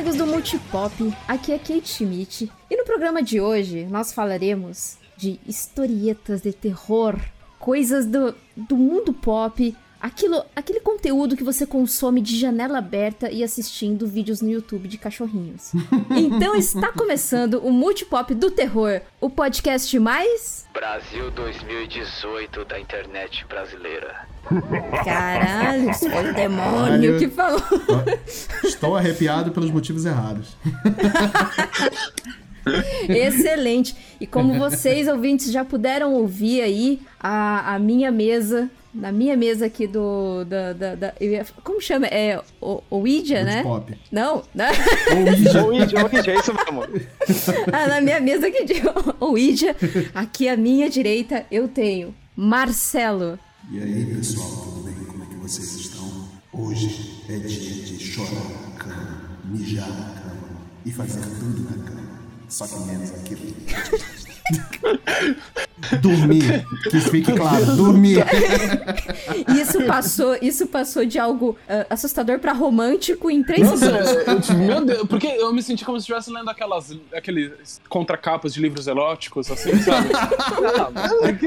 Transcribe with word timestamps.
amigos 0.00 0.16
do 0.16 0.26
Multipop, 0.26 1.14
aqui 1.28 1.52
é 1.52 1.58
Kate 1.58 1.86
Schmidt 1.86 2.50
e 2.70 2.76
no 2.76 2.86
programa 2.86 3.22
de 3.22 3.38
hoje 3.38 3.84
nós 3.84 4.14
falaremos 4.14 4.96
de 5.14 5.38
historietas 5.46 6.40
de 6.40 6.54
terror, 6.54 7.20
coisas 7.58 8.06
do, 8.06 8.34
do 8.56 8.78
mundo 8.78 9.12
pop, 9.12 9.76
aquilo, 10.00 10.42
aquele 10.56 10.80
conteúdo 10.80 11.36
que 11.36 11.44
você 11.44 11.66
consome 11.66 12.20
de 12.20 12.38
janela 12.38 12.78
aberta 12.78 13.30
e 13.30 13.44
assistindo 13.44 14.06
vídeos 14.06 14.40
no 14.40 14.50
YouTube 14.50 14.88
de 14.88 14.98
cachorrinhos. 14.98 15.72
Então 16.10 16.54
está 16.54 16.92
começando 16.92 17.54
o 17.58 17.70
Multipop 17.72 18.34
do 18.34 18.50
Terror, 18.50 19.00
o 19.20 19.28
podcast 19.28 19.98
mais. 19.98 20.66
Brasil 20.72 21.30
2018 21.30 22.64
da 22.64 22.80
internet 22.80 23.44
brasileira. 23.48 24.26
Caralho, 25.04 25.90
isso 25.90 26.08
foi 26.08 26.30
o 26.30 26.34
demônio 26.34 27.12
Caralho. 27.12 27.18
que 27.18 27.28
falou. 27.28 27.62
Estou 28.64 28.96
arrepiado 28.96 29.52
pelos 29.52 29.70
motivos 29.70 30.06
errados. 30.06 30.56
Excelente. 33.08 33.96
E 34.20 34.26
como 34.26 34.58
vocês, 34.58 35.08
ouvintes, 35.08 35.50
já 35.50 35.64
puderam 35.64 36.14
ouvir 36.14 36.62
aí, 36.62 37.00
a, 37.18 37.74
a 37.74 37.78
minha 37.78 38.10
mesa, 38.10 38.70
na 38.92 39.12
minha 39.12 39.36
mesa 39.36 39.66
aqui 39.66 39.86
do. 39.86 40.44
Da, 40.44 40.72
da, 40.72 40.94
da- 40.94 41.14
eu 41.20 41.30
ia- 41.32 41.46
como 41.64 41.80
chama? 41.80 42.06
É 42.06 42.40
o, 42.60 42.82
o 42.90 42.96
Ouija, 42.98 43.42
né? 43.44 43.62
Pop. 43.62 43.96
Não, 44.10 44.42
né? 44.54 44.68
Ouija. 45.14 45.64
Ô, 45.66 45.72
Índio, 45.72 45.98
é 46.30 46.34
isso 46.36 46.52
mesmo. 46.54 46.82
Ah, 47.72 47.86
na 47.86 48.00
minha 48.00 48.20
mesa 48.20 48.46
aqui 48.48 48.64
de 48.64 48.74
Ouija, 49.20 49.76
aqui 50.14 50.48
à 50.48 50.56
minha 50.56 50.88
direita, 50.90 51.46
eu 51.50 51.68
tenho 51.68 52.14
Marcelo. 52.36 53.38
E 53.70 53.78
aí, 53.80 54.06
pessoal, 54.16 54.48
tudo 54.48 54.82
bem? 54.84 54.94
Como 55.04 55.22
é 55.22 55.26
que 55.26 55.34
vocês 55.36 55.72
estão? 55.74 56.28
Hoje 56.52 57.22
é 57.28 57.36
dia 57.38 57.82
de 57.84 57.98
chorar 57.98 58.32
na 58.34 58.76
cama, 58.78 59.38
mijar 59.44 59.88
na 59.88 60.20
cama 60.20 60.60
e 60.84 60.90
fazer 60.90 61.20
tudo 61.20 61.62
na 61.70 61.84
cama. 61.84 62.00
Só 62.48 62.66
que 62.66 62.78
menos 62.80 63.10
aquilo. 63.14 63.40
Dormir. 66.00 66.64
Que 66.90 66.96
isso 66.96 67.10
fique 67.10 67.32
claro. 67.32 67.64
Dormir. 67.76 68.24
Isso 69.60 69.82
passou, 69.84 70.36
isso 70.40 70.66
passou 70.66 71.04
de 71.04 71.18
algo 71.18 71.56
ah, 71.68 71.86
assustador 71.90 72.38
pra 72.38 72.52
romântico 72.52 73.30
em 73.30 73.42
três 73.42 73.62
Nossa, 73.68 73.86
segundos. 73.86 74.26
eu, 74.26 74.40
tive- 74.40 74.58
meu 74.66 74.84
Deus, 74.84 75.08
porque 75.08 75.26
eu 75.26 75.52
me 75.52 75.62
senti 75.62 75.84
como 75.84 75.98
se 75.98 76.02
estivesse 76.02 76.30
lendo 76.32 76.48
aquelas 76.48 76.96
aqueles 77.14 77.80
contracapas 77.88 78.52
de 78.54 78.60
livros 78.60 78.86
eróticos, 78.86 79.50
assim, 79.50 79.76
sabe? 79.82 80.08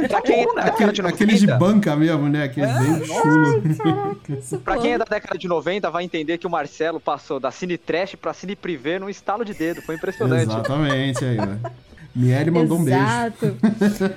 pra, 0.07 0.21
quem 0.21 0.43
é 0.43 0.53
da 0.53 0.63
década 0.63 0.91
de 0.93 1.01
90, 1.01 1.15
Aqueles 1.23 1.39
de 1.39 1.47
banca 1.47 1.95
mesmo, 1.95 2.27
né? 2.29 2.43
Aqueles 2.43 2.71
bem 2.77 3.05
chulo. 3.05 4.59
pra 4.63 4.77
quem 4.77 4.93
é 4.93 4.97
da 4.97 5.05
década 5.05 5.37
de 5.37 5.47
90 5.47 5.89
vai 5.89 6.03
entender 6.03 6.37
que 6.37 6.47
o 6.47 6.49
Marcelo 6.49 6.99
passou 6.99 7.39
da 7.39 7.51
Cine 7.51 7.77
Trash 7.77 8.15
pra 8.15 8.33
Cine 8.33 8.55
Privé 8.55 8.99
num 8.99 9.09
estalo 9.09 9.43
de 9.45 9.53
dedo. 9.53 9.81
Foi 9.81 9.95
impressionante. 9.95 10.43
Exatamente 10.43 11.23
aí, 11.25 11.37
ó. 11.39 11.69
Miele 12.15 12.51
mandou 12.51 12.77
um 12.77 12.83
beijo. 12.83 12.99
Exato. 12.99 13.57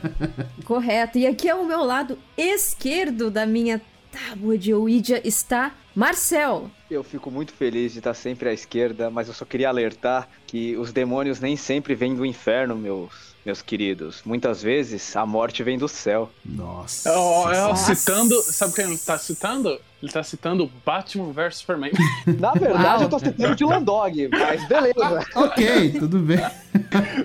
Correto. 0.65 1.19
E 1.19 1.27
aqui 1.27 1.49
ao 1.49 1.65
meu 1.65 1.83
lado 1.83 2.19
esquerdo 2.37 3.31
da 3.31 3.47
minha 3.47 3.81
tábua 4.13 4.57
de 4.57 4.73
Ouija 4.75 5.21
está 5.25 5.75
Marcel. 5.95 6.71
Eu 6.91 7.03
fico 7.03 7.31
muito 7.31 7.53
feliz 7.53 7.93
de 7.93 7.99
estar 7.99 8.15
sempre 8.15 8.49
à 8.51 8.53
esquerda, 8.53 9.11
mas 9.11 9.29
eu 9.29 9.35
só 9.35 9.45
queria 9.45 9.69
alertar 9.69 10.29
que 10.47 10.77
os 10.77 10.93
demônios 10.93 11.41
nem 11.41 11.57
sempre 11.57 11.95
vêm 11.95 12.15
do 12.15 12.25
inferno, 12.25 12.77
meus, 12.77 13.35
meus 13.45 13.63
queridos. 13.63 14.21
Muitas 14.25 14.63
vezes 14.63 15.17
a 15.17 15.25
morte 15.25 15.63
vem 15.63 15.79
do 15.79 15.89
céu. 15.89 16.31
Nossa. 16.45 17.13
Nossa. 17.15 17.95
citando, 17.95 18.41
sabe 18.43 18.75
quem 18.75 18.85
ele 18.85 18.99
tá 18.99 19.17
citando? 19.19 19.81
Ele 20.03 20.13
tá 20.13 20.23
citando 20.23 20.71
Batman 20.85 21.33
vs 21.33 21.57
Superman. 21.57 21.91
Na 22.39 22.53
verdade, 22.53 22.85
Uau. 22.85 23.03
eu 23.03 23.09
tô 23.09 23.19
citando 23.19 23.57
de 23.57 23.65
Landog, 23.65 24.29
mas 24.29 24.65
beleza. 24.69 24.97
Ok, 25.35 25.93
tudo 25.99 26.19
bem. 26.19 26.39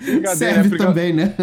Brincadeira, 0.02 0.36
Serve 0.36 0.70
porque 0.70 0.84
também, 0.84 1.14
né? 1.14 1.36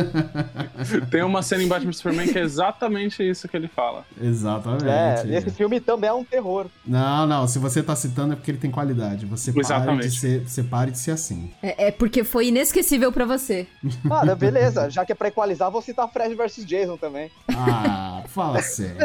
Tem 1.10 1.22
uma 1.22 1.42
cena 1.42 1.62
em 1.62 1.68
Batman 1.68 1.90
vs 1.90 1.96
Superman 1.98 2.28
que 2.28 2.38
é 2.38 2.42
exatamente 2.42 3.22
isso 3.22 3.46
que 3.46 3.56
ele 3.56 3.68
fala. 3.68 4.04
Exatamente. 4.20 4.86
É, 4.86 5.24
esse 5.36 5.50
filme 5.50 5.80
também 5.80 6.08
é 6.08 6.12
um 6.12 6.24
terror. 6.24 6.66
Não, 6.86 7.26
não. 7.26 7.46
Se 7.46 7.58
você 7.58 7.82
tá 7.82 7.94
citando 7.94 8.32
é 8.32 8.36
porque 8.36 8.50
ele 8.50 8.58
tem 8.58 8.70
qualidade. 8.70 9.26
Você 9.26 9.52
pare 9.52 9.98
de 9.98 10.10
ser, 10.10 10.40
você 10.46 10.62
pare 10.62 10.90
de 10.90 10.98
ser 10.98 11.10
assim. 11.10 11.50
É, 11.62 11.88
é 11.88 11.90
porque 11.90 12.24
foi 12.24 12.48
inesquecível 12.48 13.12
pra 13.12 13.24
você. 13.24 13.66
Ah, 14.10 14.24
né, 14.24 14.34
beleza. 14.34 14.88
Já 14.88 15.04
que 15.04 15.12
é 15.12 15.14
pra 15.14 15.28
equalizar, 15.28 15.70
vou 15.70 15.82
citar 15.82 16.08
Fred 16.10 16.34
vs 16.34 16.64
Jason 16.64 16.96
também. 16.96 17.30
Ah, 17.48 18.22
fala 18.28 18.62
sério. 18.62 18.96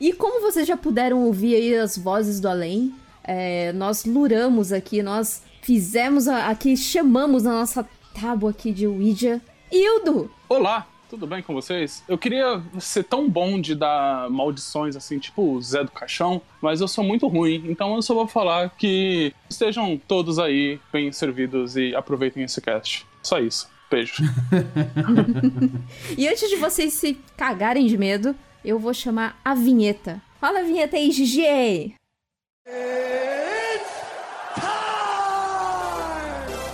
E 0.00 0.12
como 0.12 0.40
vocês 0.40 0.66
já 0.66 0.76
puderam 1.04 1.24
ouvir 1.26 1.54
aí 1.54 1.74
as 1.76 1.98
vozes 1.98 2.40
do 2.40 2.48
além, 2.48 2.94
é, 3.22 3.72
nós 3.74 4.06
luramos 4.06 4.72
aqui, 4.72 5.02
nós 5.02 5.42
fizemos 5.60 6.26
a- 6.28 6.48
aqui, 6.48 6.78
chamamos 6.78 7.42
na 7.42 7.52
nossa 7.52 7.86
tábua 8.18 8.50
aqui 8.52 8.72
de 8.72 8.86
Ouija. 8.86 9.38
Hildo! 9.70 10.30
Olá, 10.48 10.86
tudo 11.10 11.26
bem 11.26 11.42
com 11.42 11.52
vocês? 11.52 12.02
Eu 12.08 12.16
queria 12.16 12.62
ser 12.80 13.04
tão 13.04 13.28
bom 13.28 13.60
de 13.60 13.74
dar 13.74 14.30
maldições 14.30 14.96
assim, 14.96 15.18
tipo 15.18 15.42
o 15.42 15.60
Zé 15.60 15.84
do 15.84 15.90
Caixão, 15.90 16.40
mas 16.62 16.80
eu 16.80 16.88
sou 16.88 17.04
muito 17.04 17.26
ruim, 17.28 17.62
então 17.68 17.94
eu 17.94 18.00
só 18.00 18.14
vou 18.14 18.26
falar 18.26 18.70
que 18.70 19.34
estejam 19.50 20.00
todos 20.08 20.38
aí 20.38 20.80
bem 20.90 21.12
servidos 21.12 21.76
e 21.76 21.94
aproveitem 21.94 22.42
esse 22.44 22.62
cast. 22.62 23.04
Só 23.22 23.38
isso. 23.40 23.68
Beijo. 23.90 24.14
E 26.16 26.26
antes 26.26 26.48
de 26.48 26.56
vocês 26.56 26.94
se 26.94 27.18
cagarem 27.36 27.86
de 27.86 27.98
medo, 27.98 28.34
eu 28.64 28.78
vou 28.78 28.94
chamar 28.94 29.38
a 29.44 29.54
vinheta. 29.54 30.20
Fala 30.44 30.60
a 30.60 30.62
vinheta 30.62 30.96
aí, 30.98 31.10
Gigi! 31.10 31.96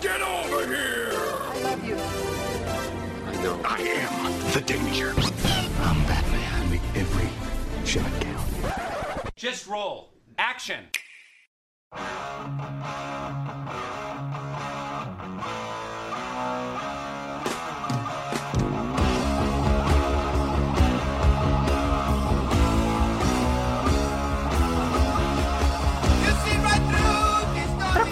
Get 0.00 0.20
over 0.20 0.66
here! 0.66 1.12
I 1.14 1.62
love 1.62 1.84
you. 1.84 1.94
I 3.28 3.42
know. 3.44 3.60
I 3.64 3.80
am 3.80 4.52
the 4.54 4.60
danger. 4.60 5.14
I'm 5.86 6.04
Batman. 6.08 6.68
Make 6.68 6.82
every 6.96 7.28
shot 7.86 8.10
count. 8.20 9.36
Just 9.36 9.68
roll. 9.68 10.14
Action. 10.36 10.88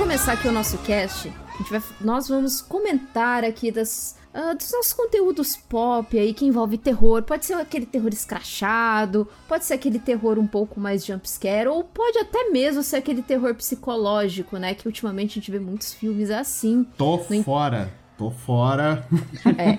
Começar 0.09 0.33
aqui 0.33 0.49
o 0.49 0.53
nosso 0.53 0.79
cast, 0.79 1.31
vai- 1.71 1.83
nós 2.01 2.29
vamos 2.29 2.63
comentar 2.63 3.45
aqui 3.45 3.71
das, 3.71 4.17
ah, 4.33 4.55
dos 4.55 4.73
nossos 4.73 4.95
conteúdos 4.95 5.55
pop 5.55 6.19
aí 6.19 6.33
que 6.33 6.47
envolve 6.47 6.79
terror. 6.79 7.23
Pode 7.25 7.45
ser 7.45 7.53
aquele 7.53 7.85
terror 7.85 8.09
escrachado, 8.11 9.29
pode 9.47 9.67
ser 9.67 9.75
aquele 9.75 9.99
terror 9.99 10.39
um 10.39 10.47
pouco 10.47 10.81
mais 10.81 11.05
jumpscare, 11.05 11.69
ou 11.69 11.85
pode 11.85 12.17
até 12.17 12.49
mesmo 12.49 12.83
ser 12.83 12.97
aquele 12.97 13.21
terror 13.21 13.55
psicológico, 13.55 14.57
né? 14.57 14.73
Que 14.73 14.87
ultimamente 14.89 15.33
a 15.33 15.35
gente 15.35 15.51
vê 15.51 15.59
muitos 15.61 15.93
filmes 15.93 16.31
assim. 16.31 16.87
Tô 16.97 17.23
Não- 17.29 17.43
fora. 17.45 17.93
Tô 18.17 18.31
fora. 18.31 19.07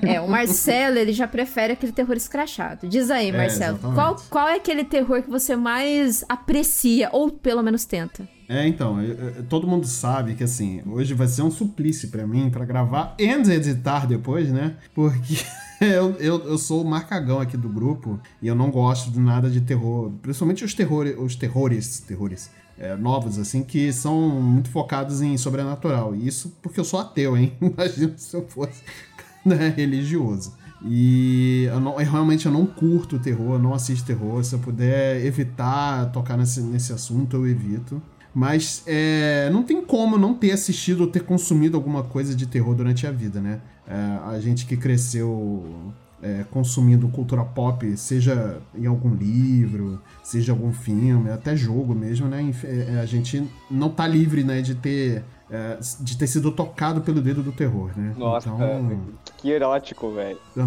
É, 0.06 0.14
é, 0.14 0.22
o 0.22 0.28
Marcelo, 0.30 1.00
ele 1.00 1.12
já 1.12 1.28
prefere 1.28 1.74
aquele 1.74 1.92
terror 1.92 2.16
escrachado. 2.16 2.88
Diz 2.88 3.10
aí, 3.10 3.32
Marcelo, 3.32 3.78
exatamente. 3.78 3.96
qual, 3.96 4.16
qual 4.30 4.48
é 4.48 4.58
aquele 4.58 4.84
terror 4.84 5.24
que 5.24 5.30
você 5.30 5.56
mais 5.56 6.24
aprecia, 6.30 7.10
ou 7.12 7.32
pelo 7.32 7.64
menos 7.64 7.84
tenta? 7.84 8.30
É, 8.52 8.68
então, 8.68 9.00
eu- 9.00 9.14
eu- 9.16 9.44
todo 9.44 9.68
mundo 9.68 9.86
sabe 9.86 10.34
que 10.34 10.44
assim, 10.44 10.82
hoje 10.88 11.14
vai 11.14 11.28
ser 11.28 11.44
um 11.44 11.52
suplício 11.52 12.10
pra 12.10 12.26
mim 12.26 12.50
pra 12.50 12.66
gravar 12.66 13.14
e 13.20 13.26
editar 13.30 14.08
depois, 14.08 14.50
né? 14.52 14.76
Porque 14.96 15.36
eu, 15.80 16.12
eu, 16.20 16.40
eu 16.48 16.58
sou 16.58 16.82
o 16.84 16.90
marcagão 16.90 17.40
aqui 17.40 17.56
do 17.56 17.70
grupo 17.70 18.20
e 18.42 18.48
eu 18.48 18.56
não 18.56 18.72
gosto 18.72 19.12
de 19.12 19.20
nada 19.20 19.52
de 19.52 19.62
terror, 19.62 20.12
principalmente 20.24 20.66
os 20.66 20.74
terrores, 20.74 21.16
os 21.20 21.36
terrores, 21.36 22.00
terrores 22.00 22.50
é, 22.80 22.96
novos, 22.96 23.38
assim, 23.38 23.62
que 23.64 23.94
são 23.94 24.30
muito 24.42 24.70
focados 24.72 25.22
em 25.22 25.38
sobrenatural. 25.38 26.16
E 26.16 26.28
isso 26.28 26.52
porque 26.60 26.80
eu 26.80 26.84
sou 26.86 27.00
ateu, 27.00 27.38
hein? 27.38 27.54
Imagina 27.62 28.14
se 28.18 28.36
eu 28.36 28.48
fosse 28.48 28.82
né, 29.46 29.72
religioso. 29.78 30.54
E 30.84 31.66
eu, 31.70 31.80
não- 31.80 32.02
eu 32.02 32.10
realmente 32.10 32.48
eu 32.48 32.52
não 32.52 32.66
curto 32.66 33.20
terror, 33.20 33.54
eu 33.56 33.60
não 33.60 33.76
assisto 33.76 34.08
terror. 34.08 34.44
Se 34.44 34.56
eu 34.56 34.60
puder 34.60 35.24
evitar 35.24 36.10
tocar 36.12 36.36
nesse, 36.36 36.62
nesse 36.62 36.92
assunto, 36.92 37.36
eu 37.36 37.48
evito. 37.48 38.02
Mas 38.34 38.84
é, 38.86 39.50
não 39.52 39.64
tem 39.64 39.82
como 39.84 40.18
não 40.18 40.34
ter 40.34 40.52
assistido 40.52 41.02
ou 41.02 41.08
ter 41.08 41.24
consumido 41.24 41.76
alguma 41.76 42.04
coisa 42.04 42.36
de 42.36 42.46
terror 42.46 42.76
durante 42.76 43.08
a 43.08 43.12
vida, 43.12 43.42
né? 43.42 43.60
É, 43.88 43.94
a 44.36 44.40
gente 44.40 44.66
que 44.68 44.78
cresceu 44.78 45.92
é, 46.22 46.46
consumindo 46.52 47.08
cultura 47.10 47.44
pop, 47.44 47.98
seja 47.98 48.58
em 48.76 48.86
algum 48.86 49.16
livro, 49.16 50.00
seja 50.24 50.52
algum 50.52 50.72
filme, 50.72 51.32
até 51.32 51.56
jogo 51.56 51.96
mesmo, 51.96 52.28
né? 52.28 52.42
Inf- 52.42 52.66
é, 52.66 53.00
A 53.02 53.06
gente 53.06 53.44
não 53.72 53.90
tá 53.90 54.06
livre, 54.06 54.44
né, 54.44 54.62
de 54.62 54.76
ter, 54.76 55.24
é, 55.50 55.80
de 56.00 56.16
ter 56.18 56.28
sido 56.28 56.52
tocado 56.52 57.02
pelo 57.02 57.22
dedo 57.22 57.42
do 57.42 57.52
terror, 57.52 57.90
né? 57.98 58.14
Nossa, 58.16 58.48
então, 58.50 58.62
é, 58.62 58.98
que 59.38 59.50
erótico, 59.50 60.14
velho. 60.14 60.38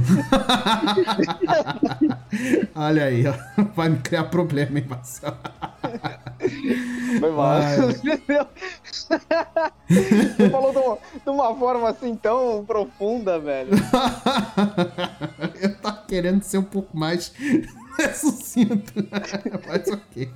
Olha 2.74 3.04
aí, 3.04 3.24
ó. 3.26 3.34
vai 3.76 3.88
me 3.88 3.98
criar 3.98 4.24
problema, 4.24 4.78
hein, 4.78 4.86
Marcelo? 4.88 5.36
Foi 7.20 7.30
mal. 7.30 7.60
Você 9.88 10.50
falou 10.50 10.72
de 10.72 10.78
uma, 10.78 10.98
de 11.24 11.30
uma 11.30 11.54
forma 11.56 11.88
assim 11.90 12.16
tão 12.16 12.64
profunda, 12.64 13.38
velho. 13.38 13.70
eu 15.60 15.76
tava 15.76 16.04
querendo 16.08 16.42
ser 16.42 16.58
um 16.58 16.62
pouco 16.62 16.96
mais 16.96 17.32
sucinto. 18.14 18.92
Mas 19.68 19.88
ok. 19.88 20.30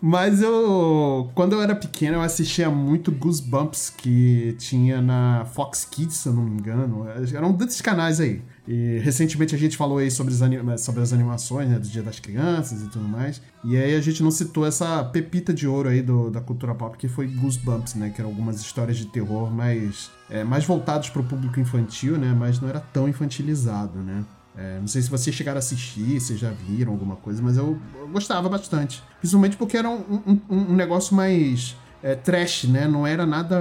Mas 0.00 0.42
eu. 0.42 1.30
Quando 1.34 1.54
eu 1.54 1.62
era 1.62 1.74
pequeno, 1.74 2.16
eu 2.16 2.22
assistia 2.22 2.70
muito 2.70 3.10
Goosebumps 3.10 3.90
que 3.90 4.54
tinha 4.58 5.00
na 5.00 5.44
Fox 5.46 5.84
Kids, 5.84 6.16
se 6.16 6.28
eu 6.28 6.34
não 6.34 6.42
me 6.42 6.58
engano. 6.58 7.06
Era 7.08 7.46
um 7.46 7.52
desses 7.52 7.80
canais 7.80 8.20
aí. 8.20 8.42
E 8.72 8.98
recentemente 9.00 9.52
a 9.52 9.58
gente 9.58 9.76
falou 9.76 9.98
aí 9.98 10.12
sobre 10.12 10.32
sobre 10.78 11.02
as 11.02 11.12
animações, 11.12 11.68
né? 11.68 11.76
Do 11.76 11.88
Dia 11.88 12.04
das 12.04 12.20
Crianças 12.20 12.82
e 12.82 12.86
tudo 12.88 13.04
mais. 13.08 13.42
E 13.64 13.76
aí 13.76 13.96
a 13.96 14.00
gente 14.00 14.22
não 14.22 14.30
citou 14.30 14.64
essa 14.64 15.02
pepita 15.02 15.52
de 15.52 15.66
ouro 15.66 15.88
aí 15.88 16.00
do- 16.00 16.30
da 16.30 16.40
cultura 16.40 16.72
pop, 16.72 16.96
que 16.96 17.08
foi 17.08 17.26
Goosebumps, 17.26 17.94
né? 17.96 18.10
Que 18.10 18.20
eram 18.20 18.30
algumas 18.30 18.60
histórias 18.60 18.96
de 18.96 19.06
terror 19.06 19.50
mais, 19.50 20.08
é, 20.30 20.44
mais 20.44 20.64
voltados 20.64 21.08
para 21.10 21.20
o 21.20 21.24
público 21.24 21.58
infantil, 21.58 22.16
né? 22.16 22.32
Mas 22.38 22.60
não 22.60 22.68
era 22.68 22.78
tão 22.78 23.08
infantilizado, 23.08 23.98
né? 23.98 24.24
É, 24.56 24.78
não 24.78 24.86
sei 24.86 25.02
se 25.02 25.10
vocês 25.10 25.34
chegaram 25.34 25.56
a 25.56 25.60
assistir, 25.60 26.20
se 26.20 26.36
já 26.36 26.50
viram 26.50 26.92
alguma 26.92 27.16
coisa, 27.16 27.42
mas 27.42 27.56
eu, 27.56 27.76
eu 27.98 28.06
gostava 28.08 28.48
bastante. 28.48 29.02
Principalmente 29.18 29.56
porque 29.56 29.76
era 29.76 29.88
um, 29.90 30.00
um- 30.26 30.40
um- 30.48 30.72
um 30.72 30.76
negócio 30.76 31.14
mais 31.16 31.74
é, 32.02 32.14
trash, 32.14 32.64
né? 32.64 32.86
Não 32.88 33.04
era 33.06 33.26
nada. 33.26 33.60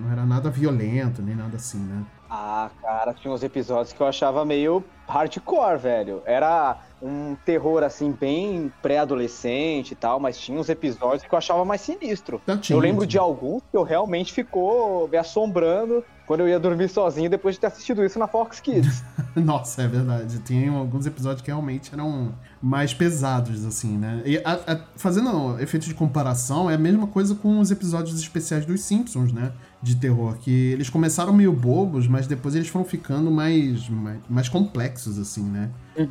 Não 0.00 0.12
era 0.12 0.24
nada 0.26 0.50
violento, 0.50 1.20
nem 1.22 1.34
nada 1.34 1.56
assim, 1.56 1.78
né? 1.78 2.02
Ah, 2.34 2.70
cara, 2.80 3.12
tinha 3.12 3.32
uns 3.32 3.42
episódios 3.42 3.92
que 3.92 4.00
eu 4.00 4.06
achava 4.06 4.42
meio 4.42 4.82
hardcore, 5.06 5.76
velho. 5.78 6.22
Era 6.24 6.78
um 7.02 7.36
terror, 7.44 7.82
assim, 7.82 8.10
bem 8.10 8.72
pré-adolescente 8.80 9.90
e 9.90 9.94
tal, 9.94 10.18
mas 10.18 10.38
tinha 10.38 10.58
uns 10.58 10.70
episódios 10.70 11.22
que 11.28 11.34
eu 11.34 11.36
achava 11.36 11.62
mais 11.62 11.82
sinistro. 11.82 12.40
Então, 12.42 12.56
tinha, 12.56 12.74
eu 12.74 12.80
lembro 12.80 13.06
de 13.06 13.18
alguns 13.18 13.60
que 13.70 13.76
eu 13.76 13.82
realmente 13.82 14.32
ficou 14.32 15.06
me 15.08 15.18
assombrando 15.18 16.02
quando 16.26 16.40
eu 16.40 16.48
ia 16.48 16.58
dormir 16.58 16.88
sozinho 16.88 17.28
depois 17.28 17.56
de 17.56 17.60
ter 17.60 17.66
assistido 17.66 18.02
isso 18.02 18.18
na 18.18 18.26
Fox 18.26 18.60
Kids. 18.60 19.04
Nossa, 19.36 19.82
é 19.82 19.88
verdade. 19.88 20.38
Tem 20.40 20.68
alguns 20.68 21.04
episódios 21.04 21.42
que 21.42 21.48
realmente 21.50 21.92
eram 21.92 22.32
mais 22.62 22.94
pesados, 22.94 23.66
assim, 23.66 23.98
né? 23.98 24.22
E 24.24 24.38
a- 24.38 24.58
a- 24.72 24.80
fazendo 24.96 25.60
efeito 25.60 25.84
de 25.86 25.94
comparação, 25.94 26.70
é 26.70 26.74
a 26.76 26.78
mesma 26.78 27.06
coisa 27.08 27.34
com 27.34 27.58
os 27.60 27.70
episódios 27.70 28.18
especiais 28.18 28.64
dos 28.64 28.80
Simpsons, 28.82 29.32
né? 29.34 29.52
De 29.82 29.96
terror, 29.96 30.36
que 30.38 30.50
eles 30.50 30.88
começaram 30.88 31.32
meio 31.32 31.52
bobos, 31.52 32.06
mas 32.06 32.28
depois 32.28 32.54
eles 32.54 32.68
foram 32.68 32.84
ficando 32.84 33.30
mais, 33.32 33.88
mais, 33.88 34.18
mais 34.30 34.48
complexos, 34.48 35.18
assim, 35.18 35.42
né? 35.42 35.70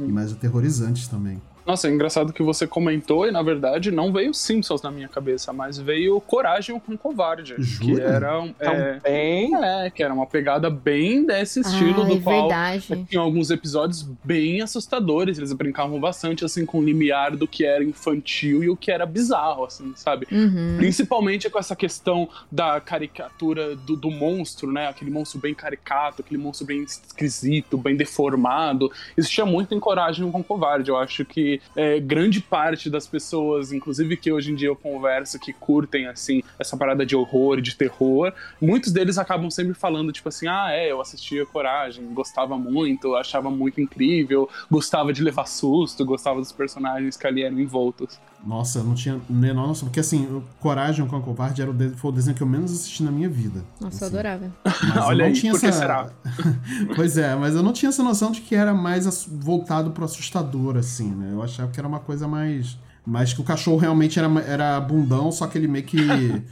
E 0.10 0.12
mais 0.12 0.32
aterrorizantes 0.34 1.08
também. 1.08 1.42
Nossa, 1.66 1.88
é 1.88 1.92
engraçado 1.92 2.34
que 2.34 2.42
você 2.42 2.66
comentou 2.66 3.28
e, 3.28 3.32
na 3.32 3.42
verdade, 3.42 3.92
não 3.92 4.12
veio 4.12 4.34
Simpsons 4.34 4.82
na 4.82 4.90
minha 4.92 5.08
cabeça, 5.08 5.54
mas 5.54 5.78
veio 5.78 6.20
Coragem 6.22 6.80
com 6.80 6.98
Covarde. 6.98 7.56
Que 7.56 7.62
Jura? 7.62 8.04
era, 8.04 8.42
um- 8.42 8.54
é, 8.60 8.94
Também. 8.94 9.56
é, 9.56 9.90
que 9.90 10.04
era 10.04 10.14
uma 10.14 10.26
pegada 10.26 10.70
bem 10.70 11.26
desse 11.26 11.60
estilo, 11.62 12.04
Ai, 12.04 12.10
do 12.16 12.22
qual 12.22 12.48
verdade. 12.50 13.06
tinha 13.10 13.22
alguns 13.22 13.52
episódios 13.52 14.02
bem 14.24 14.62
assustadores. 14.62 15.38
Eles 15.38 15.54
brincavam 15.54 16.00
bastante, 16.00 16.44
assim, 16.46 16.66
com 16.66 16.80
o 16.80 16.84
limiar 16.84 17.36
do 17.36 17.48
que 17.48 17.66
era 17.66 17.84
infantil 17.84 18.64
e 18.64 18.70
o 18.70 18.76
que 18.76 18.92
era 18.92 19.06
bizarro, 19.06 19.66
assim, 19.66 19.92
sabe? 19.96 20.28
Uhum. 20.32 20.76
Principalmente 20.78 21.50
com 21.50 21.60
essa 21.60 21.76
questão 21.76 22.28
da 22.52 22.80
caricatura 22.82 23.76
do, 23.76 23.96
do 23.96 24.10
monstro, 24.10 24.72
né? 24.72 24.88
Aquele 24.88 25.12
monstro 25.12 25.40
bem 25.40 25.54
caricato, 25.54 26.22
aquele 26.22 26.42
monstro 26.42 26.66
bem 26.66 26.84
esquisito, 26.84 27.78
bem 27.78 27.96
deformado. 27.96 28.92
Existia 29.18 29.46
muito 29.46 29.74
em 29.76 29.80
Coragem 29.80 30.30
com 30.32 30.44
Covarde. 30.44 30.90
Eu 30.90 30.98
acho 30.98 31.24
que 31.26 31.51
é, 31.76 32.00
grande 32.00 32.40
parte 32.40 32.90
das 32.90 33.08
pessoas, 33.08 33.72
inclusive 33.72 34.16
que 34.16 34.32
hoje 34.32 34.52
em 34.52 34.56
dia 34.56 34.68
eu 34.68 34.76
converso, 34.76 35.40
que 35.40 35.52
curtem, 35.52 36.08
assim, 36.08 36.44
essa 36.60 36.78
parada 36.78 37.06
de 37.06 37.16
horror 37.16 37.60
de 37.60 37.76
terror, 37.76 38.32
muitos 38.62 38.92
deles 38.92 39.18
acabam 39.18 39.50
sempre 39.50 39.74
falando, 39.74 40.12
tipo 40.12 40.30
assim, 40.30 40.48
ah, 40.48 40.70
é, 40.72 40.92
eu 40.92 41.02
assistia 41.02 41.46
Coragem, 41.46 42.06
gostava 42.14 42.58
muito, 42.58 43.16
achava 43.16 43.50
muito 43.50 43.82
incrível, 43.82 44.50
gostava 44.70 45.12
de 45.12 45.24
levar 45.24 45.48
susto, 45.48 46.06
gostava 46.06 46.40
dos 46.40 46.52
personagens 46.52 47.18
que 47.18 47.28
ali 47.28 47.44
eram 47.44 47.60
envoltos. 47.60 48.20
Nossa, 48.46 48.80
eu 48.80 48.84
não 48.84 48.96
tinha 48.96 49.20
menor 49.30 49.68
noção. 49.68 49.88
Porque, 49.88 50.00
assim, 50.00 50.24
o 50.26 50.44
Coragem 50.60 51.06
com 51.08 51.16
a 51.16 51.22
Covarde 51.22 51.62
era 51.62 51.70
o, 51.70 51.74
de- 51.74 51.92
foi 51.92 52.10
o 52.12 52.14
desenho 52.14 52.36
que 52.36 52.42
eu 52.42 52.48
menos 52.48 52.72
assisti 52.72 53.04
na 53.04 53.12
minha 53.12 53.30
vida. 53.30 53.64
Nossa, 53.80 54.04
eu 54.04 54.08
assim. 54.08 54.16
adorava. 54.18 54.52
Mas 54.66 54.96
eu 54.96 55.04
Olha 55.04 55.18
não 55.26 55.26
aí, 55.26 55.34
tinha 55.34 55.52
por 55.54 55.60
que 55.60 55.68
essa... 55.68 55.80
será? 55.80 56.10
pois 56.96 57.18
é, 57.18 57.36
mas 57.36 57.56
eu 57.56 57.64
não 57.64 57.72
tinha 57.74 57.90
essa 57.90 58.04
noção 58.04 58.32
de 58.32 58.42
que 58.42 58.56
era 58.56 58.74
mais 58.74 59.06
ass- 59.06 59.28
voltado 59.30 59.92
pro 59.92 60.06
assustador, 60.06 60.78
assim, 60.78 61.10
né? 61.12 61.30
Eu 61.34 61.42
achava 61.44 61.72
que 61.72 61.80
era 61.80 61.88
uma 61.88 62.00
coisa 62.00 62.28
mais. 62.28 62.78
Mas 63.06 63.34
que 63.34 63.42
o 63.42 63.44
cachorro 63.44 63.78
realmente 63.78 64.20
era, 64.20 64.28
era 64.42 64.80
bundão, 64.80 65.32
só 65.32 65.48
que 65.48 65.58
ele 65.58 65.68
meio 65.68 65.86
que. 65.86 65.98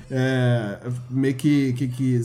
é, 0.09 0.80
meio 1.09 1.36
que. 1.36 1.74
que, 1.74 1.88
que 1.88 2.21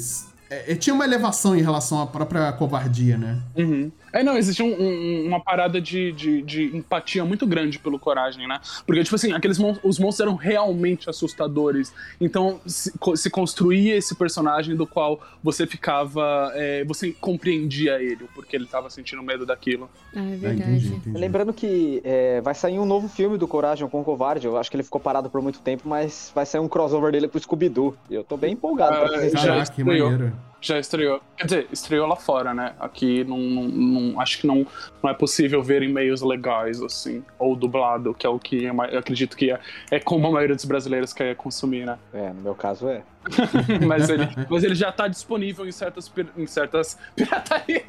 é, 0.50 0.75
tinha 0.75 0.94
uma 0.94 1.05
elevação 1.05 1.55
em 1.56 1.62
relação 1.62 2.00
à 2.00 2.06
própria 2.06 2.50
covardia, 2.52 3.19
né? 3.19 3.38
Uhum. 3.56 3.90
É, 4.14 4.22
não, 4.22 4.37
existe 4.38 4.62
um- 4.62 4.75
um- 4.81 5.26
uma 5.26 5.40
parada 5.40 5.81
de, 5.81 6.12
de, 6.12 6.40
de 6.43 6.76
empatia 6.76 7.25
muito 7.25 7.46
grande 7.46 7.78
pelo 7.78 7.99
Coragem, 7.99 8.46
né? 8.46 8.61
Porque, 8.87 9.02
tipo 9.02 9.16
assim, 9.16 9.32
aqueles 9.32 9.58
mon 9.58 9.75
os 9.82 9.99
monstros 9.99 10.20
eram 10.20 10.37
realmente 10.37 11.11
assustadores. 11.11 11.93
Então, 12.20 12.61
se, 12.64 12.96
co- 12.99 13.16
se 13.16 13.28
construía 13.28 13.96
esse 13.96 14.14
personagem 14.14 14.76
do 14.76 14.87
qual 14.87 15.20
você 15.43 15.66
ficava. 15.66 16.52
é, 16.55 16.84
você 16.84 17.12
compreendia 17.20 18.00
ele, 18.00 18.26
porque 18.34 18.55
ele 18.55 18.66
tava 18.66 18.88
sentindo 18.88 19.22
medo 19.22 19.44
daquilo. 19.44 19.90
Ah, 20.14 20.20
é 20.20 20.34
Ah, 20.34 20.37
verdade. 20.37 20.70
entendi, 20.70 20.94
entendi. 20.94 21.19
Lembrando 21.19 21.52
que 21.52 22.00
é, 22.05 22.40
vai 22.40 22.55
sair 22.55 22.78
um 22.78 22.87
novo 22.87 23.08
filme 23.08 23.37
do 23.37 23.49
Coragem 23.49 23.88
com 23.88 24.00
o 24.00 24.05
Covarde. 24.05 24.46
Eu 24.46 24.56
acho 24.56 24.70
que 24.70 24.76
ele 24.76 24.84
ficou 24.84 25.00
parado 25.00 25.28
por 25.28 25.43
muito 25.43 25.58
tempo, 25.61 25.88
mas 25.88 26.31
vai 26.34 26.46
sair 26.46 26.61
um 26.61 26.69
crossover 26.69 27.11
dele 27.11 27.26
pro 27.26 27.40
Scooby-Doo. 27.40 27.96
E 28.08 28.14
eu 28.14 28.22
tô 28.22 28.37
bem 28.37 28.52
empolgado 28.52 28.96
pra 28.96 29.06
Ah, 29.08 29.16
assistir. 29.19 29.38
já 29.38 29.49
Caraca, 29.49 29.72
que 29.72 29.82
maneiro. 29.84 30.32
Já 30.64 30.78
estreou. 30.78 31.20
Quer 31.37 31.44
dizer, 31.44 31.69
estreou 31.70 32.06
lá 32.06 32.16
fora, 32.16 32.55
né? 32.55 32.72
Aqui 32.81 33.22
não, 33.25 33.37
não- 33.37 33.69
não- 33.69 34.19
acho 34.20 34.38
que 34.40 34.46
não, 34.46 34.66
não 35.02 35.11
é 35.11 35.12
possível 35.12 35.62
ver 35.62 35.82
em 35.82 35.93
meios 35.93 36.22
legais, 36.22 36.81
assim. 36.81 37.22
Ou 37.38 37.55
dublado, 37.55 38.14
que 38.14 38.26
é 38.26 38.31
o 38.31 38.38
que 38.38 38.64
eu 38.64 38.72
ma- 38.72 38.87
eu 38.88 38.99
acredito 38.99 39.37
que 39.37 39.50
é, 39.50 39.61
é 39.90 40.00
como 40.00 40.26
a 40.26 40.31
maioria 40.31 40.56
dos 40.56 40.64
brasileiros 40.64 41.12
quer 41.12 41.37
consumir, 41.37 41.84
né? 41.84 41.99
É, 42.14 42.28
no 42.31 42.40
meu 42.40 42.55
caso 42.55 42.88
é. 42.88 43.02
mas, 43.87 44.08
ele, 44.08 44.26
mas 44.49 44.64
ele 44.64 44.75
já 44.75 44.90
tá 44.90 45.06
disponível 45.06 45.66
em 45.66 45.72
certas, 45.72 46.11
em 46.37 46.46
certas 46.46 46.97
pirataria. 47.14 47.83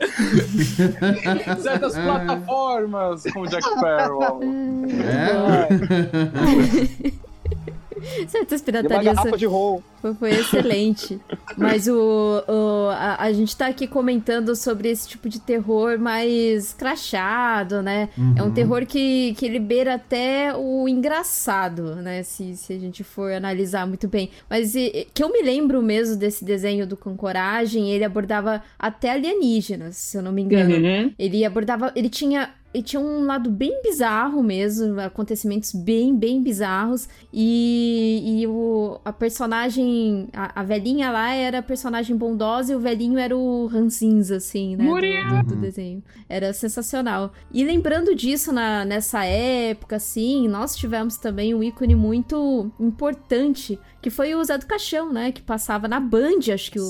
em 0.00 1.60
certas 1.62 1.94
plataformas, 1.98 3.22
como 3.32 3.46
Jack 3.46 3.62
Sparrow. 3.64 4.40
É? 5.06 5.68
Certas 8.28 8.60
E 8.60 8.64
uma 8.64 8.64
piratarias 8.66 9.14
garrafa 9.16 9.36
de 9.38 9.46
rom. 9.46 9.80
Foi, 10.18 10.30
excelente. 10.30 11.20
Mas 11.58 11.86
o, 11.86 11.94
o- 12.48 12.88
a, 12.90 13.22
a 13.24 13.32
gente 13.32 13.54
tá 13.56 13.66
aqui 13.66 13.86
comentando 13.86 14.56
sobre 14.56 14.88
esse 14.88 15.06
tipo 15.08 15.28
de 15.28 15.38
terror 15.38 15.98
mais 15.98 16.72
crachado, 16.72 17.82
né? 17.82 18.08
É 18.36 18.42
um 18.42 18.50
terror 18.50 18.86
que, 18.86 19.34
que 19.34 19.44
ele 19.44 19.58
beira 19.58 19.94
até 19.96 20.54
o 20.56 20.88
engraçado, 20.88 21.96
né? 21.96 22.22
Se, 22.22 22.56
se 22.56 22.72
a 22.72 22.78
gente 22.78 23.04
for 23.04 23.30
analisar 23.32 23.86
muito 23.86 24.08
bem. 24.08 24.30
Mas 24.48 24.74
e- 24.74 25.06
que 25.12 25.22
eu 25.22 25.30
me 25.30 25.42
lembro 25.42 25.82
mesmo 25.82 26.16
desse 26.16 26.44
desenho 26.44 26.86
do 26.86 26.96
Com 26.96 27.14
Coragem, 27.16 27.90
ele 27.90 28.04
abordava 28.04 28.62
até 28.78 29.10
alienígenas, 29.10 29.96
se 29.96 30.16
eu 30.16 30.22
não 30.22 30.32
me 30.32 30.42
engano. 30.42 30.74
Uhum. 30.76 31.12
Ele 31.18 31.44
abordava. 31.44 31.92
Ele 31.94 32.08
tinha. 32.08 32.50
Ele 32.72 32.82
tinha 32.84 33.00
um 33.00 33.24
lado 33.26 33.50
bem 33.50 33.82
bizarro 33.82 34.42
mesmo, 34.42 35.00
acontecimentos 35.00 35.72
bem, 35.72 36.14
bem 36.14 36.40
bizarros. 36.42 37.08
E, 37.32 38.40
e 38.42 38.46
o, 38.46 39.00
a 39.04 39.12
personagem. 39.12 40.28
A, 40.32 40.60
a 40.60 40.62
velhinha 40.62 41.10
lá 41.10 41.32
era 41.34 41.58
a 41.58 41.62
personagem 41.62 42.14
bondosa 42.16 42.72
e 42.72 42.76
o 42.76 42.80
velhinho 42.80 43.18
era 43.18 43.36
o 43.36 43.66
ranzinza, 43.66 44.36
assim, 44.36 44.76
né? 44.76 44.84
Do, 44.84 45.42
do- 45.42 45.54
do 45.54 45.60
desenho. 45.60 46.02
Era 46.28 46.52
sensacional. 46.52 47.32
E 47.52 47.64
lembrando 47.64 48.14
disso, 48.14 48.52
na, 48.52 48.84
nessa 48.84 49.24
época, 49.24 49.96
assim, 49.96 50.46
nós 50.46 50.76
tivemos 50.76 51.16
também 51.16 51.52
um 51.54 51.62
ícone 51.64 51.94
muito 51.96 52.70
importante, 52.78 53.78
que 54.00 54.10
foi 54.10 54.32
o 54.34 54.44
Zé 54.44 54.56
do 54.58 54.66
Caixão, 54.66 55.12
né? 55.12 55.32
Que 55.32 55.42
passava 55.42 55.88
na 55.88 55.98
Band, 55.98 56.38
acho 56.54 56.70
que 56.70 56.78
o- 56.78 56.82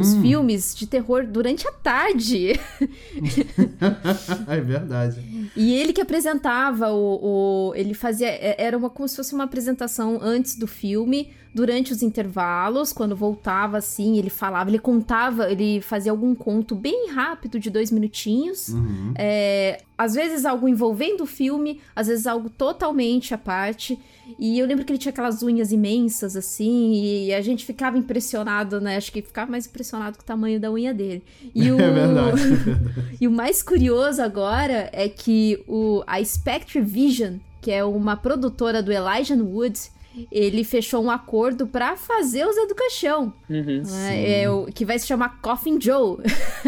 os 0.00 0.14
filmes 0.20 0.74
de 0.74 0.86
terror 0.86 1.24
durante 1.26 1.66
a 1.68 1.72
tarde. 1.72 2.58
é 4.48 4.60
verdade. 4.60 5.27
E 5.56 5.74
ele 5.74 5.92
que 5.92 6.00
apresentava 6.00 6.90
o, 6.92 7.70
o- 7.70 7.74
Ele 7.74 7.94
fazia. 7.94 8.28
é- 8.28 8.56
Era 8.58 8.76
uma, 8.76 8.90
como 8.90 9.08
se 9.08 9.16
fosse 9.16 9.34
uma 9.34 9.44
apresentação 9.44 10.18
antes 10.22 10.56
do 10.56 10.66
filme, 10.66 11.30
durante 11.58 11.92
os 11.92 12.02
intervalos, 12.02 12.92
quando 12.92 13.16
voltava 13.16 13.78
assim, 13.78 14.16
ele 14.16 14.30
falava, 14.30 14.70
ele 14.70 14.78
contava, 14.78 15.50
ele 15.50 15.80
fazia 15.80 16.12
algum 16.12 16.32
conto 16.32 16.72
bem 16.76 17.10
rápido 17.10 17.58
de 17.58 17.68
dois 17.68 17.90
minutinhos. 17.90 18.68
Uhum. 18.68 19.12
É, 19.16 19.82
às 19.98 20.14
vezes 20.14 20.46
algo 20.46 20.68
envolvendo 20.68 21.22
o 21.22 21.26
filme, 21.26 21.80
às 21.96 22.06
vezes 22.06 22.28
algo 22.28 22.48
totalmente 22.48 23.34
à 23.34 23.38
parte. 23.38 23.98
E 24.38 24.56
eu 24.56 24.68
lembro 24.68 24.84
que 24.84 24.92
ele 24.92 25.00
tinha 25.00 25.10
aquelas 25.10 25.42
unhas 25.42 25.72
imensas, 25.72 26.36
assim, 26.36 26.92
e 26.92 27.34
a 27.34 27.40
gente 27.40 27.66
ficava 27.66 27.98
impressionado, 27.98 28.80
né? 28.80 28.96
Acho 28.96 29.10
que 29.10 29.20
ficava 29.20 29.50
mais 29.50 29.66
impressionado 29.66 30.16
com 30.16 30.22
o 30.22 30.26
tamanho 30.26 30.60
da 30.60 30.70
unha 30.70 30.94
dele. 30.94 31.24
E 31.52 31.68
o... 31.72 31.80
É 31.80 31.90
verdade. 31.90 32.42
E 33.20 33.26
o 33.26 33.32
mais 33.32 33.64
curioso 33.64 34.22
agora 34.22 34.88
é 34.92 35.08
que 35.08 35.60
o, 35.66 36.04
a 36.06 36.22
Spectre 36.22 36.80
Vision, 36.80 37.38
que 37.60 37.72
é 37.72 37.84
uma 37.84 38.16
produtora 38.16 38.80
do 38.80 38.92
Elijah 38.92 39.34
Wood, 39.34 39.97
ele 40.32 40.64
fechou 40.64 41.04
um 41.04 41.10
acordo 41.10 41.66
pra 41.66 41.96
fazer 41.96 42.46
o 42.46 42.52
Zé 42.52 42.66
do 42.66 42.74
Caixão. 42.74 43.32
Uhum. 43.48 43.82
né? 43.86 44.42
É, 44.42 44.50
o, 44.50 44.66
que 44.66 44.84
vai 44.84 44.98
se 44.98 45.06
chamar 45.06 45.40
Coffin 45.40 45.78
Joe 45.80 46.16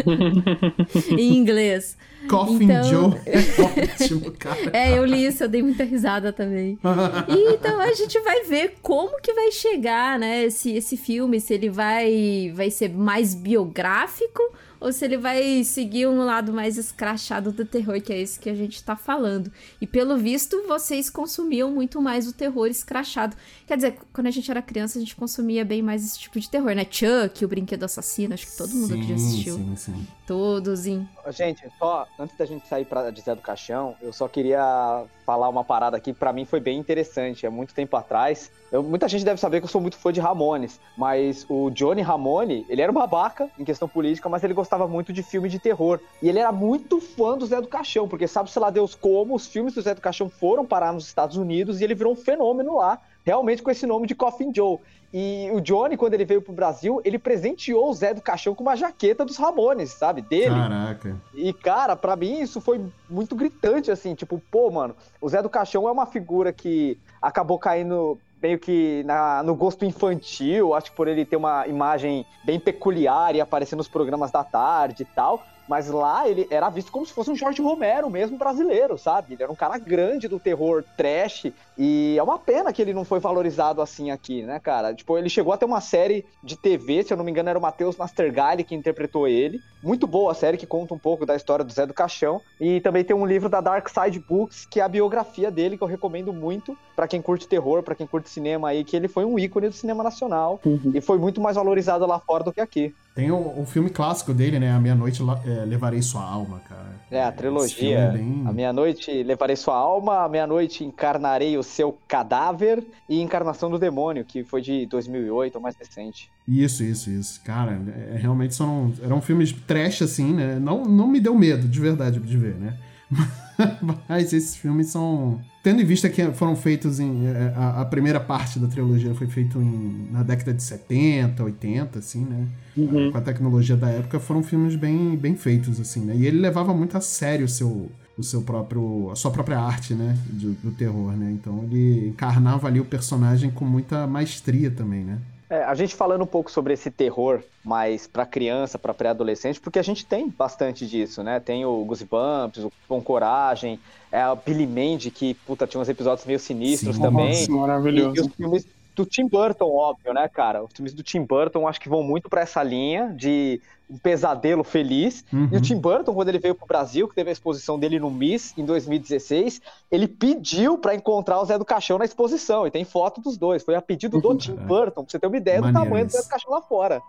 em 1.17 1.35
inglês. 1.37 1.97
Coffin 2.29 2.65
Então- 2.65 2.83
Joe 2.83 3.13
é 3.25 4.01
ótimo, 4.03 4.31
cara. 4.31 4.69
É, 4.73 4.95
eu 4.97 5.03
li 5.05 5.25
isso, 5.25 5.43
eu 5.43 5.49
dei 5.49 5.63
muita 5.63 5.83
risada 5.83 6.31
também. 6.31 6.77
E 7.27 7.53
então 7.55 7.79
a 7.79 7.93
gente 7.93 8.19
vai 8.21 8.43
ver 8.43 8.75
como 8.81 9.19
que 9.21 9.33
vai 9.33 9.51
chegar, 9.51 10.19
né, 10.19 10.43
esse, 10.45 10.71
esse 10.75 10.95
filme, 10.97 11.39
se 11.41 11.53
ele 11.53 11.69
vai, 11.69 12.51
vai 12.55 12.69
ser 12.69 12.89
mais 12.89 13.33
biográfico 13.33 14.41
ou 14.81 14.91
se 14.91 15.05
ele 15.05 15.15
vai 15.15 15.63
seguir 15.63 16.07
um 16.07 16.25
lado 16.25 16.51
mais 16.51 16.75
escrachado 16.75 17.51
do 17.51 17.63
terror, 17.63 18.01
que 18.01 18.11
é 18.11 18.19
esse 18.19 18.39
que 18.39 18.49
a 18.49 18.55
gente 18.55 18.83
tá 18.83 18.95
falando. 18.95 19.51
E 19.79 19.85
pelo 19.85 20.17
visto, 20.17 20.63
vocês 20.67 21.07
consumiam 21.07 21.71
muito 21.71 22.01
mais 22.01 22.27
o 22.27 22.33
terror 22.33 22.65
escrachado. 22.65 23.37
Quer 23.67 23.75
dizer, 23.75 23.99
quando 24.11 24.25
a 24.25 24.31
gente 24.31 24.49
era 24.49 24.59
criança, 24.59 24.97
a 24.97 25.01
gente 25.01 25.15
consumia 25.15 25.63
bem 25.63 25.83
mais 25.83 26.03
esse 26.03 26.17
tipo 26.17 26.39
de 26.39 26.49
terror, 26.49 26.73
né? 26.73 26.83
Chuck, 26.89 27.45
o 27.45 27.47
Brinquedo 27.47 27.83
Assassino, 27.83 28.33
acho 28.33 28.47
que 28.47 28.57
todo 28.57 28.73
mundo 28.73 28.95
aqui 28.95 29.07
já 29.07 29.15
assistiu. 29.15 29.55
Sim, 29.55 29.75
sim. 29.75 30.07
Todos 30.31 30.87
em 30.87 31.05
Gente, 31.27 31.61
só 31.77 32.07
antes 32.17 32.37
da 32.37 32.45
gente 32.45 32.65
sair 32.65 32.85
pra 32.85 33.11
de 33.11 33.19
Zé 33.19 33.35
do 33.35 33.41
Caixão, 33.41 33.95
eu 34.01 34.13
só 34.13 34.29
queria 34.29 35.03
falar 35.25 35.49
uma 35.49 35.61
parada 35.61 35.97
aqui 35.97 36.13
que 36.13 36.19
pra 36.19 36.31
mim 36.31 36.45
foi 36.45 36.61
bem 36.61 36.79
interessante. 36.79 37.45
Há 37.45 37.51
muito 37.51 37.73
tempo 37.73 37.97
atrás, 37.97 38.49
eu- 38.71 38.81
muita 38.81 39.09
gente 39.09 39.25
deve 39.25 39.37
saber 39.41 39.59
que 39.59 39.65
eu 39.65 39.69
sou 39.69 39.81
muito 39.81 39.97
fã 39.97 40.09
de 40.13 40.21
Ramones, 40.21 40.79
mas 40.97 41.45
o 41.49 41.69
Johnny 41.71 42.01
Ramone, 42.01 42.65
ele 42.69 42.81
era 42.81 42.89
um 42.89 42.95
babaca 42.95 43.49
em 43.59 43.65
questão 43.65 43.89
política, 43.89 44.29
mas 44.29 44.41
ele 44.41 44.53
gostava 44.53 44.87
muito 44.87 45.11
de 45.11 45.21
filme 45.21 45.49
de 45.49 45.59
terror. 45.59 45.99
E 46.21 46.29
ele 46.29 46.39
era 46.39 46.53
muito 46.53 47.01
fã 47.01 47.37
do 47.37 47.45
Zé 47.45 47.59
do 47.59 47.67
Caixão, 47.67 48.07
porque 48.07 48.25
sabe-se 48.25 48.57
lá 48.57 48.69
Deus 48.69 48.95
como 48.95 49.35
os 49.35 49.47
filmes 49.47 49.73
do 49.73 49.81
Zé 49.81 49.93
do 49.93 49.99
Caixão 49.99 50.29
foram 50.29 50.65
parar 50.65 50.93
nos 50.93 51.05
Estados 51.07 51.35
Unidos 51.35 51.81
e 51.81 51.83
ele 51.83 51.93
virou 51.93 52.13
um 52.13 52.15
fenômeno 52.15 52.77
lá, 52.77 52.99
realmente 53.25 53.61
com 53.61 53.69
esse 53.69 53.85
nome 53.85 54.07
de 54.07 54.15
Coffin 54.15 54.49
Joe. 54.55 54.79
E 55.13 55.49
o 55.53 55.59
Johnny, 55.59 55.97
quando 55.97 56.13
ele 56.13 56.23
veio 56.23 56.41
pro 56.41 56.53
Brasil, 56.53 57.01
ele 57.03 57.19
presenteou 57.19 57.89
o 57.89 57.93
Zé 57.93 58.13
do 58.13 58.21
Caixão 58.21 58.55
com 58.55 58.63
uma 58.63 58.75
jaqueta 58.77 59.25
dos 59.25 59.37
Ramones, 59.37 59.91
sabe? 59.91 60.21
Dele. 60.21 60.55
Caraca. 60.55 61.17
E, 61.33 61.51
cara, 61.51 61.95
pra 61.95 62.15
mim 62.15 62.39
isso 62.39 62.61
foi 62.61 62.79
muito 63.09 63.35
gritante, 63.35 63.91
assim, 63.91 64.15
tipo, 64.15 64.41
pô, 64.49 64.71
mano, 64.71 64.95
o 65.19 65.27
Zé 65.27 65.41
do 65.41 65.49
Caixão 65.49 65.87
é 65.87 65.91
uma 65.91 66.05
figura 66.05 66.53
que 66.53 66.97
acabou 67.21 67.59
caindo 67.59 68.17
meio 68.41 68.57
que 68.57 69.03
na- 69.05 69.43
no 69.43 69.53
gosto 69.53 69.85
infantil, 69.85 70.73
acho 70.73 70.89
que 70.91 70.97
por 70.97 71.07
ele 71.07 71.25
ter 71.25 71.35
uma 71.35 71.67
imagem 71.67 72.25
bem 72.43 72.59
peculiar 72.59 73.35
e 73.35 73.41
aparecer 73.41 73.75
nos 73.75 73.87
programas 73.87 74.31
da 74.31 74.43
tarde 74.43 75.03
e 75.03 75.05
tal. 75.05 75.43
Mas 75.69 75.87
lá 75.89 76.27
ele 76.27 76.47
era 76.49 76.67
visto 76.69 76.91
como 76.91 77.05
se 77.05 77.13
fosse 77.13 77.29
um 77.31 77.35
Jorge 77.35 77.61
Romero 77.61 78.09
mesmo 78.09 78.37
brasileiro, 78.37 78.97
sabe? 78.97 79.35
Ele 79.35 79.43
era 79.43 79.51
um 79.51 79.55
cara 79.55 79.77
grande 79.77 80.27
do 80.27 80.37
terror 80.39 80.83
trash. 80.97 81.53
E 81.83 82.15
é 82.15 82.21
uma 82.21 82.37
pena 82.37 82.71
que 82.71 82.79
ele 82.79 82.93
não 82.93 83.03
foi 83.03 83.19
valorizado 83.19 83.81
assim 83.81 84.11
aqui, 84.11 84.43
né, 84.43 84.59
cara? 84.59 84.93
Tipo, 84.93 85.17
ele 85.17 85.29
chegou 85.29 85.51
a 85.51 85.57
ter 85.57 85.65
uma 85.65 85.81
série 85.81 86.23
de 86.43 86.55
TV, 86.55 87.01
se 87.01 87.11
eu 87.11 87.17
não 87.17 87.23
me 87.25 87.31
engano, 87.31 87.49
era 87.49 87.57
o 87.57 87.61
Matheus 87.61 87.97
Nastergalli 87.97 88.63
que 88.63 88.75
interpretou 88.75 89.27
ele. 89.27 89.59
Muito 89.81 90.05
boa 90.05 90.31
a 90.31 90.35
série 90.35 90.57
que 90.57 90.67
conta 90.67 90.93
um 90.93 90.99
pouco 90.99 91.25
da 91.25 91.35
história 91.35 91.65
do 91.65 91.73
Zé 91.73 91.87
do 91.87 91.93
Caixão. 91.93 92.39
E 92.59 92.79
também 92.81 93.03
tem 93.03 93.15
um 93.15 93.25
livro 93.25 93.49
da 93.49 93.59
Dark 93.61 93.87
Side 93.89 94.19
Books, 94.19 94.67
que 94.69 94.79
é 94.79 94.83
a 94.83 94.87
biografia 94.87 95.49
dele, 95.49 95.75
que 95.75 95.83
eu 95.83 95.87
recomendo 95.87 96.31
muito 96.31 96.77
pra 96.95 97.07
quem 97.07 97.19
curte 97.19 97.47
terror, 97.47 97.81
pra 97.81 97.95
quem 97.95 98.05
curte 98.05 98.29
cinema 98.29 98.69
aí, 98.69 98.83
que 98.83 98.95
ele 98.95 99.07
foi 99.07 99.25
um 99.25 99.39
ícone 99.39 99.67
do 99.69 99.73
cinema 99.73 100.03
nacional 100.03 100.59
Uhum. 100.63 100.91
e 100.93 101.01
foi 101.01 101.17
muito 101.17 101.41
mais 101.41 101.55
valorizado 101.55 102.05
lá 102.05 102.19
fora 102.19 102.43
do 102.43 102.53
que 102.53 102.61
aqui. 102.61 102.93
Tem 103.15 103.31
o, 103.31 103.59
o 103.59 103.65
filme 103.65 103.89
clássico 103.89 104.33
dele, 104.33 104.59
né? 104.59 104.71
A 104.71 104.79
Meia-Noite 104.79 105.23
La- 105.23 105.41
é, 105.45 105.65
Levarei 105.65 106.01
Sua 106.01 106.21
Alma, 106.23 106.61
cara. 106.69 106.91
É, 107.09 107.21
a 107.23 107.31
trilogia. 107.31 107.97
é 107.99 108.09
bem- 108.11 108.43
A 108.47 108.53
meia-noite 108.53 109.23
levarei 109.23 109.57
sua 109.57 109.75
alma, 109.75 110.23
a 110.23 110.29
meia-noite 110.29 110.85
encarnarei 110.85 111.57
o 111.57 111.63
seu 111.71 111.97
cadáver 112.07 112.83
e 113.09 113.21
Encarnação 113.21 113.69
do 113.69 113.79
Demônio, 113.79 114.23
que 114.25 114.43
foi 114.43 114.61
de 114.61 114.85
2008, 114.85 115.55
ou 115.55 115.61
mais 115.61 115.75
recente. 115.75 116.29
Isso, 116.47 116.83
isso, 116.83 117.09
isso. 117.09 117.41
Cara, 117.43 117.81
é, 118.11 118.17
realmente 118.17 118.53
são, 118.53 118.93
eram 119.01 119.21
filmes 119.21 119.51
trash, 119.51 120.01
assim, 120.01 120.33
né? 120.33 120.59
Não, 120.59 120.83
não 120.83 121.07
me 121.07 121.19
deu 121.19 121.35
medo, 121.35 121.67
de 121.67 121.79
verdade, 121.79 122.19
de 122.19 122.37
ver, 122.37 122.55
né? 122.55 122.77
Mas 124.07 124.33
esses 124.33 124.55
filmes 124.55 124.87
são. 124.87 125.39
Tendo 125.61 125.81
em 125.81 125.85
vista 125.85 126.09
que 126.09 126.23
foram 126.31 126.55
feitos 126.55 126.99
em. 126.99 127.27
é, 127.27 127.53
A, 127.55 127.81
a 127.81 127.85
primeira 127.85 128.19
parte 128.19 128.57
da 128.57 128.67
trilogia 128.67 129.13
foi 129.13 129.27
feita 129.27 129.57
em, 129.59 130.07
na 130.11 130.23
década 130.23 130.53
de 130.53 130.63
70, 130.63 131.43
80, 131.43 131.99
assim, 131.99 132.25
né? 132.25 132.47
Uhum. 132.75 133.11
Com 133.11 133.17
a 133.17 133.21
tecnologia 133.21 133.75
da 133.75 133.89
época, 133.89 134.19
foram 134.19 134.41
filmes 134.41 134.75
bem, 134.75 135.15
bem 135.15 135.35
feitos, 135.35 135.79
assim, 135.79 136.01
né? 136.01 136.15
E 136.15 136.25
ele 136.25 136.39
levava 136.39 136.73
muito 136.73 136.97
a 136.97 137.01
sério 137.01 137.45
o 137.45 137.49
seu, 137.49 137.91
o 138.17 138.23
seu 138.23 138.41
próprio. 138.41 139.09
a 139.11 139.15
sua 139.15 139.31
própria 139.31 139.59
arte, 139.59 139.93
né? 139.93 140.17
Do, 140.27 140.53
do 140.53 140.71
terror, 140.71 141.11
né? 141.13 141.31
Então 141.31 141.63
ele 141.63 142.09
encarnava 142.09 142.67
ali 142.67 142.79
o 142.79 142.85
personagem 142.85 143.49
com 143.51 143.65
muita 143.65 144.05
maestria 144.07 144.69
também, 144.71 145.03
né? 145.03 145.19
É, 145.49 145.63
a 145.65 145.75
gente 145.75 145.93
falando 145.95 146.21
um 146.21 146.27
pouco 146.27 146.49
sobre 146.49 146.73
esse 146.73 146.89
terror 146.89 147.41
mais 147.61 148.07
pra 148.07 148.25
criança, 148.25 148.79
pra 148.79 148.93
pré-adolescente, 148.93 149.59
porque 149.59 149.79
a 149.79 149.83
gente 149.83 150.05
tem 150.05 150.29
bastante 150.29 150.87
disso, 150.87 151.21
né? 151.23 151.41
Tem 151.41 151.65
o 151.65 151.83
Goosebumps, 151.83 152.63
o 152.63 152.71
Com 152.87 153.01
Coragem, 153.01 153.77
é 154.09 154.21
a 154.21 154.33
Billy 154.33 154.65
Mandy, 154.65 155.11
que, 155.11 155.33
puta, 155.33 155.67
tinha 155.67 155.81
uns 155.81 155.89
episódios 155.89 156.25
meio 156.25 156.39
sinistros 156.39 156.95
Sim. 156.95 157.01
também. 157.01 157.27
Nossa, 157.29 157.51
E, 157.51 157.53
maravilhoso. 157.53 158.15
e 158.15 158.21
os 158.21 158.33
filmes 158.33 158.65
do 158.95 159.05
Tim 159.05 159.27
Burton, 159.27 159.73
óbvio, 159.73 160.13
né, 160.13 160.27
cara? 160.27 160.63
Os 160.63 160.71
filmes 160.73 160.93
do 160.93 161.03
Tim 161.03 161.23
Burton 161.23 161.67
acho 161.67 161.79
que 161.79 161.89
vão 161.89 162.03
muito 162.03 162.29
pra 162.29 162.41
essa 162.41 162.61
linha 162.61 163.13
de 163.15 163.61
um 163.89 163.97
pesadelo 163.97 164.63
feliz. 164.63 165.25
Uhum. 165.33 165.49
E 165.51 165.57
o 165.57 165.61
Tim 165.61 165.77
Burton, 165.77 166.13
quando 166.13 166.29
ele 166.29 166.39
veio 166.39 166.55
pro 166.55 166.65
Brasil, 166.65 167.07
que 167.07 167.15
teve 167.15 167.29
a 167.29 167.33
exposição 167.33 167.77
dele 167.77 167.99
no 167.99 168.09
Miss 168.09 168.57
em 168.57 168.63
2016, 168.63 169.61
ele 169.91 170.07
pediu 170.07 170.77
pra 170.77 170.95
encontrar 170.95 171.41
o 171.41 171.45
Zé 171.45 171.57
do 171.57 171.65
Caixão 171.65 171.97
na 171.97 172.05
exposição. 172.05 172.65
E 172.65 172.71
tem 172.71 172.85
foto 172.85 173.19
dos 173.19 173.37
dois. 173.37 173.63
Foi 173.63 173.75
a 173.75 173.81
pedido 173.81 174.21
do 174.21 174.29
Uhum. 174.29 174.37
Tim 174.37 174.55
Burton, 174.55 175.03
pra 175.03 175.11
você 175.11 175.19
ter 175.19 175.27
uma 175.27 175.37
ideia 175.37 175.57
do 175.57 175.63
Maneiro 175.65 175.83
tamanho 175.85 176.05
do 176.05 176.11
Zé 176.11 176.21
do 176.21 176.27
Caixão 176.29 176.51
lá 176.51 176.61
fora. 176.61 177.01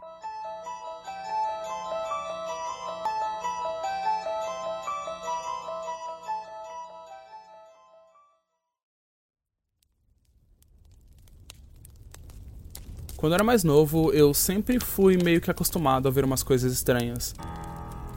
Quando 13.23 13.35
eu 13.35 13.37
era 13.37 13.45
mais 13.45 13.63
novo, 13.63 14.11
eu 14.13 14.35
sempre 14.35 14.81
fui 14.81 15.17
meio 15.17 15.41
que 15.41 15.49
acostumado 15.49 16.09
a 16.09 16.11
ver 16.11 16.25
umas 16.25 16.43
coisas 16.43 16.73
estranhas. 16.73 17.37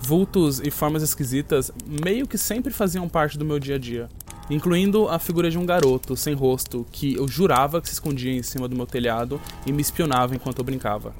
Vultos 0.01 0.59
e 0.59 0.71
formas 0.71 1.03
esquisitas 1.03 1.71
meio 2.03 2.27
que 2.27 2.39
sempre 2.39 2.73
faziam 2.73 3.07
parte 3.07 3.37
do 3.37 3.45
meu 3.45 3.59
dia 3.59 3.75
a 3.75 3.77
dia, 3.77 4.09
incluindo 4.49 5.07
a 5.07 5.19
figura 5.19 5.51
de 5.51 5.59
um 5.59 5.65
garoto 5.65 6.17
sem 6.17 6.33
rosto 6.33 6.87
que 6.91 7.13
eu 7.13 7.27
jurava 7.27 7.79
que 7.79 7.87
se 7.87 7.93
escondia 7.93 8.33
em 8.33 8.41
cima 8.41 8.67
do 8.67 8.75
meu 8.75 8.87
telhado 8.87 9.39
e 9.63 9.71
me 9.71 9.83
espionava 9.83 10.33
enquanto 10.33 10.57
eu 10.57 10.65
brincava. 10.65 11.13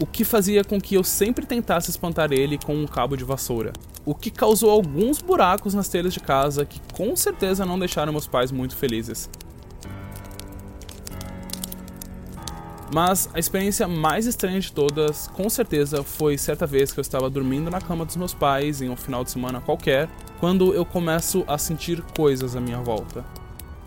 O 0.00 0.06
que 0.06 0.22
fazia 0.22 0.62
com 0.62 0.80
que 0.80 0.94
eu 0.94 1.02
sempre 1.02 1.44
tentasse 1.44 1.90
espantar 1.90 2.30
ele 2.30 2.58
com 2.58 2.76
um 2.76 2.86
cabo 2.86 3.16
de 3.16 3.24
vassoura. 3.24 3.72
O 4.06 4.14
que 4.14 4.30
causou 4.30 4.70
alguns 4.70 5.20
buracos 5.20 5.74
nas 5.74 5.88
telhas 5.88 6.14
de 6.14 6.20
casa 6.20 6.64
que 6.64 6.80
com 6.92 7.16
certeza 7.16 7.66
não 7.66 7.76
deixaram 7.76 8.12
meus 8.12 8.28
pais 8.28 8.52
muito 8.52 8.76
felizes. 8.76 9.28
Mas 12.92 13.28
a 13.32 13.38
experiência 13.38 13.88
mais 13.88 14.26
estranha 14.26 14.60
de 14.60 14.72
todas, 14.72 15.28
com 15.28 15.48
certeza, 15.48 16.02
foi 16.02 16.36
certa 16.36 16.66
vez 16.66 16.92
que 16.92 17.00
eu 17.00 17.02
estava 17.02 17.30
dormindo 17.30 17.70
na 17.70 17.80
cama 17.80 18.04
dos 18.04 18.16
meus 18.16 18.34
pais 18.34 18.82
em 18.82 18.90
um 18.90 18.96
final 18.96 19.24
de 19.24 19.30
semana 19.30 19.60
qualquer, 19.60 20.08
quando 20.38 20.74
eu 20.74 20.84
começo 20.84 21.44
a 21.46 21.56
sentir 21.56 22.02
coisas 22.16 22.54
à 22.54 22.60
minha 22.60 22.78
volta. 22.78 23.24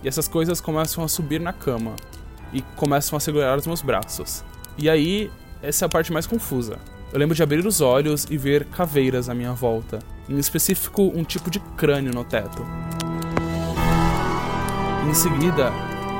E 0.03 0.07
essas 0.07 0.27
coisas 0.27 0.59
começam 0.59 1.03
a 1.03 1.07
subir 1.07 1.39
na 1.39 1.53
cama 1.53 1.95
e 2.51 2.61
começam 2.75 3.15
a 3.15 3.19
segurar 3.19 3.57
os 3.57 3.67
meus 3.67 3.81
braços. 3.81 4.43
E 4.77 4.89
aí, 4.89 5.31
essa 5.61 5.85
é 5.85 5.87
a 5.87 5.89
parte 5.89 6.11
mais 6.11 6.25
confusa. 6.25 6.77
Eu 7.11 7.19
lembro 7.19 7.35
de 7.35 7.41
abrir 7.41 7.65
os 7.65 7.81
olhos 7.81 8.27
e 8.29 8.37
ver 8.37 8.65
caveiras 8.65 9.29
à 9.29 9.33
minha 9.33 9.53
volta, 9.53 9.99
em 10.27 10.37
específico 10.37 11.03
um 11.15 11.23
tipo 11.23 11.49
de 11.49 11.59
crânio 11.59 12.13
no 12.13 12.23
teto. 12.23 12.65
Em 15.09 15.13
seguida, 15.13 15.71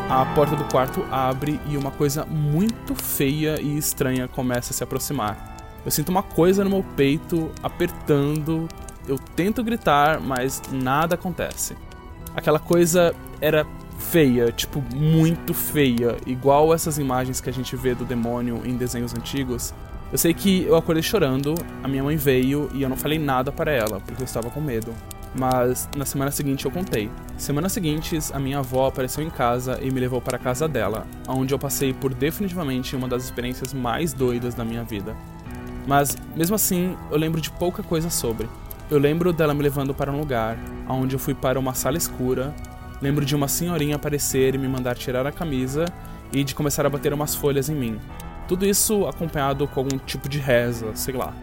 a 0.09 0.25
porta 0.33 0.55
do 0.55 0.63
quarto 0.65 1.05
abre 1.11 1.59
e 1.67 1.75
uma 1.75 1.91
coisa 1.91 2.25
muito 2.25 2.95
feia 2.95 3.59
e 3.61 3.77
estranha 3.77 4.25
começa 4.25 4.71
a 4.71 4.73
se 4.73 4.81
aproximar. 4.81 5.57
Eu 5.83 5.91
sinto 5.91 6.09
uma 6.09 6.23
coisa 6.23 6.63
no 6.63 6.69
meu 6.69 6.85
peito 6.95 7.51
apertando, 7.61 8.69
eu 9.05 9.19
tento 9.35 9.61
gritar, 9.63 10.21
mas 10.21 10.61
nada 10.71 11.15
acontece. 11.15 11.75
Aquela 12.33 12.57
coisa 12.57 13.13
era 13.41 13.67
feia, 13.99 14.49
tipo, 14.49 14.81
muito 14.95 15.53
feia, 15.53 16.15
igual 16.25 16.73
essas 16.73 16.97
imagens 16.97 17.41
que 17.41 17.49
a 17.49 17.53
gente 17.53 17.75
vê 17.75 17.93
do 17.93 18.05
demônio 18.05 18.61
em 18.63 18.77
desenhos 18.77 19.13
antigos. 19.13 19.73
Eu 20.09 20.17
sei 20.17 20.33
que 20.33 20.63
eu 20.63 20.77
acordei 20.77 21.03
chorando, 21.03 21.53
a 21.83 21.87
minha 21.87 22.03
mãe 22.03 22.15
veio 22.15 22.69
e 22.73 22.81
eu 22.81 22.87
não 22.87 22.95
falei 22.95 23.19
nada 23.19 23.51
para 23.51 23.71
ela, 23.71 23.99
porque 23.99 24.21
eu 24.21 24.25
estava 24.25 24.49
com 24.49 24.61
medo. 24.61 24.93
Mas 25.39 25.87
na 25.95 26.05
semana 26.05 26.31
seguinte 26.31 26.65
eu 26.65 26.71
contei. 26.71 27.11
Semanas 27.37 27.71
seguintes, 27.71 28.31
a 28.33 28.39
minha 28.39 28.59
avó 28.59 28.87
apareceu 28.87 29.23
em 29.23 29.29
casa 29.29 29.79
e 29.81 29.91
me 29.91 29.99
levou 29.99 30.19
para 30.19 30.37
a 30.37 30.39
casa 30.39 30.67
dela, 30.67 31.05
onde 31.27 31.53
eu 31.53 31.59
passei 31.59 31.93
por 31.93 32.13
definitivamente 32.13 32.95
uma 32.95 33.07
das 33.07 33.25
experiências 33.25 33.73
mais 33.73 34.13
doidas 34.13 34.55
da 34.55 34.65
minha 34.65 34.83
vida. 34.83 35.15
Mas, 35.85 36.17
mesmo 36.35 36.55
assim, 36.55 36.97
eu 37.11 37.17
lembro 37.17 37.39
de 37.39 37.51
pouca 37.51 37.83
coisa 37.83 38.09
sobre. 38.09 38.49
Eu 38.89 38.97
lembro 38.97 39.31
dela 39.31 39.53
me 39.53 39.61
levando 39.61 39.93
para 39.93 40.11
um 40.11 40.19
lugar, 40.19 40.57
onde 40.89 41.15
eu 41.15 41.19
fui 41.19 41.35
para 41.35 41.59
uma 41.59 41.73
sala 41.73 41.97
escura, 41.97 42.53
lembro 43.01 43.23
de 43.23 43.35
uma 43.35 43.47
senhorinha 43.47 43.95
aparecer 43.95 44.55
e 44.55 44.57
me 44.57 44.67
mandar 44.67 44.95
tirar 44.95 45.27
a 45.27 45.31
camisa 45.31 45.85
e 46.33 46.43
de 46.43 46.55
começar 46.55 46.85
a 46.85 46.89
bater 46.89 47.13
umas 47.13 47.35
folhas 47.35 47.69
em 47.69 47.75
mim. 47.75 47.99
Tudo 48.47 48.65
isso 48.65 49.05
acompanhado 49.05 49.67
com 49.67 49.81
algum 49.81 49.97
tipo 49.99 50.27
de 50.27 50.39
reza, 50.39 50.95
sei 50.95 51.13
lá. 51.13 51.33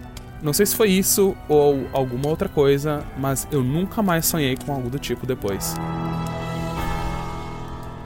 Não 0.44 0.52
sei 0.52 0.66
se 0.66 0.76
foi 0.76 0.90
isso 0.90 1.34
ou 1.48 1.88
alguma 1.90 2.28
outra 2.28 2.50
coisa, 2.50 3.02
mas 3.16 3.48
eu 3.50 3.64
nunca 3.64 4.02
mais 4.02 4.26
sonhei 4.26 4.54
com 4.54 4.74
algo 4.74 4.90
do 4.90 4.98
tipo 4.98 5.26
depois. 5.26 5.74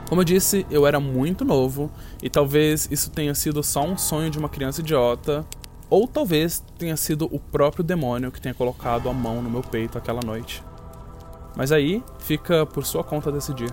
Como 0.07 0.21
eu 0.21 0.25
disse, 0.25 0.65
eu 0.71 0.87
era 0.87 1.01
muito 1.01 1.43
novo 1.43 1.91
e 2.23 2.29
talvez 2.29 2.87
isso 2.89 3.11
tenha 3.11 3.35
sido 3.35 3.61
só 3.61 3.83
um 3.83 3.97
sonho 3.97 4.29
de 4.29 4.39
uma 4.39 4.47
criança 4.47 4.79
idiota, 4.79 5.45
ou 5.89 6.07
talvez 6.07 6.63
tenha 6.77 6.95
sido 6.95 7.27
o 7.29 7.41
próprio 7.41 7.83
demônio 7.83 8.31
que 8.31 8.39
tenha 8.39 8.55
colocado 8.55 9.09
a 9.09 9.13
mão 9.13 9.41
no 9.41 9.49
meu 9.49 9.61
peito 9.61 9.97
aquela 9.97 10.21
noite. 10.25 10.63
Mas 11.57 11.73
aí 11.73 12.01
fica 12.19 12.65
por 12.65 12.85
sua 12.85 13.03
conta 13.03 13.33
decidir. 13.33 13.69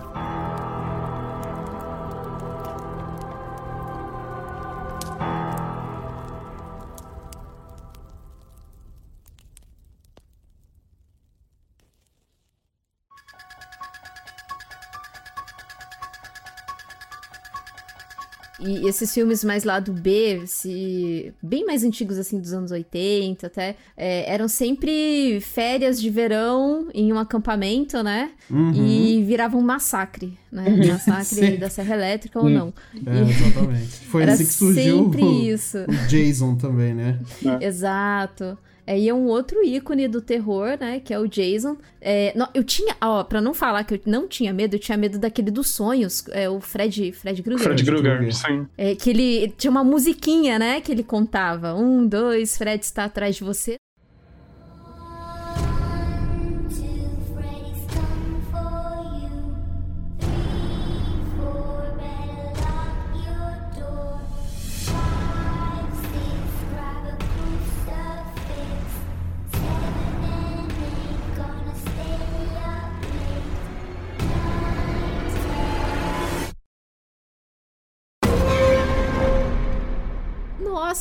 E 18.87 18.89
esses 18.89 19.13
filmes 19.13 19.43
mais 19.43 19.65
lá 19.65 19.81
do 19.81 19.91
B, 19.91 20.43
se, 20.45 21.33
bem 21.43 21.65
mais 21.65 21.83
antigos, 21.83 22.17
assim, 22.17 22.39
dos 22.39 22.53
anos 22.53 22.71
80 22.71 23.45
até, 23.45 23.75
é, 23.97 24.31
eram 24.33 24.47
sempre 24.47 25.41
férias 25.41 25.99
de 25.99 26.09
verão 26.09 26.87
em 26.93 27.11
um 27.11 27.19
acampamento, 27.19 28.01
né? 28.01 28.31
Uhum. 28.49 28.71
E 28.73 29.21
viravam 29.25 29.59
um 29.59 29.63
massacre, 29.63 30.37
né? 30.49 30.63
Massacre 30.87 31.25
Sim. 31.51 31.57
da 31.57 31.69
Serra 31.69 31.95
Elétrica 31.95 32.39
ou 32.39 32.49
não. 32.49 32.73
É, 33.05 33.17
E- 33.17 33.29
exatamente. 33.29 33.91
Foi 34.07 34.23
Era 34.23 34.31
assim 34.33 34.45
que 34.45 34.53
surgiu 34.53 35.03
sempre 35.03 35.21
o, 35.23 35.41
isso. 35.53 35.77
o 35.79 36.07
Jason 36.07 36.55
também, 36.55 36.93
né? 36.93 37.19
Exato. 37.59 38.57
É, 38.87 38.97
e 38.97 39.09
é 39.09 39.13
um 39.13 39.25
outro 39.25 39.61
ícone 39.65 40.07
do 40.07 40.21
terror, 40.21 40.77
né? 40.79 41.01
Que 41.01 41.13
é 41.13 41.19
o 41.19 41.27
Jason. 41.27 41.75
É, 41.99 42.31
não, 42.37 42.47
eu 42.53 42.63
tinha, 42.63 42.95
ó, 43.01 43.21
pra 43.21 43.41
não 43.41 43.53
falar 43.53 43.83
que 43.83 43.95
eu 43.95 43.99
não 44.05 44.29
tinha 44.29 44.53
medo, 44.53 44.75
eu 44.75 44.79
tinha 44.79 44.97
medo 44.97 45.19
daquele 45.19 45.51
dos 45.51 45.67
sonhos. 45.67 46.23
É 46.29 46.49
o 46.49 46.61
Fred, 46.61 47.11
Fred 47.11 47.43
Krueger. 47.43 47.65
Fred 47.65 47.83
Krueger, 47.83 48.15
Krueger. 48.15 48.33
sim. 48.33 48.65
É, 48.77 48.95
que 48.95 49.09
ele 49.09 49.49
tinha 49.57 49.69
uma 49.69 49.83
musiquinha, 49.83 50.57
né? 50.57 50.79
Que 50.79 50.93
ele 50.93 51.03
contava. 51.03 51.75
Um, 51.75 52.07
dois, 52.07 52.57
Fred 52.57 52.81
está 52.81 53.03
atrás 53.03 53.35
de 53.35 53.43
você. 53.43 53.75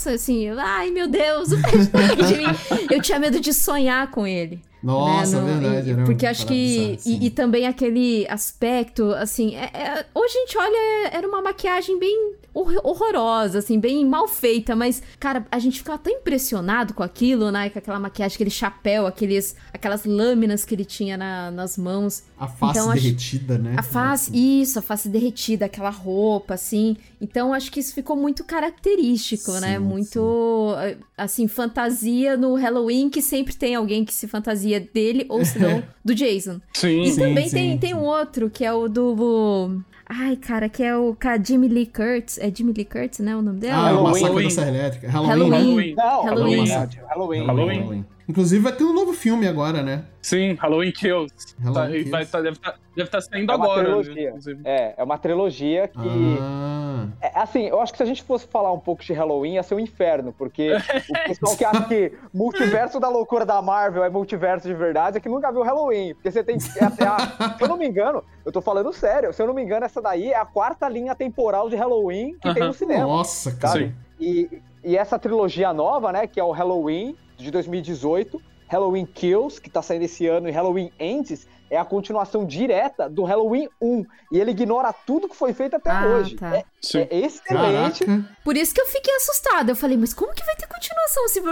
Assim, 0.07 0.49
ai 0.59 0.91
meu 0.91 1.09
Deus, 1.09 1.51
o 1.53 1.57
aqui 1.57 2.23
de 2.25 2.35
mim. 2.37 2.47
Eu 2.91 3.01
tinha 3.01 3.19
medo 3.19 3.41
de 3.41 3.53
sonhar 3.53 4.11
com 4.11 4.27
ele. 4.27 4.61
Nossa, 4.87 5.41
né, 5.43 5.55
no- 5.55 5.61
verdade. 5.61 5.89
e- 5.89 5.93
era 5.93 6.05
porque 6.05 6.27
acho 6.27 6.47
que. 6.47 6.97
sim. 6.99 7.19
e, 7.21 7.27
e 7.27 7.31
também 7.31 7.67
aquele 7.67 8.27
aspecto, 8.29 9.13
assim. 9.13 9.55
é- 9.57 9.71
é- 9.75 10.07
hoje 10.15 10.35
a 10.37 10.41
gente 10.41 10.59
olha, 10.59 11.09
era 11.13 11.29
uma 11.29 11.43
maquiagem 11.43 11.99
bem 11.99 12.33
hor- 12.55 12.81
horrorosa, 12.85 13.59
assim, 13.59 13.79
bem 13.79 14.05
mal 14.07 14.27
feita, 14.29 14.75
mas, 14.77 15.03
cara, 15.21 15.45
a 15.51 15.59
gente 15.59 15.79
ficava 15.79 15.99
tão 15.99 16.13
impressionado 16.13 16.95
com 16.95 17.03
aquilo, 17.03 17.51
né? 17.51 17.69
Com 17.71 17.79
aquela 17.79 17.99
maquiagem, 17.99 18.35
aquele 18.37 18.51
chapéu, 18.51 19.07
aqueles, 19.07 19.57
aquelas 19.73 20.05
lâminas 20.05 20.65
que 20.65 20.75
ele 20.75 20.85
tinha 20.85 21.17
na- 21.17 21.51
nas 21.51 21.77
mãos. 21.77 22.23
A 22.39 22.47
face 22.47 22.79
Então, 22.79 22.91
acho- 22.91 23.03
derretida, 23.03 23.59
né? 23.59 23.75
A 23.79 23.83
face, 23.83 24.31
isso, 24.35 24.79
a 24.79 24.83
face 24.83 25.09
derretida, 25.09 25.67
aquela 25.67 25.91
roupa, 25.91 26.55
assim. 26.55 26.97
Então, 27.21 27.53
acho 27.55 27.71
que 27.73 27.81
isso 27.81 27.95
ficou 27.95 28.15
muito 28.17 28.45
característico, 28.45 29.53
né? 29.53 29.79
Sim, 29.79 29.85
Muito, 29.87 30.75
eh, 30.79 30.97
assim, 31.17 31.49
fantasia 31.49 32.37
no 32.37 32.55
Halloween, 32.55 33.09
que 33.09 33.23
sempre 33.23 33.55
tem 33.55 33.75
alguém 33.75 34.05
que 34.05 34.13
se 34.13 34.27
fantasia 34.29 34.76
dele, 34.81 35.27
ou 35.29 35.45
se 35.45 35.59
não, 35.59 35.83
do 36.05 36.15
Jason. 36.15 36.61
Sim, 36.73 37.03
E 37.03 37.13
Sim, 37.13 37.21
também 37.21 37.49
sim, 37.49 37.57
tem, 37.57 37.79
tem 37.79 37.95
um 37.95 38.05
outro, 38.05 38.51
que 38.51 38.65
é 38.65 38.73
o 38.73 38.89
do... 38.89 39.81
Ai, 40.09 40.37
cara, 40.37 40.69
que 40.69 40.85
é 40.85 40.97
o 40.97 41.17
cara 41.17 41.43
Jimmy 41.43 41.67
Lee 41.67 41.87
Curtis. 41.87 42.39
É 42.39 42.49
Jimmy 42.55 42.73
Lee 42.73 42.85
Curtis, 42.85 43.19
né? 43.19 43.35
O 43.35 43.43
nome 43.43 43.59
dele? 43.59 43.73
Ah, 43.73 43.93
o 43.93 44.05
Halloween. 44.05 44.23
Massacre 44.23 44.45
da. 44.45 44.51
Serra 44.51 44.69
Elétrica. 44.69 45.11
Halloween, 45.11 45.35
Halloween. 45.35 45.51
Halloween. 45.51 45.95
Não, 45.97 46.23
Halloween. 46.23 46.67
Halloween. 46.69 47.47
Halloween. 47.47 47.79
Halloween. 47.81 48.05
Inclusive 48.29 48.63
vai 48.63 48.73
ter 48.73 48.83
um 48.85 48.93
novo 48.93 49.13
filme 49.13 49.47
agora, 49.47 49.83
né? 49.83 50.05
Sim, 50.21 50.55
Halloween 50.55 50.91
Kills. 50.91 51.33
Halloween 51.61 51.75
Tá- 51.87 51.93
Kills. 51.93 52.11
vai 52.11 52.27
tá- 52.27 52.41
deve 52.41 52.57
estar 52.57 52.75
deve 52.97 53.11
tá 53.11 53.21
saindo 53.21 53.53
É 53.53 53.55
uma 53.55 53.65
agora. 53.65 54.03
né. 54.03 54.33
É, 54.65 54.95
é 54.97 55.05
uma 55.05 55.17
trilogia 55.17 55.87
que. 55.87 55.99
Ah, 56.41 57.07
É, 57.21 57.31
assim, 57.39 57.67
eu 57.69 57.81
acho 57.81 57.93
que 57.93 57.99
se 57.99 58.03
a 58.03 58.07
gente 58.07 58.23
fosse 58.25 58.47
falar 58.49 58.73
um 58.73 58.81
pouco 58.81 59.05
de 59.05 59.13
Halloween, 59.13 59.55
ia 59.55 59.63
ser 59.63 59.75
um 59.77 59.81
inferno, 59.81 60.33
porque 60.37 60.73
o 61.09 61.29
pessoal 61.29 61.57
que 61.57 61.65
acha 61.65 61.85
que 61.85 62.13
multiverso 62.35 62.99
da 62.99 63.09
loucura 63.09 63.47
da 63.47 63.63
Marvel 63.63 64.03
é 64.03 64.11
multiverso 64.11 64.67
de 64.67 64.75
verdade 64.75 65.19
é 65.19 65.21
que 65.21 65.29
nunca 65.29 65.53
viu 65.53 65.63
Halloween. 65.63 66.15
Porque 66.15 66.31
você 66.33 66.43
tem. 66.43 66.57
é- 66.57 67.05
é 67.05 67.07
a- 67.07 67.55
se 67.57 67.63
eu 67.63 67.69
não 67.69 67.77
me 67.77 67.87
engano, 67.87 68.25
eu 68.45 68.51
tô 68.51 68.61
falando 68.61 68.93
sério, 68.93 69.33
se 69.33 69.41
eu 69.41 69.47
não 69.47 69.55
me 69.55 69.63
engano, 69.63 69.87
essa 69.87 70.03
daí 70.03 70.33
é 70.33 70.37
a 70.37 70.45
quarta 70.45 70.89
linha 70.89 71.15
temporal 71.15 71.69
de 71.71 71.77
Halloween 71.77 72.35
que 72.41 72.53
tem 72.53 72.63
Aham. 72.63 72.67
no 72.69 72.75
cinema. 72.75 73.05
nossa, 73.07 73.53
cara. 73.55 73.95
E, 74.19 74.49
e 74.87 74.97
essa 74.97 75.19
trilogia 75.19 75.73
nova, 75.73 76.13
né, 76.13 76.27
que 76.27 76.39
é 76.41 76.45
o 76.45 76.53
Halloween 76.53 77.17
de 77.37 77.51
2018, 77.51 78.41
Halloween 78.69 79.05
Kills, 79.07 79.61
que 79.61 79.69
tá 79.69 79.83
saindo 79.83 80.05
esse 80.05 80.27
ano, 80.27 80.49
e 80.49 80.53
Halloween 80.53 80.91
Ends, 80.99 81.47
é 81.69 81.77
a 81.77 81.85
continuação 81.85 82.45
direta 82.45 83.09
do 83.11 83.25
Halloween 83.25 83.69
1. 83.83 84.05
E 84.33 84.39
ele 84.41 84.53
ignora 84.53 84.93
tudo 84.93 85.29
que 85.29 85.35
foi 85.37 85.53
feito 85.53 85.75
até 85.75 85.91
Ah, 85.91 86.07
hoje. 86.07 86.37
tá. 86.37 86.57
É, 86.57 86.65
é 86.95 87.19
excelente. 87.19 88.05
Caraca. 88.05 88.25
Por 88.45 88.57
isso 88.57 88.73
que 88.73 88.81
eu 88.81 88.87
fiquei 88.87 89.13
assustada. 89.17 89.73
Eu 89.73 89.77
falei, 89.77 89.97
mas 89.97 90.15
como 90.15 90.33
que 90.33 90.45
vai 90.45 90.55
ter 90.55 90.69
continuação? 90.69 91.25
Assim, 91.25 91.43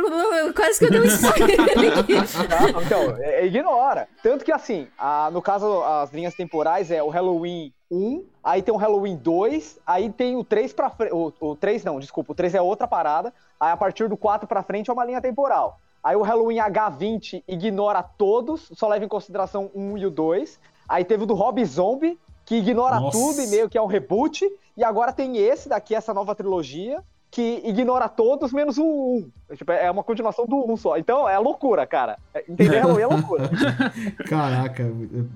quase 0.54 0.78
que 0.78 0.84
eu 0.84 0.90
dei 0.90 1.00
um 1.00 1.04
então, 2.84 3.16
é 3.18 3.44
ignora. 3.46 4.08
Tanto 4.22 4.44
que, 4.44 4.52
assim, 4.52 4.86
a- 4.96 5.30
no 5.32 5.42
caso, 5.42 5.82
as 5.82 6.12
linhas 6.12 6.34
temporais 6.34 6.90
é 6.92 7.02
o 7.02 7.08
Halloween 7.08 7.72
1, 7.90 8.24
aí 8.42 8.62
tem 8.62 8.74
o 8.74 8.76
Halloween 8.76 9.16
2, 9.16 9.78
aí 9.86 10.10
tem 10.10 10.36
o 10.36 10.44
3 10.44 10.72
pra 10.72 10.90
frente. 10.90 11.12
O, 11.12 11.32
o 11.40 11.56
3 11.56 11.84
não, 11.84 12.00
desculpa, 12.00 12.32
o 12.32 12.34
3 12.34 12.54
é 12.54 12.62
outra 12.62 12.86
parada. 12.86 13.32
Aí 13.58 13.72
a 13.72 13.76
partir 13.76 14.08
do 14.08 14.16
4 14.16 14.46
pra 14.48 14.62
frente 14.62 14.90
é 14.90 14.92
uma 14.92 15.04
linha 15.04 15.20
temporal. 15.20 15.78
Aí 16.02 16.16
o 16.16 16.22
Halloween 16.22 16.58
H20 16.58 17.42
ignora 17.48 18.02
todos, 18.02 18.70
só 18.74 18.88
leva 18.88 19.04
em 19.04 19.08
consideração 19.08 19.70
o 19.74 19.80
1 19.80 19.98
e 19.98 20.06
o 20.06 20.10
2. 20.10 20.60
Aí 20.88 21.04
teve 21.04 21.22
o 21.22 21.26
do 21.26 21.34
Rob 21.34 21.64
Zombie, 21.64 22.18
que 22.44 22.56
ignora 22.56 23.00
Nossa. 23.00 23.16
tudo 23.16 23.40
e 23.40 23.46
meio 23.46 23.70
que 23.70 23.78
é 23.78 23.82
um 23.82 23.86
reboot. 23.86 24.46
E 24.76 24.84
agora 24.84 25.12
tem 25.12 25.38
esse 25.38 25.68
daqui, 25.68 25.94
essa 25.94 26.12
nova 26.12 26.34
trilogia, 26.34 27.02
que 27.30 27.62
ignora 27.64 28.08
todos 28.08 28.52
menos 28.52 28.76
o 28.76 28.84
1. 28.84 29.30
É, 29.54 29.56
tipo, 29.56 29.72
é 29.72 29.90
uma 29.90 30.02
continuação 30.02 30.46
do 30.46 30.70
1 30.72 30.76
só. 30.76 30.96
Então 30.98 31.28
é 31.28 31.38
loucura, 31.38 31.86
cara. 31.86 32.18
É- 32.34 32.44
Entender 32.48 32.78
Halloween 32.80 33.02
é 33.02 33.06
loucura. 33.06 33.50
Caraca. 34.28 34.82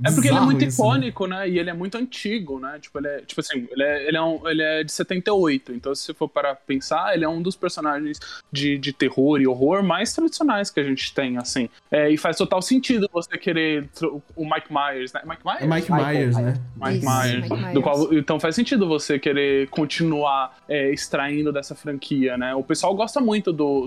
É 0.04 0.10
porque 0.12 0.28
ele 0.28 0.36
é 0.36 0.40
muito 0.40 0.64
isso, 0.64 0.82
né? 0.82 0.88
icônico, 0.88 1.26
né? 1.26 1.48
E 1.48 1.58
ele 1.58 1.70
é 1.70 1.72
muito 1.74 1.96
antigo, 1.96 2.58
né? 2.58 2.78
Tipo, 2.80 2.98
ele 2.98 3.08
é, 3.08 3.20
tipo 3.22 3.40
assim, 3.40 3.66
ele 3.70 3.82
é, 3.82 4.08
ele, 4.08 4.16
é 4.16 4.22
um- 4.22 4.48
ele 4.48 4.62
é 4.62 4.84
de 4.84 4.92
78. 4.92 5.72
Então, 5.72 5.94
se 5.94 6.02
você 6.04 6.14
for 6.14 6.28
para 6.28 6.54
pensar, 6.54 7.14
ele 7.14 7.24
é 7.24 7.28
um 7.28 7.40
dos 7.40 7.56
personagens 7.56 8.18
de, 8.52 8.76
de 8.78 8.92
terror 8.92 9.40
e 9.40 9.46
horror 9.46 9.82
mais 9.82 10.12
tradicionais 10.12 10.70
que 10.70 10.80
a 10.80 10.84
gente 10.84 11.14
tem, 11.14 11.36
assim. 11.38 11.68
É, 11.90 12.10
e 12.10 12.16
faz 12.16 12.36
total 12.36 12.60
sentido 12.60 13.08
você 13.12 13.36
querer 13.38 13.88
o 14.36 14.44
Mike 14.44 14.68
Myers, 14.72 15.12
né? 15.12 15.22
Mike 15.24 15.42
Myers? 15.44 15.62
É 15.62 15.66
Mike 15.66 15.92
Michael 15.92 16.14
Myers, 16.14 16.36
né? 16.36 16.54
Mike 16.76 16.98
Isso, 16.98 17.06
Myers. 17.06 17.42
Mike 17.42 17.54
Myers. 17.56 17.74
Do 17.74 17.82
qual- 17.82 18.12
então 18.14 18.40
faz 18.40 18.54
sentido 18.54 18.86
você 18.88 19.18
querer 19.18 19.68
continuar 19.68 20.56
é, 20.68 20.90
extraindo 20.92 21.52
dessa 21.52 21.74
franquia, 21.74 22.36
né? 22.36 22.54
O 22.54 22.62
pessoal 22.62 22.94
gosta 22.94 23.20
muito 23.20 23.52
do, 23.52 23.86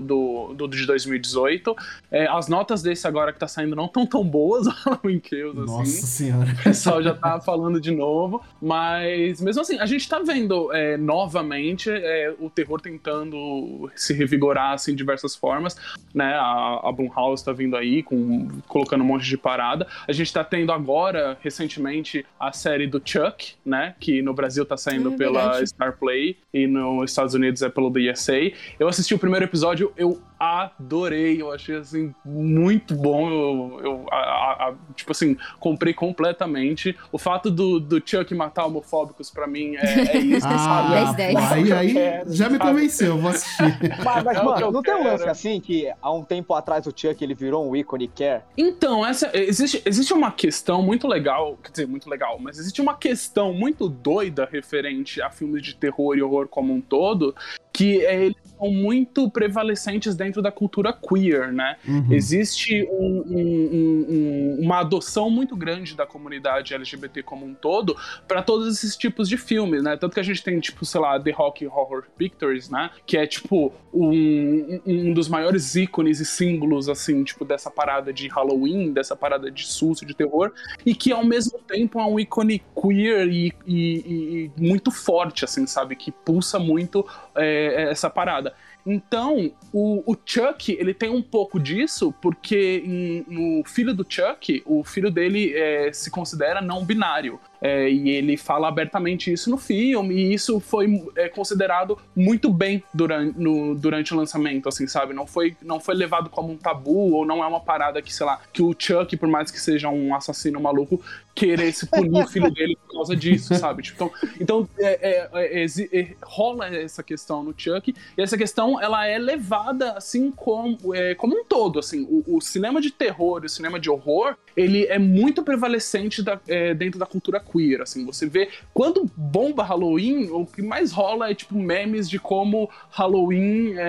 do 0.56 0.66
de 0.68 0.86
2018. 0.86 1.76
É, 2.10 2.26
as 2.26 2.48
notas 2.48 2.82
desse 2.82 3.06
agora 3.06 3.32
que 3.32 3.38
tá 3.38 3.48
saindo 3.48 3.76
não 3.76 3.88
tão 3.88 4.06
tão 4.06 4.24
boas, 4.24 4.66
o 4.66 4.70
Halloween 4.70 5.20
Kills, 5.20 5.56
Nossa 5.58 5.82
assim. 5.82 6.06
senhora. 6.06 6.50
O 6.50 6.62
pessoal 6.64 7.02
já 7.02 7.14
tá 7.14 7.40
falando 7.40 7.80
de 7.80 7.90
novo, 7.90 8.42
mas 8.60 9.40
mesmo 9.40 9.62
assim, 9.62 9.78
a 9.78 9.86
gente 9.86 10.08
tá 10.08 10.18
vendo 10.18 10.72
é, 10.72 10.96
novamente 10.96 11.90
é, 11.90 12.34
o 12.38 12.48
terror 12.48 12.80
tentando 12.80 13.90
se 13.94 14.12
revigorar 14.12 14.72
assim, 14.72 14.92
de 14.92 15.02
diversas 15.02 15.36
formas, 15.36 15.76
né? 16.14 16.34
A, 16.34 16.88
a 16.88 16.92
Blumhouse 16.92 17.44
tá 17.44 17.52
vindo 17.52 17.76
aí, 17.76 18.02
com, 18.02 18.48
colocando 18.68 19.02
um 19.02 19.06
monte 19.06 19.26
de 19.26 19.36
parada. 19.36 19.86
A 20.06 20.12
gente 20.12 20.32
tá 20.32 20.44
tendo 20.44 20.72
agora, 20.72 21.36
recentemente, 21.40 22.24
a 22.38 22.52
série 22.52 22.86
do 22.86 23.00
Chuck, 23.04 23.54
né? 23.64 23.94
Que 23.98 24.22
no 24.22 24.32
Brasil 24.32 24.64
tá 24.64 24.76
saindo 24.76 25.12
É 25.12 25.16
pela 25.16 25.42
verdade. 25.42 25.68
Star 25.68 25.98
Play 25.98 26.36
e 26.54 26.66
nos 26.66 27.10
Estados 27.10 27.34
Unidos 27.34 27.62
é 27.62 27.68
pelo 27.68 27.90
DSA. 27.90 28.52
Eu 28.78 28.88
assisti 28.88 29.14
o 29.14 29.18
primeiro 29.18 29.44
episódio, 29.44 29.92
eu 30.02 30.20
adorei, 30.38 31.40
eu 31.40 31.52
achei 31.52 31.76
assim 31.76 32.12
muito 32.24 32.94
bom. 32.96 33.30
Eu, 33.30 33.80
eu 33.84 34.06
a- 34.10 34.16
a- 34.16 34.68
a- 34.70 34.74
tipo 34.94 35.12
assim, 35.12 35.36
comprei 35.60 35.94
completamente. 35.94 36.96
O 37.12 37.18
fato 37.18 37.50
do, 37.50 37.78
do 37.78 38.02
Chuck 38.04 38.34
matar 38.34 38.66
homofóbicos 38.66 39.30
pra 39.30 39.46
mim 39.46 39.76
é, 39.76 40.16
é 40.16 40.18
isso, 40.18 40.40
sabe? 40.40 40.94
Ah, 40.96 41.12
10, 41.12 41.14
10. 41.14 41.32
pô, 41.32 41.54
aí, 41.54 41.72
aí 41.72 41.92
quero, 41.92 42.32
já 42.34 42.48
me 42.48 42.58
sabe? 42.58 42.70
convenceu, 42.70 43.06
eu 43.08 43.18
vou 43.18 43.30
assistir. 43.30 43.62
Mas, 44.04 44.24
mas, 44.24 44.36
É 44.38 44.42
mano, 44.42 44.70
não 44.72 44.82
tem 44.82 44.94
um 44.94 44.98
quero. 44.98 45.10
lance 45.10 45.28
assim 45.28 45.60
que 45.60 45.90
há 46.02 46.12
um 46.12 46.24
tempo 46.24 46.54
atrás 46.54 46.86
o 46.86 46.92
Chuck 46.94 47.22
ele 47.22 47.34
virou 47.34 47.68
um 47.68 47.76
ícone 47.76 48.08
care? 48.08 48.42
Então, 48.56 49.06
essa, 49.06 49.30
existe, 49.34 49.80
existe 49.86 50.12
uma 50.12 50.32
questão 50.32 50.82
muito 50.82 51.06
legal, 51.06 51.56
quer 51.62 51.70
dizer, 51.70 51.86
muito 51.86 52.08
legal, 52.10 52.38
mas 52.40 52.58
existe 52.58 52.80
uma 52.80 52.94
questão 52.96 53.52
muito 53.54 53.88
doida 53.88 54.48
referente 54.50 55.22
a 55.22 55.30
filmes 55.30 55.62
de 55.62 55.74
terror 55.76 56.16
e 56.16 56.22
horror 56.22 56.48
como 56.48 56.72
um 56.72 56.80
todo, 56.80 57.34
que 57.72 58.04
é, 58.04 58.24
eles 58.24 58.36
são 58.62 58.70
muito 58.72 59.28
prevalecentes 59.30 60.14
dentro 60.14 60.40
da 60.40 60.52
cultura 60.52 60.92
queer, 60.92 61.52
né? 61.52 61.76
Uhum. 61.86 62.06
Existe 62.12 62.86
um- 62.92 63.24
um- 63.26 63.68
um- 63.72 64.06
um- 64.08 64.64
uma 64.64 64.80
adoção 64.80 65.28
muito 65.28 65.56
grande 65.56 65.96
da 65.96 66.06
comunidade 66.06 66.72
LGBT 66.74 67.22
como 67.22 67.44
um 67.44 67.54
todo 67.54 67.96
para 68.28 68.40
todos 68.42 68.72
esses 68.72 68.96
tipos 68.96 69.28
de 69.28 69.36
filmes, 69.36 69.82
né? 69.82 69.96
Tanto 69.96 70.14
que 70.14 70.20
a 70.20 70.22
gente 70.22 70.42
tem, 70.44 70.60
tipo, 70.60 70.84
sei 70.84 71.00
lá, 71.00 71.18
The 71.18 71.32
Rock 71.32 71.66
Horror 71.66 72.04
Pictures, 72.16 72.70
né? 72.70 72.90
Que 73.04 73.16
é, 73.16 73.26
tipo, 73.26 73.72
um, 73.92 74.80
um 74.86 75.12
dos 75.12 75.28
maiores 75.28 75.74
ícones 75.74 76.20
e 76.20 76.24
símbolos, 76.24 76.88
assim, 76.88 77.24
tipo, 77.24 77.44
dessa 77.44 77.70
parada 77.70 78.12
de 78.12 78.28
Halloween, 78.28 78.92
dessa 78.92 79.16
parada 79.16 79.50
de 79.50 79.66
susto, 79.66 80.06
de 80.06 80.14
terror, 80.14 80.52
e 80.86 80.94
que 80.94 81.12
ao 81.12 81.24
mesmo 81.24 81.58
tempo 81.58 81.98
é 81.98 82.04
um 82.06 82.18
ícone 82.20 82.62
queer 82.80 83.28
e, 83.28 83.52
e- 83.66 84.50
e 84.56 84.60
muito 84.60 84.90
forte, 84.90 85.44
assim, 85.44 85.66
sabe? 85.66 85.96
Que 85.96 86.12
pulsa 86.12 86.58
muito 86.58 87.04
é, 87.34 87.90
essa 87.90 88.10
parada. 88.10 88.51
Então, 88.84 89.52
o, 89.72 90.02
o 90.12 90.16
Chuck, 90.24 90.72
ele 90.72 90.92
tem 90.92 91.08
um 91.08 91.22
pouco 91.22 91.60
disso, 91.60 92.12
porque 92.20 93.24
no 93.28 93.62
filho 93.64 93.94
do 93.94 94.04
Chuck, 94.08 94.62
o 94.66 94.82
filho 94.82 95.10
dele 95.10 95.54
é, 95.54 95.92
se 95.92 96.10
considera 96.10 96.60
não 96.60 96.84
binário. 96.84 97.40
É, 97.64 97.88
e 97.88 98.10
ele 98.10 98.36
fala 98.36 98.66
abertamente 98.66 99.32
isso 99.32 99.48
no 99.48 99.56
filme, 99.56 100.16
e 100.16 100.34
isso 100.34 100.58
foi 100.58 101.00
é, 101.14 101.28
considerado 101.28 101.96
muito 102.14 102.50
bem 102.50 102.82
durante, 102.92 103.38
no, 103.38 103.76
durante 103.76 104.12
o 104.12 104.16
lançamento, 104.16 104.68
assim, 104.68 104.88
sabe? 104.88 105.14
Não 105.14 105.28
foi, 105.28 105.56
não 105.62 105.78
foi 105.78 105.94
levado 105.94 106.28
como 106.28 106.52
um 106.52 106.56
tabu, 106.56 107.12
ou 107.12 107.24
não 107.24 107.42
é 107.42 107.46
uma 107.46 107.60
parada 107.60 108.02
que, 108.02 108.12
sei 108.12 108.26
lá, 108.26 108.40
que 108.52 108.60
o 108.60 108.74
Chuck, 108.76 109.16
por 109.16 109.28
mais 109.28 109.48
que 109.48 109.60
seja 109.60 109.88
um 109.88 110.12
assassino 110.12 110.60
maluco, 110.60 111.00
querer 111.34 111.72
se 111.72 111.86
punir 111.86 112.24
o 112.24 112.26
filho 112.26 112.50
dele 112.50 112.76
por 112.86 112.94
causa 112.94 113.14
disso, 113.14 113.54
sabe? 113.56 113.82
Tipo, 113.82 114.10
então, 114.40 114.66
então 114.66 114.68
é, 114.78 115.28
é, 115.32 115.64
é, 115.64 115.66
é, 116.00 116.14
rola 116.22 116.66
essa 116.66 117.02
questão 117.02 117.42
no 117.42 117.54
Chuck, 117.56 117.94
e 118.18 118.20
essa 118.20 118.36
questão 118.36 118.80
ela 118.80 119.06
é 119.06 119.18
levada 119.18 119.92
assim 119.92 120.30
como, 120.30 120.94
é, 120.94 121.14
como 121.14 121.38
um 121.38 121.44
todo. 121.44 121.78
Assim, 121.78 122.06
o, 122.10 122.36
o 122.36 122.40
cinema 122.40 122.80
de 122.80 122.90
terror 122.90 123.40
e 123.42 123.46
o 123.46 123.50
cinema 123.50 123.78
de 123.78 123.88
horror 123.88 124.36
ele 124.56 124.84
é 124.86 124.98
muito 124.98 125.42
prevalecente 125.42 126.22
da- 126.22 126.40
é, 126.48 126.74
dentro 126.74 126.98
da 126.98 127.06
cultura 127.06 127.40
queer. 127.40 127.80
Assim, 127.82 128.04
você 128.04 128.26
vê 128.26 128.48
quando 128.74 129.10
bomba 129.16 129.62
Halloween, 129.62 130.30
o 130.30 130.46
que 130.46 130.62
mais 130.62 130.92
rola 130.92 131.30
é 131.30 131.34
tipo 131.34 131.54
memes 131.56 132.08
de 132.08 132.18
como 132.18 132.68
Halloween 132.90 133.74
é, 133.76 133.82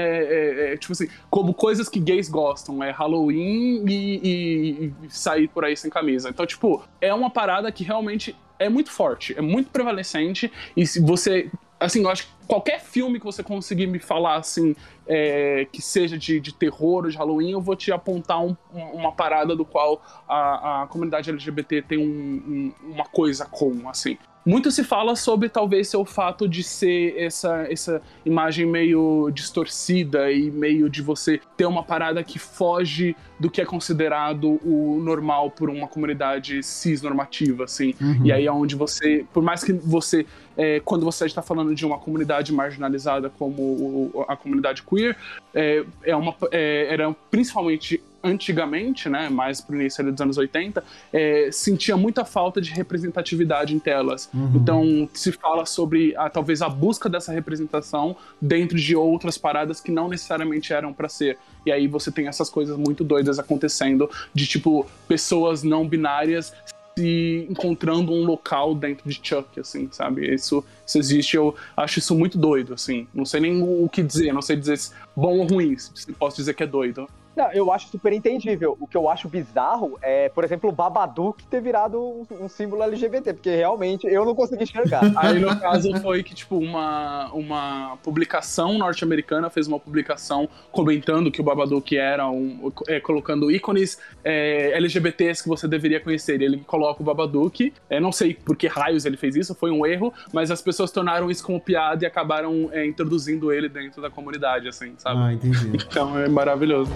é- 0.69 0.73
é, 0.73 0.77
tipo 0.77 0.93
assim, 0.93 1.07
como 1.29 1.53
coisas 1.53 1.87
que 1.89 1.99
gays 1.99 2.29
gostam, 2.29 2.83
é 2.83 2.91
Halloween 2.91 3.83
e, 3.87 4.19
e- 4.23 4.93
e 5.05 5.09
sair 5.09 5.47
por 5.47 5.63
aí 5.65 5.75
sem 5.77 5.89
camisa. 5.89 6.29
Então, 6.29 6.45
tipo, 6.45 6.83
é 7.01 7.13
uma 7.13 7.29
parada 7.29 7.71
que 7.71 7.83
realmente 7.83 8.35
é 8.59 8.69
muito 8.69 8.91
forte, 8.91 9.37
é 9.37 9.41
muito 9.41 9.69
prevalecente 9.71 10.51
e 10.77 10.85
se 10.87 10.99
você 11.01 11.49
assim, 11.85 12.01
eu 12.03 12.09
acho 12.09 12.23
que 12.25 12.29
qualquer 12.47 12.79
filme 12.81 13.19
que 13.19 13.25
você 13.25 13.41
conseguir 13.43 13.87
me 13.87 13.99
falar, 13.99 14.35
assim, 14.35 14.75
é, 15.07 15.65
que 15.71 15.81
seja 15.81 16.17
de, 16.17 16.39
de 16.39 16.53
terror 16.53 17.03
ou 17.05 17.09
de 17.09 17.17
Halloween, 17.17 17.51
eu 17.51 17.61
vou 17.61 17.75
te 17.75 17.91
apontar 17.91 18.41
um- 18.43 18.55
um- 18.73 18.79
uma 18.93 19.11
parada 19.11 19.55
do 19.55 19.63
qual 19.65 20.01
a, 20.27 20.83
a 20.83 20.87
comunidade 20.87 21.29
LGBT 21.29 21.81
tem 21.81 21.97
um- 21.97 22.73
um- 22.83 22.91
uma 22.93 23.05
coisa 23.05 23.45
com, 23.45 23.87
assim. 23.89 24.17
Muito 24.45 24.69
se 24.71 24.83
fala 24.83 25.15
sobre 25.15 25.47
talvez 25.47 25.87
ser 25.87 25.97
o 25.97 26.03
fato 26.05 26.49
de 26.49 26.63
ser 26.63 27.15
essa, 27.17 27.65
essa 27.69 28.01
imagem 28.25 28.65
meio 28.65 29.31
distorcida 29.33 30.31
e 30.31 30.51
meio 30.51 30.89
de 30.89 31.01
você 31.01 31.39
ter 31.55 31.65
uma 31.65 31.81
parada 31.83 32.21
que 32.23 32.37
foge 32.37 33.15
do 33.39 33.49
que 33.49 33.61
é 33.61 33.65
considerado 33.65 34.59
o 34.65 34.99
normal 35.01 35.49
por 35.49 35.69
uma 35.69 35.87
comunidade 35.87 36.61
cisnormativa, 36.61 37.63
assim. 37.63 37.93
Uhum. 38.01 38.25
E 38.25 38.31
aí 38.31 38.45
é 38.45 38.51
onde 38.51 38.75
você, 38.75 39.25
por 39.33 39.41
mais 39.41 39.63
que 39.63 39.71
você, 39.71 40.25
é, 40.57 40.81
quando 40.81 41.05
você 41.05 41.25
está 41.25 41.41
falando 41.41 41.73
de 41.73 41.85
uma 41.85 41.97
comunidade 41.97 42.51
marginalizada 42.53 43.29
como 43.29 43.61
o- 43.61 44.25
a 44.27 44.35
comunidade 44.35 44.83
queer, 44.83 45.15
é, 45.53 45.83
é 46.03 46.15
uma, 46.15 46.35
é, 46.51 46.87
era 46.89 47.15
principalmente 47.31 48.01
antigamente, 48.23 49.09
né, 49.09 49.29
mais 49.29 49.59
pro 49.59 49.75
início 49.75 50.03
dos 50.09 50.21
anos 50.21 50.37
80, 50.37 50.83
é, 51.11 51.49
sentia 51.51 51.97
muita 51.97 52.23
falta 52.23 52.61
de 52.61 52.71
representatividade 52.71 53.75
em 53.75 53.79
telas. 53.79 54.29
Uhum. 54.33 54.51
Então 54.55 55.09
se 55.13 55.31
fala 55.31 55.65
sobre 55.65 56.15
a, 56.15 56.29
talvez 56.29 56.61
a 56.61 56.69
busca 56.69 57.09
dessa 57.09 57.33
representação 57.33 58.15
dentro 58.41 58.77
de 58.77 58.95
outras 58.95 59.37
paradas 59.37 59.81
que 59.81 59.91
não 59.91 60.07
necessariamente 60.07 60.71
eram 60.71 60.93
para 60.93 61.09
ser. 61.09 61.37
E 61.65 61.71
aí 61.71 61.87
você 61.87 62.11
tem 62.11 62.27
essas 62.27 62.49
coisas 62.49 62.77
muito 62.77 63.03
doidas 63.03 63.39
acontecendo 63.39 64.09
de 64.33 64.47
tipo 64.47 64.87
pessoas 65.07 65.63
não 65.63 65.87
binárias 65.87 66.53
se 66.95 67.47
encontrando 67.49 68.11
um 68.11 68.23
local 68.23 68.75
dentro 68.75 69.09
de 69.09 69.19
Chuck, 69.21 69.59
assim, 69.59 69.89
sabe? 69.91 70.31
Isso, 70.31 70.63
isso 70.85 70.97
existe, 70.99 71.35
eu 71.35 71.55
acho 71.75 71.99
isso 71.99 72.15
muito 72.15 72.37
doido, 72.37 72.73
assim. 72.73 73.07
Não 73.13 73.25
sei 73.25 73.39
nem 73.39 73.61
o 73.63 73.89
que 73.89 74.03
dizer, 74.03 74.31
não 74.31 74.41
sei 74.41 74.55
dizer 74.55 74.77
se 74.77 74.91
bom 75.15 75.39
ou 75.39 75.47
ruim, 75.47 75.75
se 75.77 76.13
posso 76.13 76.37
dizer 76.37 76.53
que 76.53 76.63
é 76.63 76.67
doido. 76.67 77.07
Não, 77.35 77.51
eu 77.51 77.71
acho 77.71 77.87
super 77.87 78.13
entendível. 78.13 78.77
O 78.79 78.87
que 78.87 78.95
eu 78.95 79.09
acho 79.09 79.27
bizarro 79.27 79.97
é, 80.01 80.29
por 80.29 80.43
exemplo, 80.43 80.69
o 80.69 80.73
Babadook 80.73 81.43
ter 81.45 81.61
virado 81.61 81.99
um, 81.99 82.25
um 82.41 82.49
símbolo 82.49 82.83
LGBT, 82.83 83.33
porque 83.33 83.55
realmente 83.55 84.05
eu 84.07 84.23
não 84.23 84.35
consegui 84.35 84.63
enxergar. 84.63 85.01
Aí, 85.17 85.39
no 85.39 85.59
caso, 85.59 85.95
foi 85.99 86.21
que, 86.21 86.35
tipo, 86.35 86.57
uma, 86.57 87.31
uma 87.33 87.97
publicação 88.03 88.77
norte-americana 88.77 89.49
fez 89.49 89.67
uma 89.67 89.79
publicação 89.79 90.47
comentando 90.71 91.31
que 91.31 91.41
o 91.41 91.43
Babadook 91.43 91.97
era 91.97 92.29
um. 92.29 92.71
é, 92.87 92.99
colocando 92.99 93.51
ícones 93.51 93.97
é, 94.23 94.71
LGBTs 94.77 95.43
que 95.43 95.49
você 95.49 95.67
deveria 95.67 95.99
conhecer. 95.99 96.41
E 96.41 96.45
ele 96.45 96.57
coloca 96.59 97.01
o 97.01 97.05
Babadook. 97.05 97.73
É, 97.89 97.99
não 97.99 98.11
sei 98.11 98.33
por 98.33 98.55
que 98.55 98.67
raios 98.67 99.05
ele 99.05 99.17
fez 99.17 99.35
isso, 99.35 99.55
foi 99.55 99.71
um 99.71 99.85
erro, 99.85 100.13
mas 100.31 100.51
as 100.51 100.61
pessoas 100.61 100.91
tornaram 100.91 101.31
isso 101.31 101.43
como 101.43 101.59
piada 101.59 102.03
e 102.03 102.07
acabaram 102.07 102.69
é, 102.71 102.85
introduzindo 102.85 103.51
ele 103.51 103.67
dentro 103.67 104.01
da 104.01 104.09
comunidade, 104.09 104.67
assim, 104.67 104.93
sabe? 104.97 105.19
Ah, 105.19 105.33
entendi. 105.33 105.71
Então 105.73 106.17
é 106.17 106.27
maravilhoso. 106.27 106.91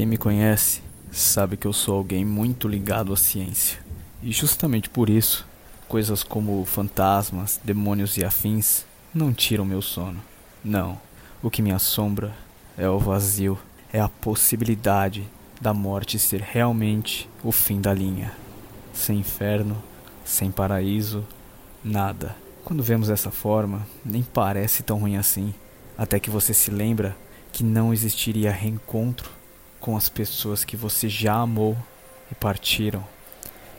Quem 0.00 0.06
me 0.06 0.16
conhece 0.16 0.80
sabe 1.12 1.58
que 1.58 1.66
eu 1.66 1.74
sou 1.74 1.94
alguém 1.94 2.24
muito 2.24 2.66
ligado 2.66 3.12
à 3.12 3.18
ciência. 3.18 3.78
E 4.22 4.32
justamente 4.32 4.88
por 4.88 5.10
isso, 5.10 5.46
coisas 5.86 6.22
como 6.22 6.64
fantasmas, 6.64 7.60
demônios 7.62 8.16
e 8.16 8.24
afins 8.24 8.86
não 9.12 9.30
tiram 9.30 9.62
meu 9.62 9.82
sono. 9.82 10.22
Não, 10.64 10.98
o 11.42 11.50
que 11.50 11.60
me 11.60 11.70
assombra 11.70 12.34
é 12.78 12.88
o 12.88 12.98
vazio, 12.98 13.58
é 13.92 14.00
a 14.00 14.08
possibilidade 14.08 15.28
da 15.60 15.74
morte 15.74 16.18
ser 16.18 16.40
realmente 16.40 17.28
o 17.44 17.52
fim 17.52 17.78
da 17.78 17.92
linha. 17.92 18.32
Sem 18.94 19.18
inferno, 19.18 19.76
sem 20.24 20.50
paraíso, 20.50 21.26
nada. 21.84 22.34
Quando 22.64 22.82
vemos 22.82 23.08
dessa 23.08 23.30
forma, 23.30 23.86
nem 24.02 24.22
parece 24.22 24.82
tão 24.82 24.98
ruim 24.98 25.18
assim, 25.18 25.52
até 25.98 26.18
que 26.18 26.30
você 26.30 26.54
se 26.54 26.70
lembra 26.70 27.14
que 27.52 27.62
não 27.62 27.92
existiria 27.92 28.50
reencontro 28.50 29.39
com 29.80 29.96
as 29.96 30.08
pessoas 30.08 30.62
que 30.62 30.76
você 30.76 31.08
já 31.08 31.34
amou 31.34 31.76
e 32.30 32.34
partiram, 32.34 33.04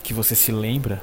que 0.03 0.13
você 0.13 0.35
se 0.35 0.51
lembra 0.51 1.01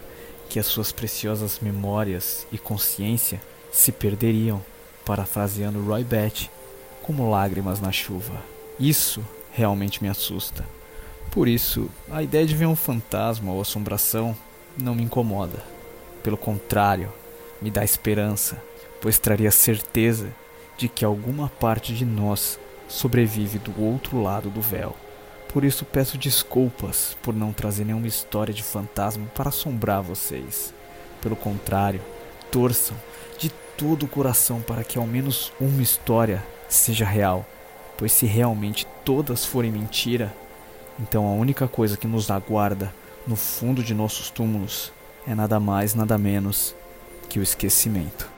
que 0.48 0.58
as 0.58 0.66
suas 0.66 0.90
preciosas 0.90 1.60
memórias 1.60 2.46
e 2.50 2.58
consciência 2.58 3.40
se 3.70 3.92
perderiam, 3.92 4.62
parafraseando 5.04 5.82
Roy 5.84 6.02
Batty, 6.02 6.50
como 7.02 7.30
lágrimas 7.30 7.80
na 7.80 7.92
chuva. 7.92 8.42
Isso 8.78 9.24
realmente 9.52 10.02
me 10.02 10.08
assusta. 10.08 10.64
Por 11.30 11.46
isso, 11.46 11.88
a 12.10 12.22
ideia 12.22 12.46
de 12.46 12.54
ver 12.54 12.66
um 12.66 12.76
fantasma 12.76 13.52
ou 13.52 13.60
assombração 13.60 14.36
não 14.76 14.94
me 14.94 15.02
incomoda. 15.02 15.62
Pelo 16.22 16.36
contrário, 16.36 17.12
me 17.60 17.70
dá 17.70 17.84
esperança, 17.84 18.60
pois 19.00 19.18
traria 19.18 19.50
certeza 19.50 20.32
de 20.76 20.88
que 20.88 21.04
alguma 21.04 21.48
parte 21.48 21.94
de 21.94 22.04
nós 22.04 22.58
sobrevive 22.88 23.58
do 23.58 23.80
outro 23.80 24.20
lado 24.20 24.50
do 24.50 24.60
véu. 24.60 24.96
Por 25.52 25.64
isso 25.64 25.84
peço 25.84 26.18
desculpas 26.18 27.16
por 27.22 27.34
não 27.34 27.52
trazer 27.52 27.84
nenhuma 27.84 28.06
história 28.06 28.52
de 28.52 28.62
fantasma 28.62 29.26
para 29.34 29.48
assombrar 29.48 30.02
vocês. 30.02 30.74
Pelo 31.20 31.36
contrário, 31.36 32.00
torçam 32.50 32.96
de 33.38 33.50
todo 33.76 34.04
o 34.04 34.08
coração 34.08 34.60
para 34.60 34.84
que 34.84 34.98
ao 34.98 35.06
menos 35.06 35.52
uma 35.60 35.82
história 35.82 36.44
seja 36.68 37.04
real. 37.04 37.46
Pois 37.96 38.12
se 38.12 38.26
realmente 38.26 38.86
todas 39.04 39.44
forem 39.44 39.72
mentira, 39.72 40.32
então 41.00 41.26
a 41.26 41.32
única 41.32 41.66
coisa 41.66 41.96
que 41.96 42.06
nos 42.06 42.30
aguarda 42.30 42.94
no 43.26 43.36
fundo 43.36 43.82
de 43.82 43.94
nossos 43.94 44.30
túmulos 44.30 44.92
é 45.26 45.34
nada 45.34 45.58
mais, 45.58 45.94
nada 45.94 46.16
menos 46.16 46.74
que 47.28 47.38
o 47.38 47.42
esquecimento. 47.42 48.37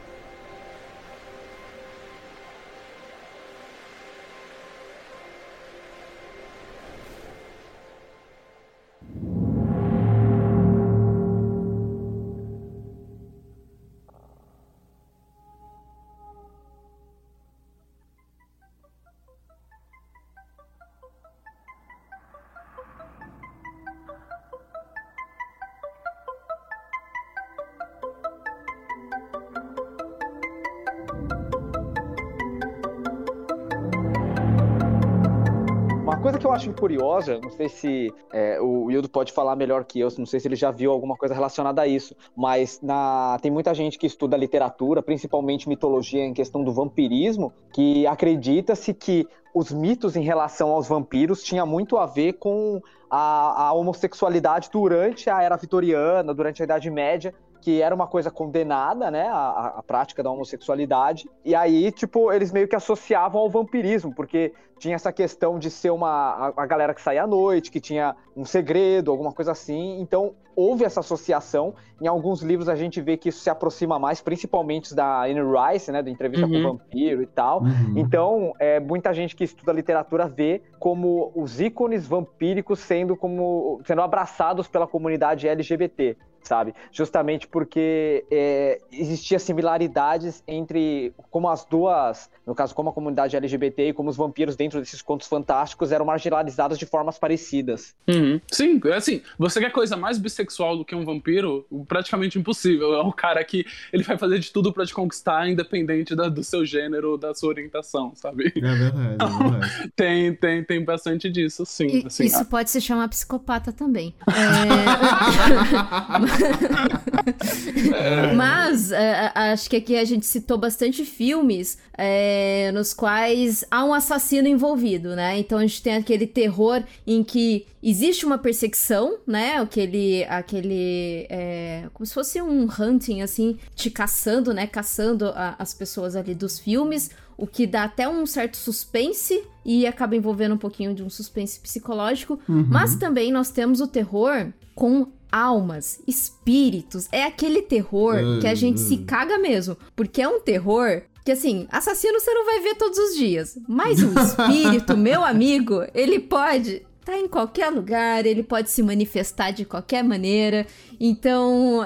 Curiosa, 36.80 37.38
não 37.42 37.50
sei 37.50 37.68
se 37.68 38.12
é, 38.32 38.60
o 38.60 38.84
Wildo 38.84 39.08
pode 39.08 39.32
falar 39.32 39.54
melhor 39.54 39.84
que 39.84 40.00
eu, 40.00 40.08
não 40.18 40.26
sei 40.26 40.40
se 40.40 40.48
ele 40.48 40.56
já 40.56 40.70
viu 40.70 40.90
alguma 40.90 41.16
coisa 41.16 41.34
relacionada 41.34 41.82
a 41.82 41.86
isso, 41.86 42.16
mas 42.36 42.80
na- 42.82 43.38
tem 43.42 43.50
muita 43.50 43.72
gente 43.74 43.98
que 43.98 44.06
estuda 44.06 44.36
literatura, 44.36 45.02
principalmente 45.02 45.68
mitologia 45.68 46.24
em 46.24 46.32
questão 46.34 46.64
do 46.64 46.72
vampirismo, 46.72 47.52
que 47.72 48.06
acredita-se 48.06 48.92
que 48.94 49.28
os 49.54 49.70
mitos 49.72 50.16
em 50.16 50.22
relação 50.22 50.70
aos 50.70 50.88
vampiros 50.88 51.42
tinha 51.42 51.66
muito 51.66 51.98
a 51.98 52.06
ver 52.06 52.34
com 52.34 52.80
a, 53.10 53.64
a 53.66 53.72
homossexualidade 53.72 54.70
durante 54.72 55.28
a 55.28 55.42
era 55.42 55.56
vitoriana, 55.56 56.32
durante 56.32 56.62
a 56.62 56.64
Idade 56.64 56.88
Média, 56.90 57.34
que 57.60 57.80
era 57.82 57.94
uma 57.94 58.06
coisa 58.06 58.30
condenada, 58.30 59.10
né, 59.10 59.28
a, 59.28 59.74
a- 59.78 59.82
prática 59.82 60.22
da 60.22 60.30
homossexualidade. 60.30 61.28
E 61.44 61.54
aí, 61.54 61.90
tipo, 61.92 62.32
eles 62.32 62.52
meio 62.52 62.68
que 62.68 62.76
associavam 62.76 63.40
ao 63.40 63.50
vampirismo, 63.50 64.14
porque 64.14 64.52
tinha 64.78 64.94
essa 64.94 65.12
questão 65.12 65.58
de 65.58 65.70
ser 65.70 65.90
uma 65.90 66.08
a, 66.56 66.62
a 66.62 66.66
galera 66.66 66.94
que 66.94 67.02
saía 67.02 67.24
à 67.24 67.26
noite, 67.26 67.70
que 67.70 67.80
tinha 67.80 68.16
um 68.36 68.44
segredo, 68.46 69.10
alguma 69.10 69.30
coisa 69.32 69.52
assim. 69.52 70.00
Então, 70.00 70.34
houve 70.56 70.84
essa 70.84 71.00
associação. 71.00 71.74
Em 72.00 72.06
alguns 72.06 72.40
livros 72.42 72.66
a 72.68 72.74
gente 72.74 72.98
vê 73.00 73.16
que 73.18 73.28
isso 73.28 73.40
se 73.40 73.50
aproxima 73.50 73.98
mais, 73.98 74.22
principalmente 74.22 74.94
da 74.94 75.24
Anne 75.24 75.40
Rice, 75.42 75.92
né, 75.92 76.02
da 76.02 76.08
entrevista 76.10 76.46
com 76.46 76.54
o 76.54 76.56
Uhum. 76.56 76.62
vampiro 76.78 77.22
e 77.22 77.26
tal. 77.26 77.60
Uhum. 77.62 77.94
Então, 77.96 78.54
é, 78.58 78.80
muita 78.80 79.12
gente 79.12 79.36
que 79.36 79.44
estuda 79.44 79.70
literatura 79.72 80.26
vê 80.26 80.62
como 80.78 81.30
os 81.34 81.60
ícones 81.60 82.06
vampíricos 82.06 82.80
sendo 82.80 83.14
como 83.16 83.82
sendo 83.86 84.00
abraçados 84.00 84.66
pela 84.66 84.86
comunidade 84.86 85.46
LGBT, 85.46 86.16
sabe? 86.42 86.74
Justamente 86.92 87.46
porque 87.46 88.24
é, 88.30 88.80
existia 88.92 89.38
similaridades 89.38 90.42
entre 90.46 91.12
como 91.30 91.48
as 91.48 91.64
duas, 91.64 92.30
no 92.46 92.54
caso, 92.54 92.74
como 92.74 92.90
a 92.90 92.92
comunidade 92.92 93.36
LGBT 93.36 93.88
e 93.88 93.92
como 93.92 94.10
os 94.10 94.16
vampiros 94.16 94.56
dentro 94.56 94.80
desses 94.80 95.02
contos 95.02 95.26
fantásticos 95.28 95.92
eram 95.92 96.04
marginalizados 96.04 96.78
de 96.78 96.86
formas 96.86 97.18
parecidas. 97.18 97.94
Uhum. 98.08 98.40
Sim, 98.50 98.80
é 98.86 98.94
assim, 98.94 99.22
você 99.38 99.60
quer 99.60 99.70
coisa 99.70 99.96
mais 99.96 100.18
bissexual 100.18 100.76
do 100.76 100.84
que 100.84 100.94
um 100.94 101.04
vampiro? 101.04 101.66
Praticamente 101.86 102.38
impossível. 102.38 102.94
É 102.94 103.02
um 103.02 103.12
cara 103.12 103.42
que 103.44 103.64
ele 103.92 104.02
vai 104.02 104.16
fazer 104.18 104.38
de 104.38 104.50
tudo 104.52 104.72
pra 104.72 104.84
te 104.86 104.94
conquistar, 104.94 105.48
independente 105.48 106.14
da- 106.16 106.28
do 106.28 106.42
seu 106.42 106.64
gênero, 106.64 107.16
da 107.16 107.34
sua 107.34 107.50
orientação, 107.50 108.12
sabe? 108.14 108.52
É 108.56 108.60
verdade, 108.60 109.16
é 109.22 109.50
verdade. 109.50 109.90
Tem, 109.96 110.34
tem, 110.34 110.64
tem 110.64 110.84
bastante 110.84 111.30
disso, 111.30 111.64
sim. 111.66 111.86
E- 111.86 112.06
assim, 112.06 112.24
isso 112.24 112.44
pode 112.46 112.70
se 112.70 112.80
chamar 112.80 113.08
psicopata 113.08 113.72
também. 113.72 114.14
É... 114.28 114.30
Mas 118.36 118.90
é, 118.92 119.32
acho 119.34 119.68
que 119.68 119.76
aqui 119.76 119.96
a 119.96 120.04
gente 120.04 120.26
citou 120.26 120.58
bastante 120.58 121.04
filmes 121.04 121.78
é, 121.96 122.70
nos 122.72 122.92
quais 122.92 123.64
há 123.70 123.84
um 123.84 123.92
assassino 123.94 124.48
envolvido, 124.48 125.14
né? 125.14 125.38
Então 125.38 125.58
a 125.58 125.62
gente 125.62 125.82
tem 125.82 125.94
aquele 125.96 126.26
terror 126.26 126.82
em 127.06 127.22
que 127.22 127.66
existe 127.82 128.24
uma 128.24 128.38
perseguição, 128.38 129.18
né? 129.26 129.56
Aquele, 129.58 130.24
aquele 130.24 131.26
é, 131.30 131.84
como 131.92 132.06
se 132.06 132.14
fosse 132.14 132.40
um 132.40 132.68
hunting 132.78 133.22
assim, 133.22 133.58
te 133.74 133.90
caçando, 133.90 134.52
né? 134.54 134.66
Caçando 134.66 135.26
a- 135.28 135.56
as 135.58 135.74
pessoas 135.74 136.16
ali 136.16 136.34
dos 136.34 136.58
filmes 136.58 137.10
o 137.36 137.46
que 137.46 137.66
dá 137.66 137.84
até 137.84 138.06
um 138.06 138.26
certo 138.26 138.58
suspense 138.58 139.42
e 139.64 139.86
acaba 139.86 140.14
envolvendo 140.14 140.54
um 140.56 140.58
pouquinho 140.58 140.94
de 140.94 141.02
um 141.02 141.08
suspense 141.08 141.58
psicológico. 141.58 142.38
Mas 142.46 142.96
também 142.96 143.32
nós 143.32 143.50
temos 143.50 143.80
o 143.80 143.86
terror 143.86 144.48
com 144.74 145.06
almas, 145.30 146.00
espíritos. 146.06 147.08
É 147.12 147.24
aquele 147.24 147.62
terror 147.62 148.40
que 148.40 148.46
a 148.46 148.54
gente 148.54 148.80
se 148.80 148.98
caga 148.98 149.38
mesmo, 149.38 149.76
porque 149.94 150.22
é 150.22 150.28
um 150.28 150.40
terror 150.40 151.02
que 151.24 151.32
assim, 151.32 151.66
assassino 151.70 152.18
você 152.18 152.32
não 152.32 152.46
vai 152.46 152.60
ver 152.60 152.76
todos 152.76 152.98
os 152.98 153.14
dias, 153.14 153.58
mas 153.68 154.02
o 154.02 154.12
espírito, 154.18 154.96
meu 154.96 155.22
amigo, 155.22 155.84
ele 155.94 156.18
pode 156.18 156.82
tá 157.04 157.18
em 157.18 157.28
qualquer 157.28 157.70
lugar, 157.70 158.24
ele 158.24 158.42
pode 158.42 158.70
se 158.70 158.82
manifestar 158.82 159.50
de 159.50 159.64
qualquer 159.64 160.04
maneira. 160.04 160.66
Então, 160.98 161.80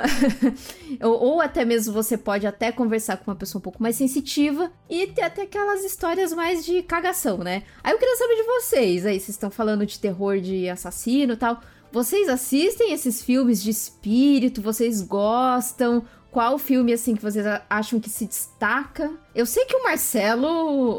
ou, 1.00 1.22
ou 1.22 1.40
até 1.40 1.64
mesmo 1.64 1.92
você 1.94 2.18
pode 2.18 2.46
até 2.46 2.72
conversar 2.72 3.16
com 3.16 3.30
uma 3.30 3.36
pessoa 3.36 3.60
um 3.60 3.62
pouco 3.62 3.82
mais 3.82 3.96
sensitiva 3.96 4.70
e 4.90 5.06
ter 5.06 5.22
até 5.22 5.42
aquelas 5.42 5.84
histórias 5.84 6.32
mais 6.32 6.64
de 6.64 6.82
cagação, 6.82 7.38
né? 7.38 7.62
Aí 7.82 7.92
eu 7.92 7.98
queria 7.98 8.16
saber 8.16 8.34
de 8.34 8.42
vocês, 8.42 9.06
aí 9.06 9.18
vocês 9.18 9.30
estão 9.30 9.50
falando 9.50 9.86
de 9.86 9.98
terror 9.98 10.40
de 10.40 10.68
assassino 10.68 11.34
e 11.34 11.36
tal. 11.36 11.60
Vocês 11.94 12.28
assistem 12.28 12.92
esses 12.92 13.22
filmes 13.22 13.62
de 13.62 13.70
espírito? 13.70 14.60
Vocês 14.60 15.00
gostam? 15.00 16.02
Qual 16.28 16.58
filme, 16.58 16.92
assim, 16.92 17.14
que 17.14 17.22
vocês 17.22 17.46
a- 17.46 17.62
acham 17.70 18.00
que 18.00 18.10
se 18.10 18.26
destaca? 18.26 19.12
Eu 19.32 19.46
sei 19.46 19.64
que 19.66 19.76
o 19.76 19.84
Marcelo. 19.84 20.48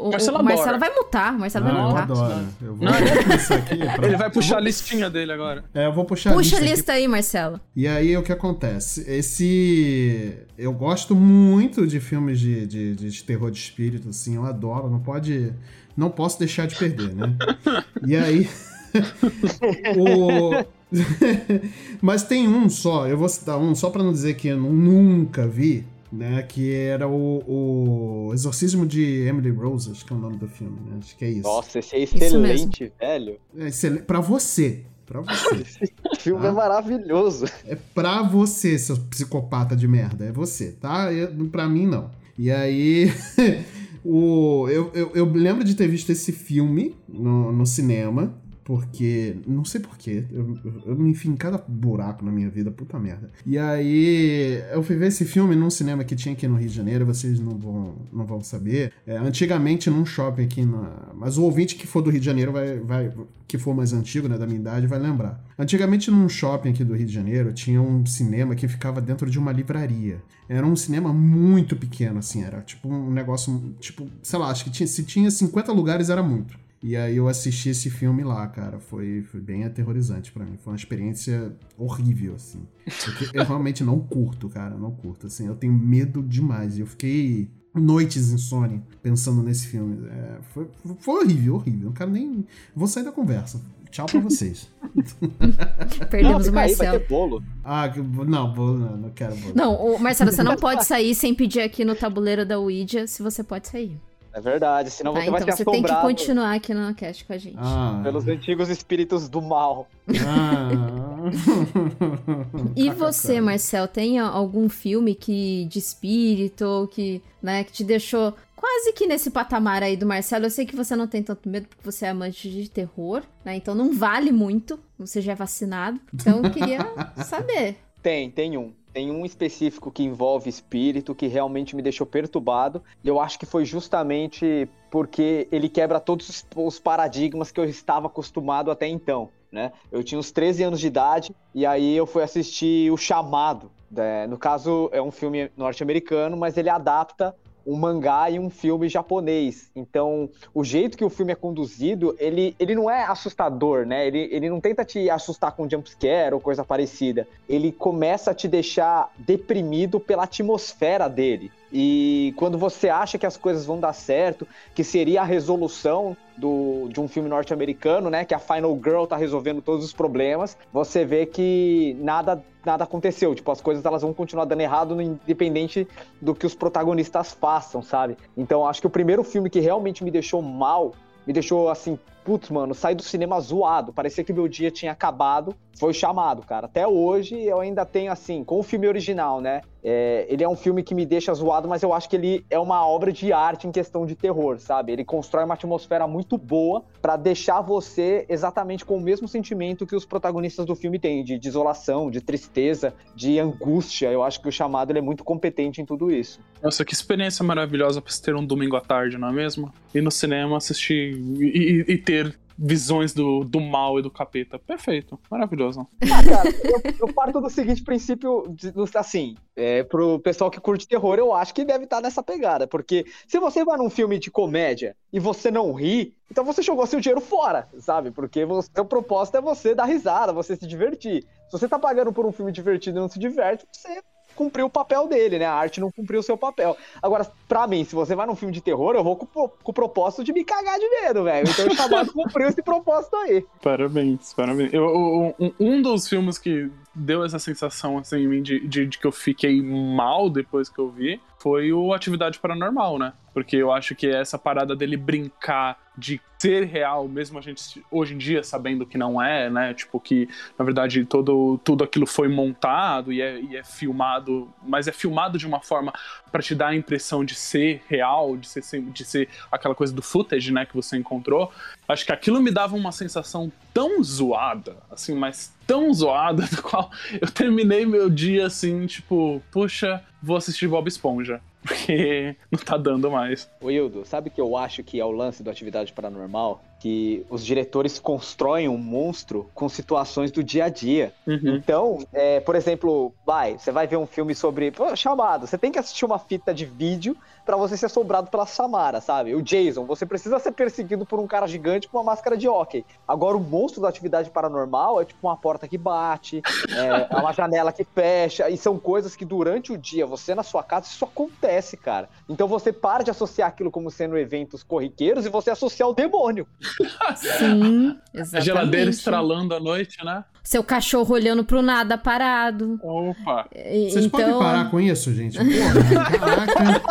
O, 0.06 0.10
Marcelo 0.10 0.38
o 0.38 0.42
Marcelo 0.42 0.78
vai 0.78 0.88
mutar. 0.94 1.34
O 1.34 1.38
Marcelo 1.40 1.66
Ah, 1.66 1.70
vai 1.70 1.78
eu 1.82 1.86
mutar. 1.88 2.02
adoro. 2.04 2.46
Eu 2.62 2.76
Não, 2.76 2.90
eu 2.94 3.06
vou 3.46 3.56
aqui. 3.58 3.76
pra- 3.76 4.06
Ele 4.08 4.16
vai 4.16 4.30
puxar 4.30 4.56
a 4.56 4.60
listinha 4.60 5.10
dele 5.10 5.32
agora. 5.32 5.62
É, 5.74 5.84
eu 5.84 5.92
vou 5.92 6.06
puxar 6.06 6.30
a 6.30 6.32
Puxa 6.32 6.56
a 6.56 6.60
lista 6.60 6.64
aqui 6.64 6.74
lista 6.76 6.92
aí, 6.94 7.06
Marcelo. 7.06 7.60
E 7.76 7.86
aí 7.86 8.16
o 8.16 8.22
que 8.22 8.32
acontece? 8.32 9.04
Esse. 9.06 10.38
Eu 10.56 10.72
gosto 10.72 11.14
muito 11.14 11.86
de 11.86 12.00
filmes 12.00 12.40
de, 12.40 12.66
de, 12.66 12.94
de 12.94 13.22
terror 13.22 13.50
de 13.50 13.58
espírito, 13.58 14.08
assim, 14.08 14.36
eu 14.36 14.46
adoro, 14.46 14.88
não 14.88 15.00
pode. 15.00 15.52
Não 15.94 16.08
posso 16.08 16.38
deixar 16.38 16.66
de 16.66 16.76
perder, 16.76 17.14
né? 17.14 17.36
E 18.06 18.16
aí. 18.16 18.48
o... 19.98 20.75
Mas 22.00 22.22
tem 22.22 22.48
um 22.48 22.68
só, 22.68 23.06
eu 23.06 23.16
vou 23.18 23.28
citar 23.28 23.58
um, 23.58 23.74
só 23.74 23.90
pra 23.90 24.02
não 24.02 24.12
dizer 24.12 24.34
que 24.34 24.48
eu 24.48 24.56
nunca 24.56 25.46
vi, 25.46 25.84
né? 26.12 26.42
Que 26.42 26.72
era 26.72 27.08
o, 27.08 28.28
o 28.28 28.34
Exorcismo 28.34 28.86
de 28.86 29.26
Emily 29.26 29.50
Rose, 29.50 29.90
acho 29.90 30.04
que 30.04 30.12
é 30.12 30.16
o 30.16 30.18
nome 30.18 30.36
do 30.36 30.48
filme, 30.48 30.76
né? 30.88 30.96
Acho 30.98 31.16
que 31.16 31.24
é 31.24 31.30
isso. 31.30 31.42
Nossa, 31.42 31.78
esse 31.78 31.96
é 31.96 32.02
excelente, 32.02 32.92
velho. 32.98 33.36
É 33.56 33.68
excelente. 33.68 34.02
Pra 34.02 34.20
você. 34.20 34.84
Pra 35.06 35.20
você. 35.20 35.54
Esse 35.62 35.92
filme 36.18 36.44
Ah. 36.44 36.48
é 36.48 36.52
maravilhoso. 36.52 37.46
É 37.64 37.76
pra 37.94 38.22
você, 38.22 38.76
seu 38.76 38.96
psicopata 38.96 39.76
de 39.76 39.86
merda. 39.86 40.24
É 40.24 40.32
você, 40.32 40.72
tá? 40.72 41.12
Eu, 41.12 41.28
pra 41.48 41.68
mim, 41.68 41.86
não. 41.86 42.10
E 42.36 42.50
aí. 42.50 43.12
o, 44.04 44.68
eu, 44.68 44.90
eu, 44.94 45.12
eu 45.14 45.24
lembro 45.32 45.62
de 45.62 45.76
ter 45.76 45.86
visto 45.86 46.10
esse 46.10 46.32
filme 46.32 46.96
no, 47.08 47.52
no 47.52 47.64
cinema. 47.64 48.34
Porque. 48.66 49.36
Não 49.46 49.64
sei 49.64 49.80
porquê. 49.80 50.24
Eu, 50.32 50.58
eu, 50.84 50.96
me 50.96 51.10
enfio 51.10 51.30
em 51.30 51.36
cada 51.36 51.56
buraco 51.56 52.24
na 52.24 52.32
minha 52.32 52.50
vida, 52.50 52.68
puta 52.68 52.98
merda. 52.98 53.30
E 53.46 53.56
aí. 53.56 54.60
Eu 54.72 54.82
fui 54.82 54.96
ver 54.96 55.06
esse 55.06 55.24
filme 55.24 55.54
num 55.54 55.70
cinema 55.70 56.02
que 56.02 56.16
tinha 56.16 56.34
aqui 56.34 56.48
no 56.48 56.56
Rio 56.56 56.68
de 56.68 56.74
Janeiro, 56.74 57.06
vocês 57.06 57.38
não 57.38 57.56
vão, 57.56 57.94
não 58.12 58.26
vão 58.26 58.40
saber. 58.42 58.92
É, 59.06 59.16
antigamente 59.18 59.88
num 59.88 60.04
shopping 60.04 60.42
aqui 60.42 60.64
na. 60.66 61.12
Mas 61.14 61.38
o 61.38 61.44
ouvinte 61.44 61.76
que 61.76 61.86
for 61.86 62.02
do 62.02 62.10
Rio 62.10 62.18
de 62.18 62.26
Janeiro 62.26 62.50
vai. 62.50 62.80
vai 62.80 63.12
que 63.46 63.56
for 63.56 63.72
mais 63.72 63.92
antigo, 63.92 64.26
né, 64.26 64.36
da 64.36 64.44
minha 64.44 64.58
idade, 64.58 64.88
vai 64.88 64.98
lembrar. 64.98 65.40
Antigamente 65.56 66.10
num 66.10 66.28
shopping 66.28 66.70
aqui 66.70 66.82
do 66.82 66.96
Rio 66.96 67.06
de 67.06 67.12
Janeiro 67.12 67.52
tinha 67.52 67.80
um 67.80 68.04
cinema 68.04 68.56
que 68.56 68.66
ficava 68.66 69.00
dentro 69.00 69.30
de 69.30 69.38
uma 69.38 69.52
livraria. 69.52 70.20
Era 70.48 70.66
um 70.66 70.74
cinema 70.74 71.12
muito 71.12 71.76
pequeno, 71.76 72.18
assim, 72.18 72.42
era 72.42 72.60
tipo 72.62 72.88
um 72.88 73.12
negócio, 73.12 73.72
tipo, 73.78 74.08
sei 74.20 74.40
lá, 74.40 74.50
acho 74.50 74.64
que 74.64 74.70
tinha, 74.70 74.86
se 74.88 75.04
tinha 75.04 75.30
50 75.30 75.70
lugares 75.70 76.10
era 76.10 76.24
muito. 76.24 76.58
E 76.82 76.94
aí 76.96 77.16
eu 77.16 77.26
assisti 77.26 77.70
esse 77.70 77.90
filme 77.90 78.22
lá, 78.22 78.46
cara. 78.46 78.78
Foi, 78.78 79.22
foi 79.22 79.40
bem 79.40 79.64
aterrorizante 79.64 80.30
pra 80.30 80.44
mim. 80.44 80.56
Foi 80.56 80.72
uma 80.72 80.76
experiência 80.76 81.52
horrível, 81.76 82.34
assim. 82.34 82.62
Porque 83.04 83.36
eu 83.36 83.44
realmente 83.44 83.82
não 83.82 83.98
curto, 83.98 84.48
cara. 84.48 84.76
Não 84.76 84.90
curto, 84.90 85.26
assim. 85.26 85.46
Eu 85.46 85.56
tenho 85.56 85.72
medo 85.72 86.22
demais. 86.22 86.76
E 86.76 86.80
eu 86.82 86.86
fiquei 86.86 87.50
noites 87.74 88.30
insônia 88.30 88.82
pensando 89.02 89.42
nesse 89.42 89.66
filme. 89.66 90.06
É, 90.08 90.38
foi, 90.52 90.68
foi 91.00 91.24
horrível, 91.24 91.54
horrível. 91.56 91.86
Não 91.86 91.92
quero 91.92 92.10
nem... 92.10 92.46
Vou 92.74 92.86
sair 92.86 93.04
da 93.04 93.12
conversa. 93.12 93.60
Tchau 93.90 94.06
pra 94.06 94.20
vocês. 94.20 94.68
Perdemos 96.10 96.42
o 96.42 96.50
fica 96.50 96.60
aí, 96.60 96.74
vai 96.74 96.86
Marcelo. 96.86 97.00
ter 97.00 97.08
bolo. 97.08 97.42
ah, 97.64 97.88
que- 97.88 98.00
não, 98.00 98.54
vou, 98.54 98.76
não, 98.76 98.96
não 98.96 99.10
quero. 99.10 99.34
Vou. 99.36 99.54
Não, 99.54 99.74
o 99.74 99.98
Marcelo, 99.98 100.30
você 100.32 100.42
não 100.42 100.56
pode 100.56 100.84
sair 100.84 101.14
sem 101.14 101.34
pedir 101.34 101.60
aqui 101.60 101.84
no 101.84 101.94
tabuleiro 101.94 102.44
da 102.44 102.58
Ouija 102.58 103.06
se 103.06 103.22
você 103.22 103.42
pode 103.42 103.68
sair. 103.68 103.98
É 104.36 104.40
verdade, 104.40 104.90
senão 104.90 105.14
Tá, 105.14 105.20
você 105.20 105.30
vai 105.30 105.40
então 105.40 105.56
ser 105.56 105.64
você 105.64 105.64
tem 105.64 105.80
que 105.82 105.90
assombrado 105.90 106.06
continuar 106.06 106.54
aqui 106.54 106.74
no 106.74 106.94
cast 106.94 107.24
com 107.24 107.32
a 107.32 107.38
gente. 107.38 107.56
Ah. 107.58 107.98
pelos 108.04 108.28
antigos 108.28 108.68
espíritos 108.68 109.30
do 109.30 109.40
mal. 109.40 109.88
Ah. 110.10 111.06
E 112.76 112.90
você, 112.90 113.40
Marcel, 113.40 113.88
tem 113.88 114.18
algum 114.18 114.68
filme 114.68 115.14
que 115.14 115.64
de 115.64 115.78
espírito 115.78 116.64
ou 116.64 116.86
que, 116.86 117.22
né, 117.42 117.64
que 117.64 117.72
te 117.72 117.82
deixou 117.82 118.34
quase 118.54 118.92
que 118.92 119.06
nesse 119.06 119.30
patamar 119.30 119.82
aí 119.82 119.96
do 119.96 120.04
Marcelo? 120.06 120.44
Eu 120.44 120.50
sei 120.50 120.66
que 120.66 120.76
você 120.76 120.94
não 120.94 121.06
tem 121.06 121.22
tanto 121.22 121.48
medo 121.48 121.66
porque 121.66 121.82
você 121.82 122.04
é 122.04 122.10
amante 122.10 122.50
de 122.50 122.68
terror, 122.68 123.22
né? 123.44 123.56
Então 123.56 123.74
não 123.74 123.92
vale 123.92 124.30
muito, 124.30 124.78
você 124.98 125.20
já 125.22 125.32
é 125.32 125.34
vacinado. 125.34 125.98
Então 126.12 126.44
eu 126.44 126.50
queria 126.50 126.80
saber. 127.24 127.76
Tem, 128.02 128.30
tem 128.30 128.56
um. 128.56 128.72
Tem 128.96 129.10
um 129.10 129.26
específico 129.26 129.90
que 129.90 130.02
envolve 130.02 130.48
espírito 130.48 131.14
que 131.14 131.26
realmente 131.26 131.76
me 131.76 131.82
deixou 131.82 132.06
perturbado. 132.06 132.82
E 133.04 133.08
eu 133.08 133.20
acho 133.20 133.38
que 133.38 133.44
foi 133.44 133.62
justamente 133.66 134.66
porque 134.90 135.46
ele 135.52 135.68
quebra 135.68 136.00
todos 136.00 136.42
os- 136.56 136.78
paradigmas 136.78 137.50
que 137.50 137.60
eu 137.60 137.66
estava 137.66 138.06
acostumado 138.06 138.70
até 138.70 138.88
então. 138.88 139.28
Né? 139.52 139.70
Eu 139.92 140.02
tinha 140.02 140.18
uns 140.18 140.30
13 140.30 140.62
anos 140.62 140.80
de 140.80 140.86
idade 140.86 141.36
e 141.54 141.66
aí 141.66 141.94
eu 141.94 142.06
fui 142.06 142.22
assistir 142.22 142.90
O 142.90 142.96
Chamado. 142.96 143.70
né? 143.90 144.26
no 144.26 144.38
caso, 144.38 144.88
é 144.90 145.02
um 145.02 145.10
filme 145.10 145.50
norte-americano, 145.58 146.34
mas 146.34 146.56
ele 146.56 146.70
adapta 146.70 147.36
um 147.66 147.76
mangá 147.76 148.30
e 148.30 148.38
um 148.38 148.48
filme 148.48 148.88
japonês. 148.88 149.70
Então, 149.74 150.30
o 150.54 150.62
jeito 150.62 150.96
que 150.96 151.04
o 151.04 151.10
filme 151.10 151.32
é 151.32 151.34
conduzido, 151.34 152.14
ele, 152.18 152.54
ele 152.58 152.74
não 152.74 152.88
é 152.88 153.04
assustador, 153.04 153.84
né? 153.84 154.06
Ele, 154.06 154.28
ele 154.30 154.48
não 154.48 154.60
tenta 154.60 154.84
te 154.84 155.10
assustar 155.10 155.52
com 155.52 155.68
jumpscare 155.68 156.34
ou 156.34 156.40
coisa 156.40 156.64
parecida. 156.64 157.26
Ele 157.48 157.72
começa 157.72 158.30
a 158.30 158.34
te 158.34 158.46
deixar 158.46 159.12
deprimido 159.18 159.98
pela 159.98 160.24
atmosfera 160.24 161.08
dele. 161.08 161.50
E 161.72 162.32
quando 162.36 162.56
você 162.56 162.88
acha 162.88 163.18
que 163.18 163.26
as 163.26 163.36
coisas 163.36 163.66
vão 163.66 163.80
dar 163.80 163.92
certo, 163.92 164.46
que 164.74 164.84
seria 164.84 165.22
a 165.22 165.24
resolução 165.24 166.16
do, 166.36 166.88
de 166.88 167.00
um 167.00 167.08
filme 167.08 167.28
norte-americano, 167.28 168.10
né? 168.10 168.24
Que 168.24 168.34
a 168.34 168.38
Final 168.38 168.78
Girl 168.82 169.04
tá 169.04 169.16
resolvendo 169.16 169.62
todos 169.62 169.84
os 169.84 169.92
problemas, 169.92 170.56
você 170.72 171.04
vê 171.04 171.26
que 171.26 171.96
nada 172.00 172.42
nada 172.64 172.82
aconteceu. 172.82 173.32
Tipo, 173.34 173.52
as 173.52 173.60
coisas 173.60 173.84
elas 173.84 174.02
vão 174.02 174.12
continuar 174.12 174.44
dando 174.44 174.60
errado, 174.60 175.00
independente 175.00 175.86
do 176.20 176.34
que 176.34 176.44
os 176.44 176.54
protagonistas 176.54 177.32
façam, 177.32 177.80
sabe? 177.80 178.16
Então, 178.36 178.66
acho 178.66 178.80
que 178.80 178.86
o 178.88 178.90
primeiro 178.90 179.22
filme 179.22 179.48
que 179.48 179.60
realmente 179.60 180.02
me 180.02 180.10
deixou 180.10 180.42
mal, 180.42 180.92
me 181.24 181.32
deixou 181.32 181.70
assim, 181.70 181.96
putz, 182.26 182.50
mano, 182.50 182.74
saí 182.74 182.94
do 182.94 183.02
cinema 183.02 183.40
zoado. 183.40 183.92
Parecia 183.92 184.24
que 184.24 184.32
meu 184.32 184.48
dia 184.48 184.70
tinha 184.70 184.90
acabado. 184.92 185.54
Foi 185.78 185.92
chamado, 185.92 186.42
cara. 186.42 186.64
Até 186.66 186.86
hoje 186.86 187.38
eu 187.38 187.60
ainda 187.60 187.84
tenho, 187.84 188.10
assim, 188.10 188.42
com 188.42 188.58
o 188.58 188.62
filme 188.62 188.88
original, 188.88 189.40
né? 189.42 189.60
É, 189.84 190.26
ele 190.28 190.42
é 190.42 190.48
um 190.48 190.56
filme 190.56 190.82
que 190.82 190.94
me 190.94 191.04
deixa 191.06 191.32
zoado, 191.34 191.68
mas 191.68 191.82
eu 191.82 191.92
acho 191.92 192.08
que 192.08 192.16
ele 192.16 192.44
é 192.50 192.58
uma 192.58 192.84
obra 192.88 193.12
de 193.12 193.30
arte 193.32 193.68
em 193.68 193.70
questão 193.70 194.04
de 194.06 194.14
terror, 194.16 194.58
sabe? 194.58 194.90
Ele 194.92 195.04
constrói 195.04 195.44
uma 195.44 195.52
atmosfera 195.54 196.06
muito 196.08 196.36
boa 196.38 196.82
pra 197.00 197.14
deixar 197.16 197.60
você 197.60 198.24
exatamente 198.28 198.84
com 198.86 198.96
o 198.96 199.00
mesmo 199.00 199.28
sentimento 199.28 199.86
que 199.86 199.94
os 199.94 200.04
protagonistas 200.06 200.64
do 200.64 200.74
filme 200.74 200.98
têm, 200.98 201.22
de 201.22 201.38
desolação, 201.38 202.10
de 202.10 202.22
tristeza, 202.22 202.94
de 203.14 203.38
angústia. 203.38 204.10
Eu 204.10 204.22
acho 204.24 204.40
que 204.40 204.48
o 204.48 204.52
chamado 204.52 204.90
ele 204.90 204.98
é 204.98 205.02
muito 205.02 205.22
competente 205.22 205.80
em 205.80 205.84
tudo 205.84 206.10
isso. 206.10 206.40
Nossa, 206.62 206.84
que 206.86 206.94
experiência 206.94 207.44
maravilhosa 207.44 208.00
pra 208.00 208.10
se 208.10 208.20
ter 208.22 208.34
um 208.34 208.44
domingo 208.44 208.76
à 208.76 208.80
tarde, 208.80 209.18
não 209.18 209.28
é 209.28 209.32
mesmo? 209.32 209.70
Ir 209.94 210.00
no 210.00 210.10
cinema, 210.10 210.56
assistir 210.56 211.14
e, 211.38 211.84
e- 211.86 211.92
e 211.92 211.98
ter 211.98 212.15
visões 212.58 213.12
do, 213.12 213.44
do 213.44 213.60
mal 213.60 213.98
e 213.98 214.02
do 214.02 214.10
capeta. 214.10 214.58
Perfeito, 214.58 215.18
maravilhoso. 215.30 215.86
Ah, 216.02 216.24
cara, 216.24 216.48
eu, 216.64 217.06
eu 217.06 217.14
parto 217.14 217.40
do 217.40 217.50
seguinte 217.50 217.82
princípio, 217.82 218.56
assim, 218.94 219.36
é, 219.54 219.82
pro 219.82 220.18
pessoal 220.20 220.50
que 220.50 220.60
curte 220.60 220.88
terror, 220.88 221.18
eu 221.18 221.34
acho 221.34 221.54
que 221.54 221.64
deve 221.64 221.84
estar 221.84 222.00
nessa 222.00 222.22
pegada, 222.22 222.66
porque 222.66 223.04
se 223.26 223.38
você 223.38 223.64
vai 223.64 223.76
num 223.76 223.90
filme 223.90 224.18
de 224.18 224.30
comédia 224.30 224.96
e 225.12 225.20
você 225.20 225.50
não 225.50 225.72
ri, 225.72 226.14
então 226.30 226.44
você 226.44 226.62
jogou 226.62 226.86
seu 226.86 227.00
dinheiro 227.00 227.20
fora, 227.20 227.68
sabe? 227.78 228.10
Porque 228.10 228.44
o 228.44 228.62
seu 228.62 228.84
propósito 228.84 229.36
é 229.36 229.40
você 229.40 229.74
dar 229.74 229.84
risada, 229.84 230.32
você 230.32 230.56
se 230.56 230.66
divertir. 230.66 231.24
Se 231.46 231.52
você 231.52 231.68
tá 231.68 231.78
pagando 231.78 232.12
por 232.12 232.26
um 232.26 232.32
filme 232.32 232.50
divertido 232.50 232.98
e 232.98 233.00
não 233.00 233.08
se 233.08 233.18
diverte, 233.18 233.66
você 233.70 234.02
cumpriu 234.36 234.66
o 234.66 234.70
papel 234.70 235.08
dele, 235.08 235.38
né? 235.38 235.46
A 235.46 235.54
arte 235.54 235.80
não 235.80 235.90
cumpriu 235.90 236.20
o 236.20 236.22
seu 236.22 236.36
papel. 236.36 236.76
Agora, 237.02 237.26
pra 237.48 237.66
mim, 237.66 237.82
se 237.84 237.94
você 237.94 238.14
vai 238.14 238.26
num 238.26 238.36
filme 238.36 238.52
de 238.54 238.60
terror, 238.60 238.94
eu 238.94 239.02
vou 239.02 239.16
com, 239.16 239.26
o- 239.44 239.48
com 239.48 239.70
o 239.70 239.74
propósito 239.74 240.22
de 240.22 240.32
me 240.32 240.44
cagar 240.44 240.78
de 240.78 240.88
medo, 240.88 241.24
velho. 241.24 241.48
Então 241.48 241.66
o 241.66 241.74
chamado 241.74 242.12
cumpriu 242.14 242.46
esse 242.48 242.62
propósito 242.62 243.16
aí. 243.16 243.44
Parabéns, 243.62 244.32
parabéns. 244.34 244.72
Eu, 244.72 245.34
um, 245.58 245.82
dos 245.82 246.08
filmes 246.08 246.38
que 246.38 246.70
deu 246.94 247.24
essa 247.24 247.38
sensação 247.38 247.98
assim 247.98 248.18
em 248.18 248.28
mim 248.28 248.42
de, 248.42 248.60
de, 248.68 248.86
de 248.86 248.98
que 248.98 249.06
eu 249.06 249.12
fiquei 249.12 249.60
mal 249.62 250.30
depois 250.30 250.68
que 250.68 250.78
eu 250.78 250.88
vi 250.90 251.20
foi 251.38 251.72
o 251.72 251.92
Atividade 251.92 252.38
Paranormal, 252.38 252.98
né? 252.98 253.12
Porque 253.34 253.56
eu 253.56 253.70
acho 253.72 253.94
que 253.94 254.06
essa 254.08 254.38
parada 254.38 254.74
dele 254.76 254.96
brincar 254.96 255.78
de 255.96 256.20
ser 256.38 256.64
real, 256.64 257.08
mesmo 257.08 257.38
a 257.38 257.42
gente 257.42 257.82
hoje 257.90 258.14
em 258.14 258.18
dia 258.18 258.42
sabendo 258.42 258.84
que 258.84 258.98
não 258.98 259.20
é, 259.20 259.48
né? 259.48 259.72
Tipo, 259.72 259.98
que 259.98 260.28
na 260.58 260.64
verdade 260.64 261.04
todo, 261.04 261.58
tudo 261.64 261.82
aquilo 261.82 262.06
foi 262.06 262.28
montado 262.28 263.12
e 263.12 263.22
é, 263.22 263.40
e 263.40 263.56
é 263.56 263.64
filmado, 263.64 264.48
mas 264.62 264.86
é 264.86 264.92
filmado 264.92 265.38
de 265.38 265.46
uma 265.46 265.60
forma 265.60 265.92
para 266.30 266.42
te 266.42 266.54
dar 266.54 266.68
a 266.68 266.74
impressão 266.74 267.24
de 267.24 267.34
ser 267.34 267.82
real, 267.88 268.36
de 268.36 268.46
ser, 268.46 268.62
de 268.82 269.04
ser 269.04 269.28
aquela 269.50 269.74
coisa 269.74 269.92
do 269.92 270.02
footage, 270.02 270.52
né? 270.52 270.66
Que 270.66 270.76
você 270.76 270.96
encontrou. 270.96 271.50
Acho 271.88 272.04
que 272.04 272.12
aquilo 272.12 272.40
me 272.40 272.50
dava 272.50 272.76
uma 272.76 272.92
sensação 272.92 273.50
tão 273.72 274.02
zoada, 274.02 274.76
assim, 274.90 275.14
mas 275.14 275.54
tão 275.66 275.92
zoada, 275.92 276.44
do 276.54 276.62
qual 276.62 276.90
eu 277.20 277.30
terminei 277.30 277.86
meu 277.86 278.10
dia 278.10 278.46
assim, 278.46 278.86
tipo, 278.86 279.42
puxa, 279.50 280.02
vou 280.22 280.36
assistir 280.36 280.68
Bob 280.68 280.86
Esponja. 280.86 281.40
Porque 281.66 282.36
não 282.50 282.58
tá 282.58 282.76
dando 282.76 283.10
mais. 283.10 283.50
Ô 283.60 283.70
Hildo, 283.70 284.04
sabe 284.04 284.30
que 284.30 284.40
eu 284.40 284.56
acho 284.56 284.82
que 284.82 285.00
é 285.00 285.04
o 285.04 285.10
lance 285.10 285.42
do 285.42 285.50
Atividade 285.50 285.92
Paranormal? 285.92 286.62
Que 286.86 287.26
os 287.28 287.44
diretores 287.44 287.98
constroem 287.98 288.68
um 288.68 288.78
monstro 288.78 289.50
com 289.52 289.68
situações 289.68 290.30
do 290.30 290.40
dia 290.40 290.66
a 290.66 290.68
dia. 290.68 291.12
Uhum. 291.26 291.56
Então, 291.56 291.98
é, 292.12 292.38
por 292.38 292.54
exemplo, 292.54 293.12
vai, 293.26 293.58
você 293.58 293.72
vai 293.72 293.88
ver 293.88 293.96
um 293.96 294.06
filme 294.06 294.36
sobre. 294.36 294.70
Pô, 294.70 294.94
chamado, 294.94 295.48
você 295.48 295.58
tem 295.58 295.72
que 295.72 295.80
assistir 295.80 296.04
uma 296.04 296.20
fita 296.20 296.54
de 296.54 296.64
vídeo 296.64 297.16
pra 297.46 297.56
você 297.56 297.76
ser 297.76 297.86
assombrado 297.86 298.28
pela 298.28 298.44
Samara, 298.44 299.00
sabe? 299.00 299.34
O 299.34 299.40
Jason, 299.40 299.84
você 299.84 300.04
precisa 300.04 300.38
ser 300.40 300.50
perseguido 300.50 301.06
por 301.06 301.20
um 301.20 301.28
cara 301.28 301.46
gigante 301.46 301.88
com 301.88 301.96
uma 301.96 302.04
máscara 302.04 302.36
de 302.36 302.48
hockey. 302.48 302.84
Agora, 303.06 303.36
o 303.36 303.40
monstro 303.40 303.80
da 303.80 303.88
atividade 303.88 304.30
paranormal 304.30 305.00
é 305.00 305.04
tipo 305.04 305.26
uma 305.26 305.36
porta 305.36 305.68
que 305.68 305.78
bate, 305.78 306.42
é, 306.68 307.14
é 307.14 307.16
uma 307.16 307.32
janela 307.32 307.72
que 307.72 307.84
fecha, 307.84 308.50
e 308.50 308.56
são 308.56 308.76
coisas 308.78 309.14
que 309.14 309.24
durante 309.24 309.72
o 309.72 309.78
dia, 309.78 310.04
você 310.04 310.34
na 310.34 310.42
sua 310.42 310.62
casa, 310.62 310.86
isso 310.86 311.04
acontece, 311.04 311.76
cara. 311.76 312.08
Então 312.28 312.48
você 312.48 312.72
para 312.72 313.04
de 313.04 313.12
associar 313.12 313.48
aquilo 313.48 313.70
como 313.70 313.92
sendo 313.92 314.18
eventos 314.18 314.64
corriqueiros 314.64 315.24
e 315.24 315.28
você 315.28 315.50
associar 315.50 315.88
o 315.88 315.94
demônio. 315.94 316.48
Sim, 317.16 317.98
A 318.14 318.18
exatamente. 318.20 318.44
geladeira 318.44 318.90
estralando 318.90 319.54
à 319.54 319.60
noite, 319.60 320.04
né? 320.04 320.24
Seu 320.46 320.62
cachorro 320.62 321.12
olhando 321.12 321.42
pro 321.44 321.60
nada 321.60 321.98
parado. 321.98 322.78
Opa! 322.80 323.48
E- 323.52 323.90
Vocês 323.90 324.04
então, 324.04 324.20
podem 324.20 324.38
parar 324.38 324.70
com 324.70 324.80
isso, 324.80 325.12
gente? 325.12 325.36
Porra, 325.36 326.16
caraca. 326.18 326.82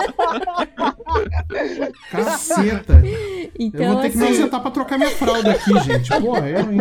Caceta. 2.12 2.94
Então, 3.58 3.82
eu 3.82 3.94
vou 3.94 4.02
ter 4.02 4.10
que 4.12 4.18
me 4.18 4.24
assim- 4.26 4.34
ausentar 4.38 4.62
pra 4.62 4.72
trocar 4.72 4.98
minha 4.98 5.12
fralda 5.12 5.52
aqui, 5.52 5.72
gente. 5.86 6.10
Porra, 6.20 6.50
eu, 6.50 6.60
hein? 6.72 6.78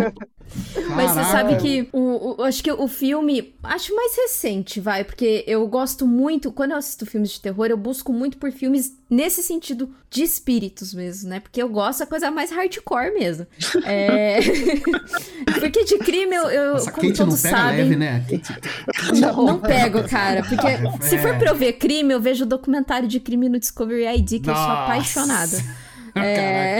Mas 0.94 1.10
você 1.10 1.20
Caraca. 1.20 1.24
sabe 1.24 1.56
que 1.56 1.88
o, 1.92 2.40
o- 2.40 2.44
acho 2.44 2.62
que 2.62 2.70
o 2.70 2.86
filme, 2.86 3.54
acho 3.62 3.94
mais 3.94 4.14
recente, 4.16 4.78
vai, 4.78 5.02
porque 5.02 5.42
eu 5.46 5.66
gosto 5.66 6.06
muito, 6.06 6.52
quando 6.52 6.72
eu 6.72 6.76
assisto 6.76 7.06
filmes 7.06 7.30
de 7.30 7.40
terror, 7.40 7.66
eu 7.66 7.76
busco 7.76 8.12
muito 8.12 8.36
por 8.36 8.52
filmes 8.52 8.92
nesse 9.10 9.42
sentido 9.42 9.90
de 10.10 10.22
espíritos 10.22 10.92
mesmo, 10.92 11.30
né? 11.30 11.40
Porque 11.40 11.60
eu 11.62 11.68
gosto 11.68 12.00
da 12.00 12.06
coisa 12.06 12.30
mais 12.30 12.50
hardcore 12.52 13.12
mesmo. 13.14 13.46
É... 13.84 14.38
porque 15.58 15.84
de 15.84 15.98
crime 15.98 16.34
eu, 16.36 16.44
eu 16.50 16.63
Essa 16.76 16.90
como 16.92 17.06
Kate 17.08 17.20
não 17.20 17.26
todos 17.28 17.42
pega 17.42 17.56
sabem, 17.56 17.76
leve, 17.82 17.96
né? 17.96 18.24
Kate... 18.28 18.60
não, 19.20 19.44
não 19.44 19.58
pego, 19.60 20.02
cara. 20.08 20.42
Porque 20.42 20.66
se 21.06 21.18
for 21.18 21.28
É. 21.34 21.38
pra 21.38 21.50
eu 21.50 21.54
ver 21.54 21.74
crime, 21.74 22.12
eu 22.14 22.20
vejo 22.20 22.44
documentário 22.46 23.06
de 23.06 23.20
crime 23.20 23.48
no 23.48 23.58
Discovery 23.58 24.04
ID, 24.18 24.42
que 24.42 24.50
eu 24.50 24.54
sou 24.54 24.66
Nossa. 24.68 24.82
apaixonada. 24.84 25.58
É... 26.16 26.78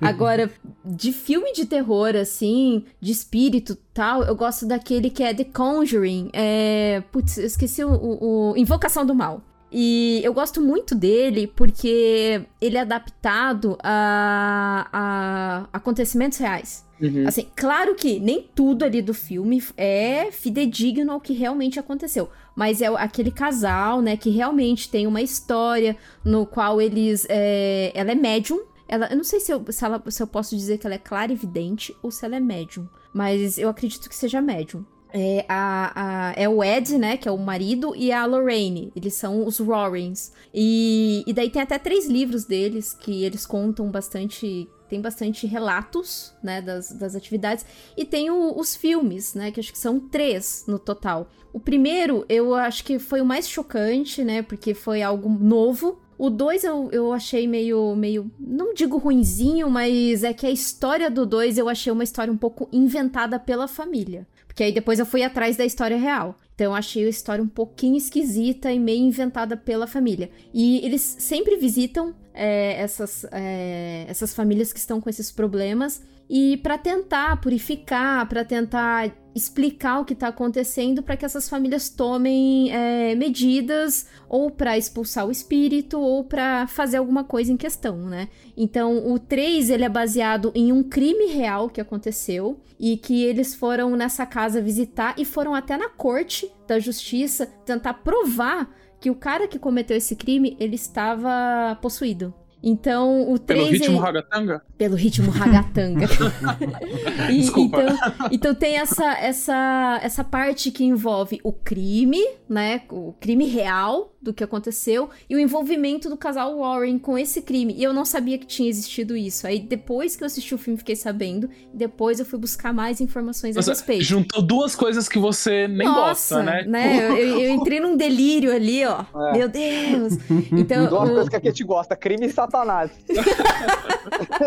Agora, 0.00 0.50
de 0.84 1.10
filme 1.10 1.54
de 1.54 1.64
terror, 1.64 2.14
assim, 2.16 2.84
de 3.00 3.10
espírito 3.10 3.74
tal, 3.94 4.22
eu 4.24 4.36
gosto 4.36 4.66
daquele 4.66 5.08
que 5.08 5.22
é 5.22 5.32
The 5.32 5.44
Conjuring. 5.44 6.28
É... 6.34 7.02
Putz, 7.10 7.38
eu 7.38 7.46
esqueci 7.46 7.82
o, 7.82 7.90
o- 7.90 8.52
o 8.52 8.56
Invocação 8.58 9.06
do 9.06 9.14
Mal. 9.14 9.40
E 9.70 10.20
eu 10.22 10.32
gosto 10.32 10.60
muito 10.60 10.94
dele 10.94 11.46
porque 11.48 12.42
ele 12.60 12.76
é 12.76 12.80
adaptado 12.80 13.76
a, 13.82 14.88
a 14.92 15.68
acontecimentos 15.76 16.38
reais. 16.38 16.84
Uhum. 17.00 17.26
Assim, 17.26 17.46
claro 17.54 17.94
que 17.94 18.18
nem 18.18 18.48
tudo 18.54 18.84
ali 18.84 19.02
do 19.02 19.12
filme 19.12 19.62
é 19.76 20.30
fidedigno 20.32 21.12
ao 21.12 21.20
que 21.20 21.34
realmente 21.34 21.78
aconteceu. 21.78 22.30
Mas 22.54 22.80
é 22.80 22.86
aquele 22.86 23.30
casal, 23.30 24.00
né, 24.00 24.16
que 24.16 24.30
realmente 24.30 24.88
tem 24.88 25.06
uma 25.06 25.20
história 25.20 25.96
no 26.24 26.46
qual 26.46 26.80
eles. 26.80 27.26
é, 27.28 27.92
ela 27.94 28.12
é 28.12 28.14
médium. 28.14 28.60
Ela, 28.88 29.08
eu 29.10 29.16
não 29.16 29.24
sei 29.24 29.40
se 29.40 29.52
eu, 29.52 29.62
se, 29.68 29.84
ela- 29.84 30.02
se 30.08 30.22
eu 30.22 30.26
posso 30.28 30.56
dizer 30.56 30.78
que 30.78 30.86
ela 30.86 30.94
é 30.94 30.98
clara 30.98 31.32
evidente 31.32 31.94
ou 32.02 32.10
se 32.10 32.24
ela 32.24 32.36
é 32.36 32.40
médium. 32.40 32.88
Mas 33.12 33.58
eu 33.58 33.68
acredito 33.68 34.08
que 34.08 34.14
seja 34.16 34.40
médium. 34.40 34.84
É, 35.18 35.46
a, 35.48 36.28
a- 36.30 36.32
é 36.36 36.46
o 36.46 36.62
Ed, 36.62 36.98
né, 36.98 37.16
que 37.16 37.26
é 37.26 37.32
o 37.32 37.38
marido, 37.38 37.94
e 37.96 38.12
a 38.12 38.26
Lorraine. 38.26 38.92
Eles 38.94 39.14
são 39.14 39.46
os 39.46 39.58
Warrens. 39.58 40.30
E, 40.52 41.24
e 41.26 41.32
daí 41.32 41.48
tem 41.48 41.62
até 41.62 41.78
três 41.78 42.06
livros 42.06 42.44
deles 42.44 42.92
que 42.92 43.24
eles 43.24 43.46
contam 43.46 43.90
bastante. 43.90 44.68
Tem 44.90 45.00
bastante 45.00 45.46
relatos, 45.46 46.32
né, 46.42 46.60
das, 46.60 46.92
das 46.92 47.14
atividades. 47.16 47.64
E 47.96 48.04
tem 48.04 48.30
o- 48.30 48.56
os 48.58 48.76
filmes, 48.76 49.34
né, 49.34 49.50
que 49.50 49.58
acho 49.58 49.72
que 49.72 49.78
são 49.78 49.98
três 49.98 50.64
no 50.68 50.78
total. 50.78 51.28
O 51.52 51.58
primeiro, 51.58 52.24
eu 52.28 52.54
acho 52.54 52.84
que 52.84 52.98
foi 52.98 53.20
o 53.22 53.24
mais 53.24 53.48
chocante, 53.48 54.22
né, 54.22 54.42
porque 54.42 54.74
foi 54.74 55.00
algo 55.02 55.28
novo. 55.30 55.98
O 56.18 56.28
dois 56.30 56.62
eu, 56.62 56.88
eu 56.92 57.12
achei 57.12 57.48
meio, 57.48 57.96
meio, 57.96 58.30
não 58.38 58.72
digo 58.74 58.96
ruinzinho, 58.98 59.68
mas 59.70 60.22
é 60.22 60.32
que 60.32 60.46
a 60.46 60.50
história 60.50 61.10
do 61.10 61.24
dois 61.26 61.58
eu 61.58 61.68
achei 61.68 61.90
uma 61.92 62.04
história 62.04 62.32
um 62.32 62.36
pouco 62.38 62.68
inventada 62.72 63.38
pela 63.40 63.66
família. 63.66 64.26
Porque 64.56 64.64
aí 64.64 64.72
depois 64.72 64.98
eu 64.98 65.04
fui 65.04 65.22
atrás 65.22 65.54
da 65.54 65.66
história 65.66 65.98
real. 65.98 66.34
Então 66.54 66.68
eu 66.68 66.74
achei 66.74 67.04
a 67.04 67.10
história 67.10 67.44
um 67.44 67.46
pouquinho 67.46 67.94
esquisita 67.94 68.72
e 68.72 68.78
meio 68.78 69.04
inventada 69.04 69.54
pela 69.54 69.86
família. 69.86 70.30
E 70.54 70.78
eles 70.82 71.02
sempre 71.02 71.58
visitam 71.58 72.14
é, 72.32 72.80
essas, 72.80 73.26
é, 73.32 74.06
essas 74.08 74.32
famílias 74.32 74.72
que 74.72 74.78
estão 74.78 74.98
com 74.98 75.10
esses 75.10 75.30
problemas 75.30 76.02
e 76.26 76.56
para 76.56 76.78
tentar 76.78 77.38
purificar, 77.38 78.26
para 78.30 78.46
tentar 78.46 79.14
explicar 79.36 80.00
o 80.00 80.04
que 80.06 80.14
tá 80.14 80.28
acontecendo 80.28 81.02
para 81.02 81.14
que 81.14 81.24
essas 81.24 81.46
famílias 81.46 81.90
tomem 81.90 82.74
é, 82.74 83.14
medidas 83.14 84.06
ou 84.30 84.50
para 84.50 84.78
expulsar 84.78 85.26
o 85.26 85.30
espírito 85.30 86.00
ou 86.00 86.24
para 86.24 86.66
fazer 86.66 86.96
alguma 86.96 87.22
coisa 87.22 87.52
em 87.52 87.56
questão, 87.56 87.98
né? 87.98 88.30
Então, 88.56 89.12
o 89.12 89.18
3 89.18 89.68
ele 89.68 89.84
é 89.84 89.90
baseado 89.90 90.50
em 90.54 90.72
um 90.72 90.82
crime 90.82 91.26
real 91.26 91.68
que 91.68 91.82
aconteceu 91.82 92.58
e 92.80 92.96
que 92.96 93.22
eles 93.22 93.54
foram 93.54 93.94
nessa 93.94 94.24
casa 94.24 94.62
visitar 94.62 95.14
e 95.18 95.24
foram 95.24 95.54
até 95.54 95.76
na 95.76 95.90
corte 95.90 96.50
da 96.66 96.78
justiça 96.78 97.44
tentar 97.44 97.92
provar 97.94 98.74
que 98.98 99.10
o 99.10 99.14
cara 99.14 99.46
que 99.46 99.58
cometeu 99.58 99.98
esse 99.98 100.16
crime, 100.16 100.56
ele 100.58 100.76
estava 100.76 101.78
possuído. 101.82 102.32
Então, 102.62 103.30
o 103.30 103.38
3 103.38 103.60
Pelo 103.62 103.72
ritmo 103.72 103.94
ele- 103.96 104.02
ragatanga? 104.04 104.62
pelo 104.76 104.96
ritmo 104.96 105.30
ragatanga. 105.30 106.06
E- 107.30 107.38
Desculpa. 107.40 107.82
Então, 107.82 108.28
então 108.32 108.54
tem 108.54 108.76
essa, 108.78 109.12
essa, 109.18 110.00
essa 110.02 110.24
parte 110.24 110.70
que 110.70 110.84
envolve 110.84 111.40
o 111.42 111.52
crime, 111.52 112.22
né? 112.48 112.82
O 112.90 113.12
crime 113.20 113.46
real 113.46 114.12
do 114.20 114.32
que 114.34 114.42
aconteceu 114.42 115.08
e 115.30 115.36
o 115.36 115.38
envolvimento 115.38 116.08
do 116.08 116.16
casal 116.16 116.58
Warren 116.58 116.98
com 116.98 117.16
esse 117.16 117.40
crime. 117.42 117.74
E 117.76 117.82
eu 117.84 117.92
não 117.92 118.04
sabia 118.04 118.36
que 118.38 118.46
tinha 118.46 118.68
existido 118.68 119.16
isso. 119.16 119.46
Aí 119.46 119.60
depois 119.60 120.16
que 120.16 120.24
eu 120.24 120.26
assisti 120.26 120.54
o 120.54 120.58
filme, 120.58 120.76
fiquei 120.78 120.96
sabendo. 120.96 121.48
Depois 121.72 122.18
eu 122.18 122.26
fui 122.26 122.38
buscar 122.38 122.72
mais 122.72 123.00
informações 123.00 123.56
a 123.56 123.60
Nossa, 123.60 123.70
respeito. 123.70 124.02
juntou 124.04 124.42
duas 124.42 124.74
coisas 124.74 125.08
que 125.08 125.18
você 125.18 125.68
nem 125.68 125.86
Nossa, 125.86 126.36
gosta, 126.36 126.42
né? 126.42 126.64
Eu, 127.10 127.16
eu- 127.16 127.40
eu 127.40 127.50
entrei 127.54 127.78
num 127.80 127.96
delírio 127.96 128.52
ali, 128.52 128.84
ó. 128.84 129.04
É. 129.30 129.32
Meu 129.38 129.48
Deus. 129.48 130.14
Então, 130.52 130.86
Duas 130.88 131.02
o- 131.02 131.12
coisas 131.12 131.28
que 131.28 131.36
a 131.36 131.40
Kate 131.40 131.64
gosta, 131.64 131.94
crime 131.96 132.26
e 132.26 132.30
satanás. 132.46 132.90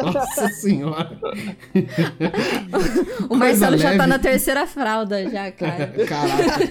Nossa 0.04 0.48
senhora. 0.50 1.18
o 3.30 3.36
Marcelo 3.36 3.78
já 3.78 3.98
tá 3.98 4.08
na 4.08 4.20
terceira 4.20 4.66
fralda, 4.66 5.30
já, 5.30 5.52
cara. 5.52 5.88
Caraca. 6.08 6.70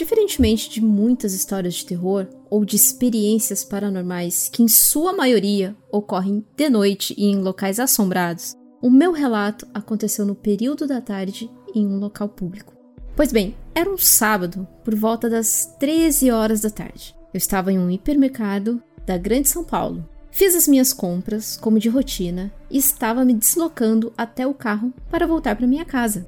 Diferentemente 0.00 0.70
de 0.70 0.82
muitas 0.82 1.34
histórias 1.34 1.74
de 1.74 1.84
terror 1.84 2.26
ou 2.48 2.64
de 2.64 2.74
experiências 2.74 3.62
paranormais 3.62 4.48
que, 4.48 4.62
em 4.62 4.66
sua 4.66 5.12
maioria, 5.12 5.76
ocorrem 5.92 6.42
de 6.56 6.70
noite 6.70 7.14
e 7.18 7.26
em 7.26 7.36
locais 7.36 7.78
assombrados, 7.78 8.54
o 8.80 8.88
meu 8.88 9.12
relato 9.12 9.68
aconteceu 9.74 10.24
no 10.24 10.34
período 10.34 10.86
da 10.86 11.02
tarde 11.02 11.50
em 11.74 11.86
um 11.86 11.98
local 11.98 12.30
público. 12.30 12.72
Pois 13.14 13.30
bem, 13.30 13.54
era 13.74 13.92
um 13.92 13.98
sábado, 13.98 14.66
por 14.82 14.94
volta 14.94 15.28
das 15.28 15.76
13 15.78 16.30
horas 16.30 16.62
da 16.62 16.70
tarde. 16.70 17.14
Eu 17.34 17.36
estava 17.36 17.70
em 17.70 17.78
um 17.78 17.90
hipermercado 17.90 18.82
da 19.04 19.18
Grande 19.18 19.50
São 19.50 19.62
Paulo. 19.62 20.08
Fiz 20.30 20.54
as 20.54 20.66
minhas 20.66 20.94
compras, 20.94 21.58
como 21.58 21.78
de 21.78 21.90
rotina, 21.90 22.50
e 22.70 22.78
estava 22.78 23.22
me 23.22 23.34
deslocando 23.34 24.14
até 24.16 24.46
o 24.46 24.54
carro 24.54 24.94
para 25.10 25.26
voltar 25.26 25.56
para 25.56 25.66
minha 25.66 25.84
casa. 25.84 26.26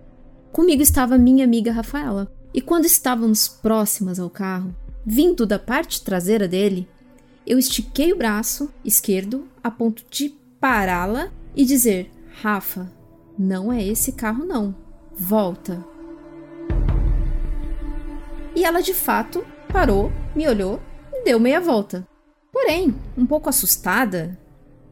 Comigo 0.52 0.82
estava 0.82 1.16
minha 1.16 1.42
amiga 1.42 1.72
Rafaela. 1.72 2.30
E 2.54 2.60
quando 2.60 2.84
estávamos 2.84 3.48
próximas 3.48 4.18
ao 4.18 4.28
carro, 4.28 4.74
vindo 5.04 5.46
da 5.46 5.58
parte 5.58 6.02
traseira 6.02 6.46
dele, 6.46 6.88
eu 7.46 7.58
estiquei 7.58 8.12
o 8.12 8.16
braço 8.16 8.70
esquerdo 8.84 9.48
a 9.62 9.70
ponto 9.70 10.04
de 10.10 10.28
pará-la 10.60 11.30
e 11.56 11.64
dizer: 11.64 12.10
Rafa, 12.42 12.92
não 13.38 13.72
é 13.72 13.82
esse 13.82 14.12
carro, 14.12 14.44
não. 14.44 14.74
Volta. 15.12 15.84
E 18.54 18.64
ela 18.64 18.82
de 18.82 18.92
fato 18.92 19.44
parou, 19.72 20.12
me 20.36 20.46
olhou 20.46 20.80
e 21.12 21.24
deu 21.24 21.40
meia 21.40 21.60
volta. 21.60 22.06
Porém, 22.52 22.94
um 23.16 23.24
pouco 23.24 23.48
assustada, 23.48 24.38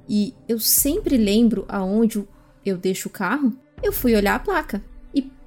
e 0.08 0.34
eu 0.48 0.58
sempre 0.58 1.18
lembro 1.18 1.66
aonde 1.68 2.26
eu 2.64 2.78
deixo 2.78 3.08
o 3.08 3.12
carro, 3.12 3.52
eu 3.82 3.92
fui 3.92 4.16
olhar 4.16 4.34
a 4.34 4.38
placa. 4.38 4.82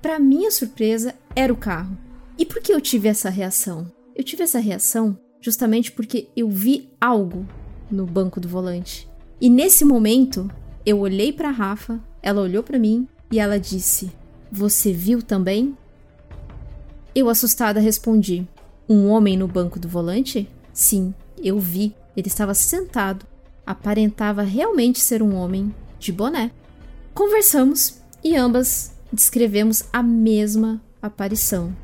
Para 0.04 0.20
minha 0.20 0.52
surpresa, 0.52 1.16
era 1.34 1.54
o 1.54 1.56
carro. 1.56 1.98
E 2.38 2.46
por 2.46 2.62
que 2.62 2.74
eu 2.74 2.82
tive 2.82 3.08
essa 3.08 3.30
reação? 3.30 3.90
Eu 4.14 4.22
tive 4.22 4.44
essa 4.44 4.60
reação 4.60 5.18
justamente 5.40 5.94
porque 5.94 6.28
eu 6.36 6.50
vi 6.50 6.90
algo 7.00 7.48
no 7.90 8.06
banco 8.06 8.38
do 8.38 8.50
volante. 8.50 9.10
E 9.40 9.50
nesse 9.50 9.86
momento, 9.86 10.52
eu 10.86 11.00
olhei 11.00 11.32
para 11.32 11.50
Rafa, 11.52 12.02
ela 12.22 12.42
olhou 12.42 12.62
para 12.62 12.78
mim 12.78 13.08
e 13.32 13.40
ela 13.40 13.58
disse: 13.58 14.12
Você 14.52 14.92
viu 14.92 15.24
também? 15.24 15.78
Eu 17.16 17.30
assustada 17.30 17.80
respondi: 17.80 18.46
Um 18.90 19.08
homem 19.08 19.38
no 19.38 19.48
banco 19.48 19.80
do 19.80 19.88
volante? 19.88 20.50
Sim, 20.74 21.14
eu 21.42 21.58
vi. 21.62 21.96
Ele 22.18 22.28
estava 22.28 22.54
sentado. 22.54 23.26
Aparentava 23.66 24.42
realmente 24.42 25.00
ser 25.00 25.24
um 25.24 25.34
homem 25.34 25.74
de 25.98 26.12
boné. 26.12 26.52
Conversamos 27.14 28.02
e 28.22 28.36
ambas 28.36 28.93
descrevemos 29.14 29.84
a 29.94 30.02
mesma 30.02 30.82
aparição. 31.00 31.76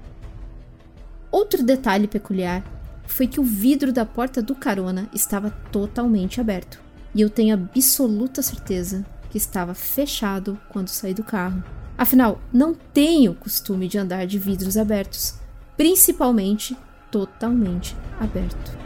Outro 1.31 1.61
detalhe 1.61 2.07
peculiar 2.07 2.63
foi 3.05 3.27
que 3.27 3.39
o 3.39 3.43
vidro 3.43 3.93
da 3.93 4.03
porta 4.03 4.41
do 4.41 4.55
carona 4.55 5.07
estava 5.13 5.51
totalmente 5.71 6.41
aberto. 6.41 6.81
E 7.13 7.21
eu 7.21 7.29
tenho 7.29 7.53
absoluta 7.53 8.41
certeza 8.41 9.05
que 9.29 9.37
estava 9.37 9.75
fechado 9.75 10.59
quando 10.69 10.87
saí 10.87 11.13
do 11.13 11.23
carro. 11.23 11.63
Afinal, 11.95 12.41
não 12.51 12.73
tenho 12.73 13.35
costume 13.35 13.87
de 13.87 13.97
andar 13.97 14.25
de 14.25 14.39
vidros 14.39 14.77
abertos, 14.77 15.35
principalmente 15.77 16.75
totalmente 17.11 17.95
aberto. 18.19 18.78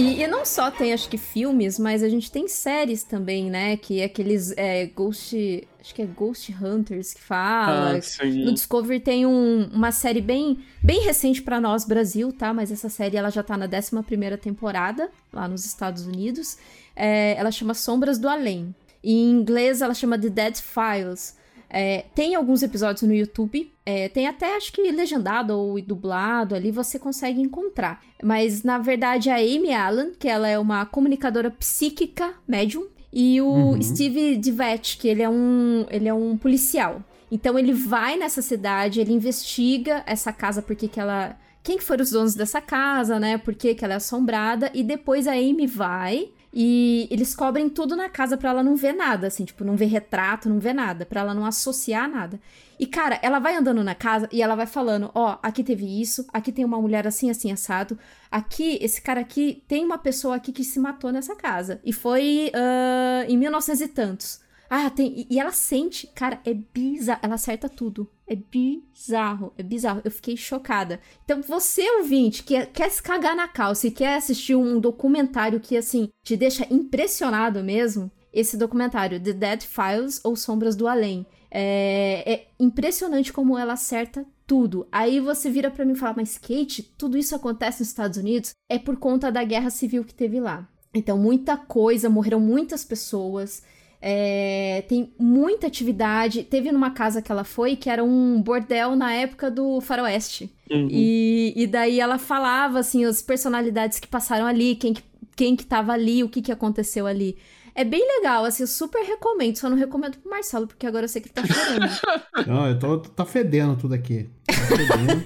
E, 0.00 0.22
e 0.22 0.26
não 0.26 0.44
só 0.44 0.70
tem, 0.70 0.92
acho 0.92 1.08
que, 1.08 1.18
filmes, 1.18 1.78
mas 1.78 2.02
a 2.02 2.08
gente 2.08 2.30
tem 2.30 2.48
séries 2.48 3.02
também, 3.02 3.50
né? 3.50 3.76
Que 3.76 4.00
é 4.00 4.04
aqueles 4.04 4.52
é, 4.56 4.86
Ghost. 4.86 5.66
Acho 5.80 5.94
que 5.94 6.02
é 6.02 6.06
Ghost 6.06 6.54
Hunters 6.62 7.14
que 7.14 7.20
fala. 7.20 7.96
Ah, 7.96 8.00
sim. 8.02 8.44
No 8.44 8.52
Discovery 8.52 9.00
tem 9.00 9.26
um- 9.26 9.68
uma 9.72 9.92
série 9.92 10.20
bem, 10.20 10.58
bem 10.82 11.00
recente 11.02 11.42
pra 11.42 11.60
nós, 11.60 11.84
Brasil, 11.84 12.32
tá? 12.32 12.52
Mas 12.54 12.70
essa 12.72 12.88
série 12.88 13.16
ela 13.16 13.30
já 13.30 13.42
tá 13.42 13.56
na 13.56 13.66
11 13.66 14.36
temporada, 14.38 15.10
lá 15.32 15.46
nos 15.48 15.64
Estados 15.64 16.06
Unidos. 16.06 16.56
É, 16.94 17.34
ela 17.38 17.50
chama 17.50 17.74
Sombras 17.74 18.18
do 18.18 18.28
Além. 18.28 18.74
Em 19.02 19.30
inglês 19.30 19.80
ela 19.82 19.94
chama 19.94 20.18
The 20.18 20.28
Dead 20.28 20.56
Files. 20.56 21.36
É, 21.68 22.04
tem 22.14 22.34
alguns 22.34 22.62
episódios 22.62 23.02
no 23.02 23.14
YouTube. 23.14 23.72
É, 23.90 24.08
tem 24.08 24.26
até, 24.26 24.56
acho 24.56 24.72
que 24.72 24.90
legendado 24.90 25.58
ou 25.58 25.80
dublado 25.82 26.54
ali, 26.54 26.70
você 26.70 26.98
consegue 26.98 27.40
encontrar. 27.40 28.00
Mas, 28.22 28.62
na 28.62 28.78
verdade, 28.78 29.28
a 29.30 29.36
Amy 29.36 29.72
Allen, 29.72 30.12
que 30.18 30.28
ela 30.28 30.48
é 30.48 30.58
uma 30.58 30.86
comunicadora 30.86 31.50
psíquica, 31.50 32.34
médium, 32.46 32.86
e 33.12 33.40
o 33.40 33.46
Uhum. 33.46 33.82
Steve 33.82 34.36
DeVette, 34.36 34.96
que 34.96 35.08
ele 35.08 35.22
é 35.22 35.28
um, 35.28 35.84
ele 35.90 36.08
é 36.08 36.14
um 36.14 36.36
policial. 36.36 37.02
Então 37.30 37.58
ele 37.58 37.72
vai 37.72 38.16
nessa 38.16 38.42
cidade, 38.42 39.00
ele 39.00 39.12
investiga 39.12 40.02
essa 40.06 40.32
casa, 40.32 40.62
porque 40.62 40.88
que 40.88 40.98
ela. 40.98 41.36
Quem 41.62 41.76
que 41.76 41.84
foram 41.84 42.02
os 42.02 42.10
donos 42.10 42.34
dessa 42.34 42.60
casa, 42.60 43.20
né? 43.20 43.36
Por 43.36 43.54
que 43.54 43.74
que 43.74 43.84
ela 43.84 43.94
é 43.94 43.96
assombrada? 43.98 44.70
E 44.72 44.82
depois 44.82 45.28
a 45.28 45.32
Amy 45.32 45.66
vai 45.66 46.30
E 46.52 47.06
eles 47.10 47.34
cobrem 47.34 47.68
tudo 47.68 47.94
na 47.94 48.08
casa 48.08 48.36
pra 48.36 48.50
ela 48.50 48.62
não 48.62 48.74
ver 48.74 48.92
nada, 48.92 49.28
assim, 49.28 49.44
tipo, 49.44 49.64
não 49.64 49.76
ver 49.76 49.86
retrato, 49.86 50.48
não 50.48 50.58
ver 50.58 50.72
nada, 50.72 51.06
pra 51.06 51.20
ela 51.20 51.32
não 51.32 51.46
associar 51.46 52.08
nada. 52.08 52.40
E, 52.78 52.86
cara, 52.86 53.20
ela 53.22 53.38
vai 53.38 53.54
andando 53.54 53.84
na 53.84 53.94
casa 53.94 54.28
e 54.32 54.42
ela 54.42 54.56
vai 54.56 54.66
falando: 54.66 55.10
Ó, 55.14 55.38
aqui 55.42 55.62
teve 55.62 56.00
isso, 56.00 56.26
aqui 56.32 56.50
tem 56.50 56.64
uma 56.64 56.80
mulher 56.80 57.06
assim, 57.06 57.30
assim, 57.30 57.52
assado. 57.52 57.98
Aqui, 58.30 58.78
esse 58.80 59.00
cara 59.00 59.20
aqui, 59.20 59.62
tem 59.68 59.84
uma 59.84 59.98
pessoa 59.98 60.36
aqui 60.36 60.50
que 60.50 60.64
se 60.64 60.80
matou 60.80 61.12
nessa 61.12 61.36
casa. 61.36 61.80
E 61.84 61.92
foi 61.92 62.50
ah, 62.54 63.24
em 63.28 63.36
1900 63.36 63.80
e 63.80 63.88
tantos. 63.88 64.40
Ah, 64.68 64.88
tem. 64.88 65.26
E 65.28 65.38
ela 65.38 65.52
sente, 65.52 66.06
cara, 66.14 66.40
é 66.44 66.54
bizarro. 66.54 67.20
Ela 67.22 67.34
acerta 67.34 67.68
tudo. 67.68 68.08
É 68.30 68.36
bizarro, 68.36 69.52
é 69.58 69.62
bizarro. 69.64 70.02
Eu 70.04 70.10
fiquei 70.12 70.36
chocada. 70.36 71.00
Então, 71.24 71.42
você, 71.42 71.82
ouvinte, 71.98 72.44
que 72.44 72.64
quer 72.66 72.88
se 72.88 73.02
cagar 73.02 73.34
na 73.34 73.48
calça 73.48 73.88
e 73.88 73.90
quer 73.90 74.14
assistir 74.14 74.54
um 74.54 74.78
documentário 74.78 75.58
que, 75.58 75.76
assim, 75.76 76.08
te 76.22 76.36
deixa 76.36 76.64
impressionado 76.72 77.64
mesmo, 77.64 78.08
esse 78.32 78.56
documentário, 78.56 79.18
The 79.18 79.32
Dead 79.32 79.62
Files 79.62 80.20
ou 80.22 80.36
Sombras 80.36 80.76
do 80.76 80.86
Além. 80.86 81.26
É, 81.50 82.32
é 82.32 82.46
impressionante 82.60 83.32
como 83.32 83.58
ela 83.58 83.72
acerta 83.72 84.24
tudo. 84.46 84.86
Aí 84.92 85.18
você 85.18 85.50
vira 85.50 85.68
pra 85.68 85.84
mim 85.84 85.94
e 85.94 85.96
fala, 85.96 86.14
mas 86.18 86.38
Kate, 86.38 86.84
tudo 86.96 87.18
isso 87.18 87.34
acontece 87.34 87.80
nos 87.80 87.88
Estados 87.88 88.16
Unidos? 88.16 88.52
É 88.68 88.78
por 88.78 88.96
conta 88.96 89.32
da 89.32 89.42
guerra 89.42 89.70
civil 89.70 90.04
que 90.04 90.14
teve 90.14 90.38
lá. 90.38 90.68
Então, 90.94 91.18
muita 91.18 91.56
coisa, 91.56 92.08
morreram 92.08 92.38
muitas 92.38 92.84
pessoas. 92.84 93.64
É, 94.02 94.82
tem 94.88 95.12
muita 95.18 95.66
atividade. 95.66 96.42
Teve 96.44 96.72
numa 96.72 96.90
casa 96.90 97.20
que 97.20 97.30
ela 97.30 97.44
foi 97.44 97.76
que 97.76 97.90
era 97.90 98.02
um 98.02 98.40
bordel 98.40 98.96
na 98.96 99.12
época 99.12 99.50
do 99.50 99.80
Faroeste. 99.80 100.50
E, 100.70 101.52
e 101.56 101.66
daí 101.66 102.00
ela 102.00 102.16
falava, 102.16 102.78
assim, 102.78 103.04
as 103.04 103.20
personalidades 103.20 103.98
que 103.98 104.06
passaram 104.06 104.46
ali, 104.46 104.76
quem 104.76 104.94
que, 104.94 105.02
quem 105.36 105.56
que 105.56 105.66
tava 105.66 105.92
ali, 105.92 106.22
o 106.22 106.28
que 106.28 106.40
que 106.40 106.52
aconteceu 106.52 107.06
ali. 107.06 107.36
É 107.74 107.84
bem 107.84 108.06
legal, 108.16 108.44
assim, 108.44 108.62
eu 108.62 108.66
super 108.66 109.02
recomendo. 109.02 109.56
Só 109.56 109.68
não 109.68 109.76
recomendo 109.76 110.18
pro 110.18 110.30
Marcelo, 110.30 110.66
porque 110.66 110.86
agora 110.86 111.04
eu 111.04 111.08
sei 111.08 111.22
que 111.22 111.28
ele 111.28 111.34
tá 111.34 111.46
chorando. 111.46 111.90
Não, 112.46 112.68
eu 112.68 112.78
tô. 112.78 112.98
Tá 112.98 113.24
fedendo 113.24 113.76
tudo 113.76 113.94
aqui. 113.94 114.28
Tá 114.44 114.52
fedendo. 114.76 115.24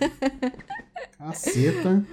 Caceta. 1.18 2.04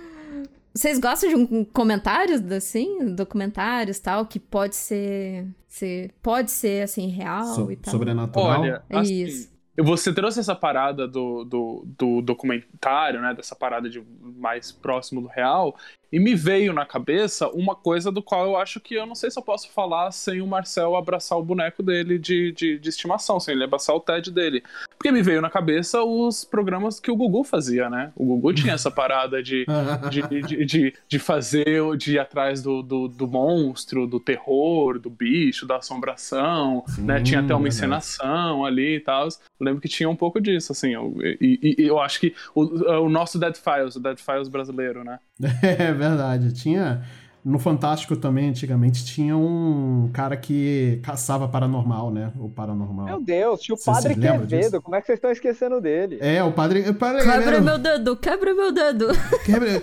Vocês 0.74 0.99
gostam 0.99 1.30
de 1.30 1.36
um 1.36 1.65
comentários, 1.65 2.41
assim, 2.51 3.13
documentários 3.13 3.99
tal, 3.99 4.26
que 4.26 4.39
pode 4.39 4.76
ser, 4.76 5.45
ser 5.67 6.11
pode 6.22 6.49
ser, 6.51 6.84
assim, 6.84 7.07
real 7.07 7.43
So- 7.43 7.72
e 7.72 7.76
tal? 7.76 7.91
sobrenatural. 7.91 8.61
Olha, 8.61 8.84
assim, 8.89 9.24
Isso. 9.24 9.51
você 9.78 10.13
trouxe 10.13 10.39
essa 10.39 10.55
parada 10.55 11.07
do, 11.07 11.43
do, 11.43 11.86
do 11.97 12.22
documentário, 12.22 13.22
né? 13.22 13.34
Dessa 13.34 13.55
parada 13.55 13.89
de 13.89 14.01
mais 14.22 14.72
próximo 14.72 15.22
do 15.22 15.28
real, 15.28 15.76
e 16.12 16.20
me 16.20 16.36
veio 16.36 16.74
na 16.74 16.86
cabeça 16.86 17.47
uma 17.49 17.76
coisa 17.76 18.12
do 18.12 18.22
qual 18.22 18.45
eu 18.45 18.57
acho 18.57 18.80
que 18.80 18.95
eu 18.95 19.05
não 19.05 19.16
sei 19.16 19.32
se 19.32 19.39
eu 19.39 19.43
posso 19.43 19.70
falar 19.72 20.12
sem 20.12 20.41
o 20.41 20.47
Marcel 20.47 20.95
abraçar 20.95 21.38
o 21.38 21.43
boneco 21.43 21.82
dele 21.82 22.18
de, 22.20 22.51
de, 22.51 22.78
de 22.80 22.89
estimação, 22.89 23.39
sem 23.39 23.53
ele 23.55 23.64
abraçar 23.64 23.95
o 23.95 23.99
TED 23.99 24.32
dele. 24.32 24.64
Porque 24.97 25.12
me 25.12 25.22
veio 25.22 25.41
na 25.41 25.49
cabeça 25.49 26.03
os 26.03 26.43
programas 26.43 26.99
que 26.99 27.09
o 27.09 27.16
Gugu 27.16 27.43
fazia, 27.43 27.89
né? 27.89 28.12
O 28.16 28.26
Gugu 28.26 28.53
tinha 28.55 28.74
essa 28.74 28.91
parada 28.91 29.41
de, 29.41 29.66
de, 30.09 30.41
de, 30.41 30.66
de, 30.66 30.93
de 31.07 31.20
fazer, 31.20 31.66
de 31.97 32.14
ir 32.16 32.20
atrás 32.20 32.62
do, 32.62 32.82
do, 32.84 33.07
do 33.07 33.28
monstro, 33.28 34.05
do 34.05 34.20
terror, 34.20 34.99
do 34.99 35.09
bicho, 35.09 35.66
da 35.66 35.78
assombração, 35.78 36.84
né? 36.97 37.22
Tinha 37.22 37.39
até 37.39 37.55
uma 37.55 37.68
encenação 37.68 38.66
ali 38.66 38.95
e 38.97 38.99
tal. 38.99 39.28
Eu 39.28 39.32
lembro 39.66 39.82
que 39.82 39.88
tinha 39.88 40.09
um 40.09 40.16
pouco 40.16 40.39
disso, 40.41 40.72
assim. 40.72 40.93
eu- 40.93 41.16
E, 41.22 41.59
e- 41.62 41.84
e 41.84 41.88
eu 41.88 41.99
acho 41.99 42.20
que 42.20 42.34
o, 42.53 42.62
o 43.05 43.09
nosso 43.09 43.39
Dead 43.39 43.55
Files, 43.55 43.95
o 43.95 43.99
Dead 43.99 44.18
Files 44.20 44.47
brasileiro, 44.49 45.03
né? 45.03 45.20
É 45.62 45.92
verdade. 45.94 46.54
Tinha. 46.54 47.02
No 47.44 47.58
Fantástico 47.58 48.16
também, 48.16 48.50
antigamente, 48.50 49.04
tinha 49.04 49.36
um 49.36 50.12
cara 50.14 50.38
que 50.38 51.00
caçava 51.02 51.48
paranormal, 51.48 52.12
né? 52.12 52.32
O 52.39 52.48
paranormal. 52.48 53.06
Meu 53.08 53.20
Deus, 53.20 53.62
tinha 53.62 53.74
o 53.74 53.84
Padre 53.84 54.14
Quevedo. 54.14 54.80
Como 54.80 54.96
é 54.96 55.02
que 55.02 55.08
vocês 55.08 55.18
estão 55.18 55.32
esquecendo 55.32 55.82
dele? 55.82 56.20
É, 56.22 56.44
o 56.44 56.52
padre. 56.52 56.88
O 56.88 56.94
padre 56.94 57.24
Quebra 57.24 57.60
meu 57.60 57.80
dedo, 57.80 58.16
quebra 58.16 58.54
meu 58.54 58.72
dedo. 58.72 59.08
quebra- 59.44 59.82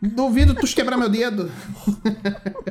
Duvido 0.00 0.54
tu 0.54 0.66
quebrar 0.72 0.96
meu 0.96 1.08
dedo. 1.08 1.50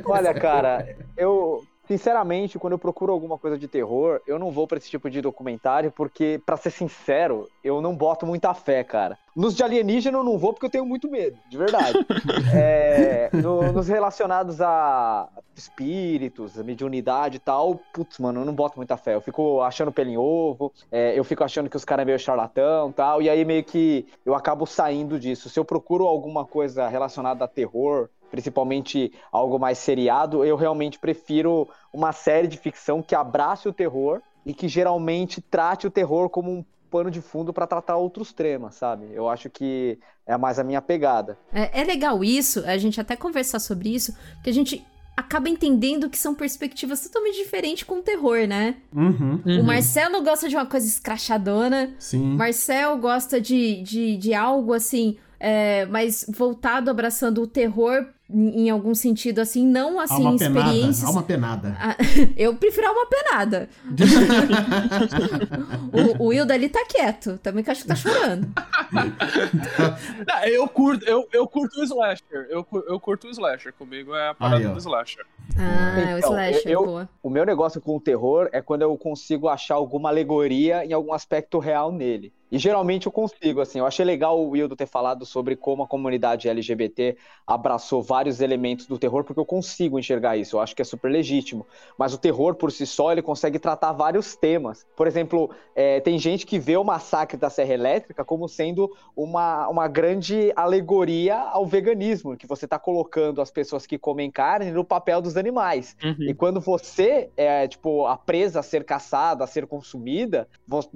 Olha, 0.05 0.33
cara, 0.33 0.87
eu. 1.17 1.63
Sinceramente, 1.89 2.59
quando 2.59 2.73
eu 2.73 2.79
procuro 2.79 3.11
alguma 3.11 3.39
coisa 3.39 3.57
de 3.57 3.67
terror, 3.67 4.21
eu 4.27 4.37
não 4.37 4.51
vou 4.51 4.67
pra 4.67 4.77
esse 4.77 4.87
tipo 4.91 5.09
de 5.09 5.21
documentário, 5.21 5.91
porque, 5.91 6.39
pra 6.45 6.55
ser 6.55 6.69
sincero, 6.69 7.49
eu 7.63 7.81
não 7.81 7.95
boto 7.97 8.27
muita 8.27 8.53
fé, 8.53 8.83
cara. 8.83 9.17
Nos 9.35 9.55
de 9.55 9.63
alienígena 9.63 10.17
eu 10.19 10.23
não 10.23 10.37
vou 10.37 10.53
porque 10.53 10.67
eu 10.67 10.69
tenho 10.69 10.85
muito 10.85 11.09
medo, 11.09 11.39
de 11.45 11.57
verdade. 11.57 11.97
É, 12.51 13.31
no- 13.41 13.71
nos 13.71 13.87
relacionados 13.87 14.59
a 14.61 15.29
espíritos, 15.55 16.57
a 16.59 16.63
mediunidade 16.63 17.37
e 17.37 17.39
tal, 17.39 17.85
putz, 17.91 18.17
mano, 18.19 18.41
eu 18.41 18.45
não 18.45 18.53
boto 18.53 18.77
muita 18.77 18.97
fé. 18.97 19.15
Eu 19.15 19.21
fico 19.21 19.61
achando 19.61 19.91
pelo 19.91 20.09
em 20.09 20.17
ovo, 20.17 20.71
é, 20.91 21.17
eu 21.17 21.23
fico 21.23 21.43
achando 21.43 21.69
que 21.69 21.75
os 21.77 21.85
caras 21.85 22.03
é 22.03 22.05
meio 22.05 22.19
charlatão 22.19 22.89
e 22.89 22.93
tal, 22.93 23.21
e 23.21 23.29
aí 23.29 23.43
meio 23.45 23.63
que 23.63 24.07
eu 24.25 24.33
acabo 24.35 24.65
saindo 24.65 25.19
disso. 25.19 25.49
Se 25.49 25.59
eu 25.59 25.65
procuro 25.65 26.05
alguma 26.05 26.45
coisa 26.45 26.87
relacionada 26.87 27.45
a 27.45 27.47
terror, 27.47 28.09
principalmente 28.29 29.11
algo 29.31 29.59
mais 29.59 29.77
seriado, 29.77 30.43
eu 30.45 30.55
realmente 30.55 30.99
prefiro 30.99 31.67
uma 31.91 32.11
série 32.11 32.47
de 32.47 32.57
ficção 32.57 33.01
que 33.01 33.15
abrace 33.15 33.67
o 33.67 33.73
terror 33.73 34.21
e 34.45 34.53
que 34.53 34.67
geralmente 34.67 35.41
trate 35.41 35.87
o 35.87 35.91
terror 35.91 36.29
como 36.29 36.51
um 36.51 36.63
pano 36.89 37.11
de 37.11 37.21
fundo 37.21 37.53
para 37.53 37.67
tratar 37.67 37.97
outros 37.97 38.33
temas, 38.33 38.75
sabe? 38.75 39.07
Eu 39.13 39.29
acho 39.29 39.49
que 39.49 39.99
é 40.25 40.37
mais 40.37 40.59
a 40.59 40.63
minha 40.63 40.81
pegada. 40.81 41.37
É, 41.53 41.81
é 41.81 41.83
legal 41.83 42.23
isso, 42.23 42.63
a 42.65 42.77
gente 42.77 42.99
até 42.99 43.15
conversar 43.15 43.59
sobre 43.59 43.89
isso, 43.89 44.13
porque 44.35 44.49
a 44.49 44.53
gente 44.53 44.85
acaba 45.15 45.49
entendendo 45.49 46.09
que 46.09 46.17
são 46.17 46.33
perspectivas 46.33 47.01
totalmente 47.01 47.37
diferentes 47.37 47.83
com 47.83 47.95
o 47.95 48.01
terror, 48.01 48.47
né? 48.47 48.77
Uhum. 48.95 49.41
O 49.59 49.63
Marcelo 49.63 50.23
gosta 50.23 50.47
de 50.47 50.55
uma 50.55 50.65
coisa 50.65 50.87
escrachadona, 50.87 51.93
Sim. 51.99 52.35
Marcel 52.35 52.97
gosta 52.97 53.39
de, 53.41 53.81
de, 53.83 54.17
de 54.17 54.33
algo 54.33 54.73
assim, 54.73 55.17
é, 55.39 55.85
mais 55.87 56.25
voltado, 56.29 56.89
abraçando 56.89 57.41
o 57.41 57.47
terror 57.47 58.07
em, 58.31 58.69
algum 58.69 58.93
sentido, 58.93 59.39
assim, 59.39 59.65
não 59.65 59.99
assim, 59.99 60.25
Alma 60.25 60.37
penada. 60.37 60.59
experiências. 60.59 61.03
Alma 61.07 61.23
penada. 61.23 61.75
Ah, 61.79 61.95
eu 62.37 62.53
prefiro 62.55 62.87
alma 62.87 63.05
penada. 63.07 63.69
o, 66.19 66.25
o 66.25 66.27
Wilda 66.27 66.53
ali 66.53 66.69
tá 66.69 66.85
quieto, 66.87 67.37
também 67.39 67.63
que 67.63 67.71
acho 67.71 67.81
que 67.81 67.87
tá 67.87 67.95
chorando. 67.95 68.47
Não, 70.27 70.43
eu 70.45 70.67
curto, 70.67 71.05
eu, 71.05 71.27
eu 71.33 71.47
curto 71.47 71.79
o 71.79 71.83
slasher. 71.83 72.47
Eu, 72.49 72.65
eu 72.87 72.99
curto 72.99 73.27
o 73.27 73.31
slasher. 73.31 73.73
Comigo 73.73 74.13
é 74.15 74.29
a 74.29 74.33
parada 74.33 74.67
Aí, 74.67 74.73
do 74.73 74.77
slasher. 74.77 75.25
Ah, 75.57 75.99
é 75.99 76.15
o 76.15 76.17
Então, 76.19 76.31
slasher, 76.31 76.71
eu- 76.71 76.85
boa. 76.85 77.09
O 77.23 77.29
meu 77.29 77.45
negócio 77.45 77.81
com 77.81 77.95
o 77.95 77.99
terror 77.99 78.49
é 78.51 78.61
quando 78.61 78.81
eu 78.83 78.95
consigo 78.97 79.47
achar 79.47 79.75
alguma 79.75 80.09
alegoria 80.09 80.85
em 80.85 80.93
algum 80.93 81.13
aspecto 81.13 81.59
real 81.59 81.91
nele. 81.91 82.31
E 82.51 82.57
geralmente 82.57 83.05
eu 83.05 83.11
consigo, 83.11 83.61
assim. 83.61 83.77
Eu 83.77 83.85
achei 83.85 84.03
legal 84.03 84.39
o 84.39 84.49
Wildo 84.49 84.75
ter 84.75 84.87
falado 84.87 85.23
sobre 85.23 85.55
como 85.55 85.83
a 85.83 85.87
comunidade 85.87 86.49
LGBT 86.49 87.15
abraçou 87.45 88.01
vários 88.01 88.18
elementos 88.41 88.85
do 88.85 88.97
terror, 88.97 89.23
porque 89.23 89.39
eu 89.39 89.45
consigo 89.45 89.99
enxergar 89.99 90.37
isso. 90.37 90.55
Eu 90.55 90.61
acho 90.61 90.75
que 90.75 90.81
é 90.81 90.85
super 90.85 91.09
legítimo. 91.09 91.65
Mas 91.97 92.13
o 92.13 92.17
terror 92.17 92.55
por 92.55 92.71
si 92.71 92.85
só, 92.85 93.11
ele 93.11 93.21
consegue 93.21 93.59
tratar 93.59 93.91
vários 93.91 94.35
temas. 94.35 94.85
Por 94.95 95.07
exemplo, 95.07 95.49
é, 95.75 95.99
tem 95.99 96.17
gente 96.17 96.45
que 96.45 96.59
vê 96.59 96.77
o 96.77 96.83
massacre 96.83 97.37
da 97.37 97.49
Serra 97.49 97.73
Elétrica 97.73 98.25
como 98.25 98.47
sendo 98.47 98.91
uma, 99.15 99.67
uma 99.67 99.87
grande 99.87 100.51
alegoria 100.55 101.37
ao 101.37 101.65
veganismo, 101.65 102.35
que 102.37 102.47
você 102.47 102.65
está 102.65 102.77
colocando 102.77 103.41
as 103.41 103.51
pessoas 103.51 103.85
que 103.85 103.97
comem 103.97 104.29
carne 104.29 104.71
no 104.71 104.83
papel 104.83 105.21
dos 105.21 105.37
animais. 105.37 105.95
E 106.29 106.33
quando 106.33 106.59
você 106.59 107.29
é, 107.37 107.67
tipo, 107.67 108.05
a 108.05 108.17
presa 108.17 108.59
a 108.59 108.63
ser 108.63 108.83
caçada, 108.83 109.43
a 109.43 109.47
ser 109.47 109.65
consumida, 109.65 110.47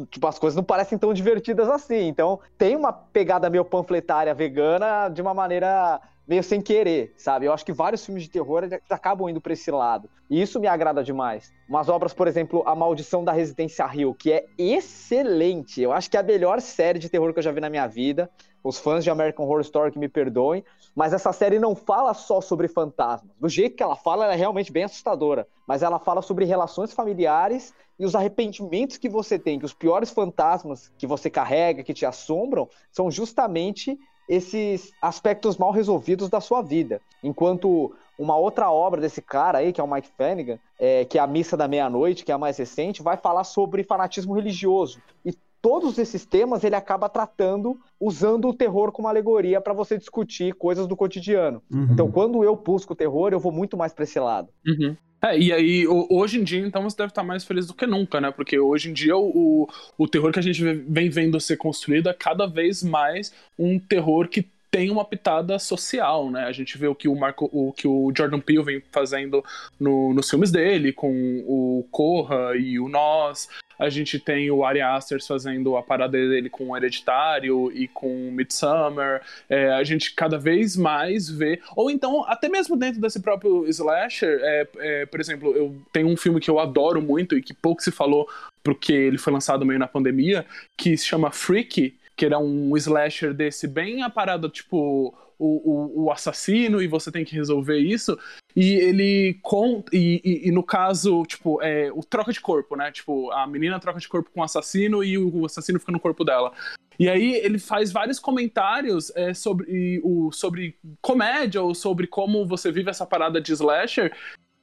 tipo, 0.10 0.28
as 0.28 0.40
coisas 0.40 0.56
não 0.56 0.64
parecem 0.64 0.98
tão 0.98 1.14
divertidas 1.14 1.70
assim. 1.70 2.08
Então, 2.08 2.40
tem 2.58 2.76
uma 2.76 2.92
pegada 2.92 3.50
meio 3.50 3.66
panfletária 3.66 4.34
vegana 4.34 5.10
de 5.10 5.22
uma 5.22 5.34
maneira 5.34 6.02
meio 6.28 6.44
sem 6.44 6.62
querer, 6.62 7.14
sabe? 7.18 7.46
Eu 7.46 7.54
acho 7.54 7.66
que 7.66 7.74
vários 7.74 8.06
filmes 8.06 8.24
de 8.24 8.30
terror 8.30 8.64
acabam 8.90 9.30
indo 9.30 9.42
pra 9.42 9.54
esse 9.54 9.70
lado. 9.70 10.10
E 10.30 10.42
isso 10.42 10.60
me 10.60 10.68
agrada 10.68 11.04
demais. 11.04 11.52
Umas 11.68 11.90
obras, 11.90 12.14
por 12.14 12.28
exemplo, 12.28 12.64
A 12.66 12.76
Maldição 12.76 13.24
da 13.24 13.32
Residência 13.32 13.88
Hill, 13.94 14.14
que 14.14 14.32
é 14.32 14.46
excelente. 14.58 15.82
Eu 15.82 15.92
acho 15.92 16.10
que 16.10 16.18
é 16.18 16.20
a 16.20 16.24
melhor 16.24 16.62
série 16.62 17.00
de 17.00 17.10
terror 17.10 17.34
que 17.34 17.40
eu 17.40 17.44
já 17.44 17.52
vi 17.52 17.60
na 17.60 17.70
minha 17.70 17.88
vida. 17.88 18.30
Os 18.64 18.80
fãs 18.80 19.04
de 19.04 19.10
American 19.10 19.46
Horror 19.46 19.62
Story 19.62 19.92
que 19.92 20.00
me 20.00 20.08
perdoem, 20.08 20.64
mas 20.96 21.12
essa 21.12 21.34
série 21.34 21.60
não 21.60 21.76
fala 21.76 22.14
só 22.14 22.40
sobre 22.40 22.70
fantasmas. 22.70 23.36
Do 23.38 23.50
jeito 23.50 23.76
que 23.76 23.84
ela 23.84 23.96
fala, 23.96 24.24
ela 24.24 24.34
é 24.34 24.38
realmente 24.38 24.72
bem 24.72 24.86
assustadora. 24.86 25.46
Mas 25.68 25.84
ela 25.84 26.00
fala 26.00 26.22
sobre 26.22 26.46
relações 26.46 26.94
familiares 26.94 27.74
e 28.00 28.06
os 28.06 28.16
arrependimentos 28.16 28.98
que 28.98 29.10
você 29.10 29.38
tem, 29.38 29.60
que 29.60 29.66
os 29.66 29.74
piores 29.74 30.12
fantasmas 30.12 30.92
que 30.98 31.06
você 31.06 31.30
carrega, 31.30 31.84
que 31.84 31.94
te 31.94 32.06
assombram, 32.06 32.70
são 32.90 33.12
justamente 33.12 34.00
esses 34.28 34.92
aspectos 35.02 35.58
mal 35.58 35.72
resolvidos 35.72 36.30
da 36.30 36.40
sua 36.40 36.62
vida. 36.62 37.02
Enquanto 37.24 37.94
uma 38.18 38.38
outra 38.38 38.72
obra 38.72 39.02
desse 39.02 39.22
cara 39.22 39.60
aí, 39.60 39.74
que 39.74 39.82
é 39.82 39.84
o 39.84 39.92
Mike 39.92 40.10
Flanagan, 40.16 40.60
é, 40.80 41.06
que 41.06 41.18
é 41.18 41.22
a 41.22 41.28
Missa 41.28 41.58
da 41.58 41.68
Meia-Noite, 41.68 42.24
que 42.24 42.32
é 42.32 42.36
a 42.36 42.38
mais 42.38 42.58
recente, 42.58 43.02
vai 43.02 43.18
falar 43.18 43.44
sobre 43.44 43.84
fanatismo 43.84 44.34
religioso. 44.34 45.00
E 45.26 45.34
todos 45.62 45.98
esses 45.98 46.26
temas 46.26 46.64
ele 46.64 46.76
acaba 46.76 47.08
tratando 47.08 47.80
usando 48.00 48.50
o 48.50 48.54
terror 48.54 48.92
como 48.92 49.08
alegoria 49.08 49.62
para 49.62 49.74
você 49.74 49.98
discutir 49.98 50.54
coisas 50.54 50.88
do 50.88 50.96
cotidiano. 50.96 51.64
Uhum. 51.72 51.88
Então, 51.92 52.12
quando 52.12 52.44
eu 52.44 52.56
busco 52.56 52.94
o 52.94 52.96
terror, 52.96 53.32
eu 53.32 53.40
vou 53.40 53.52
muito 53.52 53.78
mais 53.78 53.94
para 53.94 54.04
esse 54.04 54.20
lado. 54.20 54.50
Uhum. 54.68 54.96
É, 55.24 55.38
e 55.40 55.54
aí, 55.54 55.88
ho- 55.88 56.08
hoje 56.10 56.38
em 56.40 56.44
dia, 56.44 56.60
então, 56.60 56.84
você 56.84 56.98
deve 56.98 57.12
estar 57.12 57.24
mais 57.24 57.44
feliz 57.46 57.66
do 57.66 57.74
que 57.74 57.88
nunca, 57.88 58.20
né? 58.20 58.30
Porque 58.32 58.60
hoje 58.60 58.90
em 58.90 58.94
dia 58.94 59.16
o, 59.16 59.70
o 59.98 60.08
terror 60.08 60.32
que 60.34 60.40
a 60.40 60.42
gente 60.44 60.62
vem 60.64 61.10
vendo 61.10 61.40
ser 61.40 61.56
construído 61.58 62.10
é 62.10 62.14
cada 62.14 62.46
vez 62.46 62.84
mais 62.84 63.34
um 63.58 63.80
terror 63.80 64.28
que 64.28 64.46
tem 64.70 64.90
uma 64.90 65.06
pitada 65.06 65.60
social, 65.60 66.32
né? 66.32 66.46
A 66.46 66.52
gente 66.52 66.78
vê 66.80 66.88
o 66.88 66.96
que 66.96 67.08
o 67.08 67.16
Marco, 67.16 67.48
o 67.54 67.72
que 67.72 67.88
o 67.88 68.12
Jordan 68.18 68.40
Peele 68.40 68.64
vem 68.64 68.84
fazendo 68.92 69.44
no- 69.80 70.14
nos 70.16 70.28
filmes 70.30 70.52
dele, 70.52 70.92
com 70.92 71.12
o 71.48 71.88
Corra 71.92 72.56
e 72.58 72.80
o 72.80 72.90
Nós. 72.90 73.48
A 73.78 73.90
gente 73.90 74.20
tem 74.20 74.50
o 74.52 74.64
Ari 74.64 74.82
Aster 74.82 75.24
fazendo 75.26 75.76
a 75.76 75.84
parada 75.84 76.18
dele 76.18 76.50
com 76.50 76.70
o 76.70 76.78
Hereditário 76.78 77.72
e 77.72 77.88
com 77.88 78.32
Midsummer. 78.32 79.22
É, 79.50 79.72
a 79.74 79.84
gente 79.84 80.14
cada 80.14 80.38
vez 80.38 80.76
mais 80.76 81.30
vê. 81.30 81.60
Ou 81.76 81.90
então, 81.90 82.24
até 82.26 82.50
mesmo 82.50 82.76
dentro 82.76 83.02
desse 83.02 83.22
próprio 83.22 83.68
slasher, 83.68 84.40
é, 84.42 84.68
é, 84.78 85.06
por 85.06 85.20
exemplo, 85.20 85.56
eu 85.56 85.76
tenho 85.92 86.08
um 86.08 86.18
filme 86.18 86.40
que 86.40 86.50
eu 86.50 86.60
adoro 86.60 87.02
muito 87.02 87.38
e 87.38 87.42
que 87.42 87.54
pouco 87.54 87.82
se 87.82 87.92
falou 87.92 88.28
porque 88.64 88.94
ele 88.94 89.18
foi 89.18 89.34
lançado 89.34 89.66
meio 89.66 89.80
na 89.80 89.88
pandemia, 89.88 90.46
que 90.78 90.96
se 90.96 91.06
chama 91.06 91.32
Freaky, 91.32 91.96
que 92.16 92.26
era 92.26 92.40
um 92.40 92.76
slasher 92.78 93.34
desse 93.34 93.68
bem 93.68 94.04
a 94.04 94.10
parada, 94.10 94.48
tipo, 94.48 95.14
o, 95.38 95.46
o, 95.48 96.06
o 96.06 96.12
assassino 96.12 96.82
e 96.82 96.88
você 96.88 97.12
tem 97.12 97.26
que 97.26 97.36
resolver 97.36 97.78
isso. 97.78 98.18
E 98.56 98.74
ele 98.74 99.40
conta. 99.42 99.96
E, 99.96 100.22
e- 100.24 100.48
e 100.48 100.52
no 100.52 100.64
caso, 100.64 101.24
tipo, 101.26 101.62
é 101.62 101.92
o 101.92 102.02
troca 102.04 102.32
de 102.32 102.40
corpo, 102.40 102.76
né? 102.76 102.92
Tipo, 102.92 103.32
a 103.32 103.48
menina 103.48 103.80
troca 103.80 104.00
de 104.00 104.08
corpo 104.08 104.30
com 104.34 104.42
o 104.42 104.44
assassino 104.44 105.04
e 105.04 105.18
o 105.18 105.46
assassino 105.46 105.80
fica 105.80 105.92
no 105.92 106.00
corpo 106.00 106.24
dela. 106.24 106.52
E 107.00 107.10
aí 107.10 107.34
ele 107.36 107.58
faz 107.58 107.92
vários 107.92 108.20
comentários 108.20 109.12
é, 109.16 109.34
sobre, 109.34 110.00
o, 110.04 110.32
sobre 110.32 110.76
comédia 111.02 111.62
ou 111.62 111.74
sobre 111.74 112.06
como 112.06 112.46
você 112.46 112.72
vive 112.72 112.90
essa 112.92 113.06
parada 113.06 113.42
de 113.42 113.52
slasher 113.52 114.16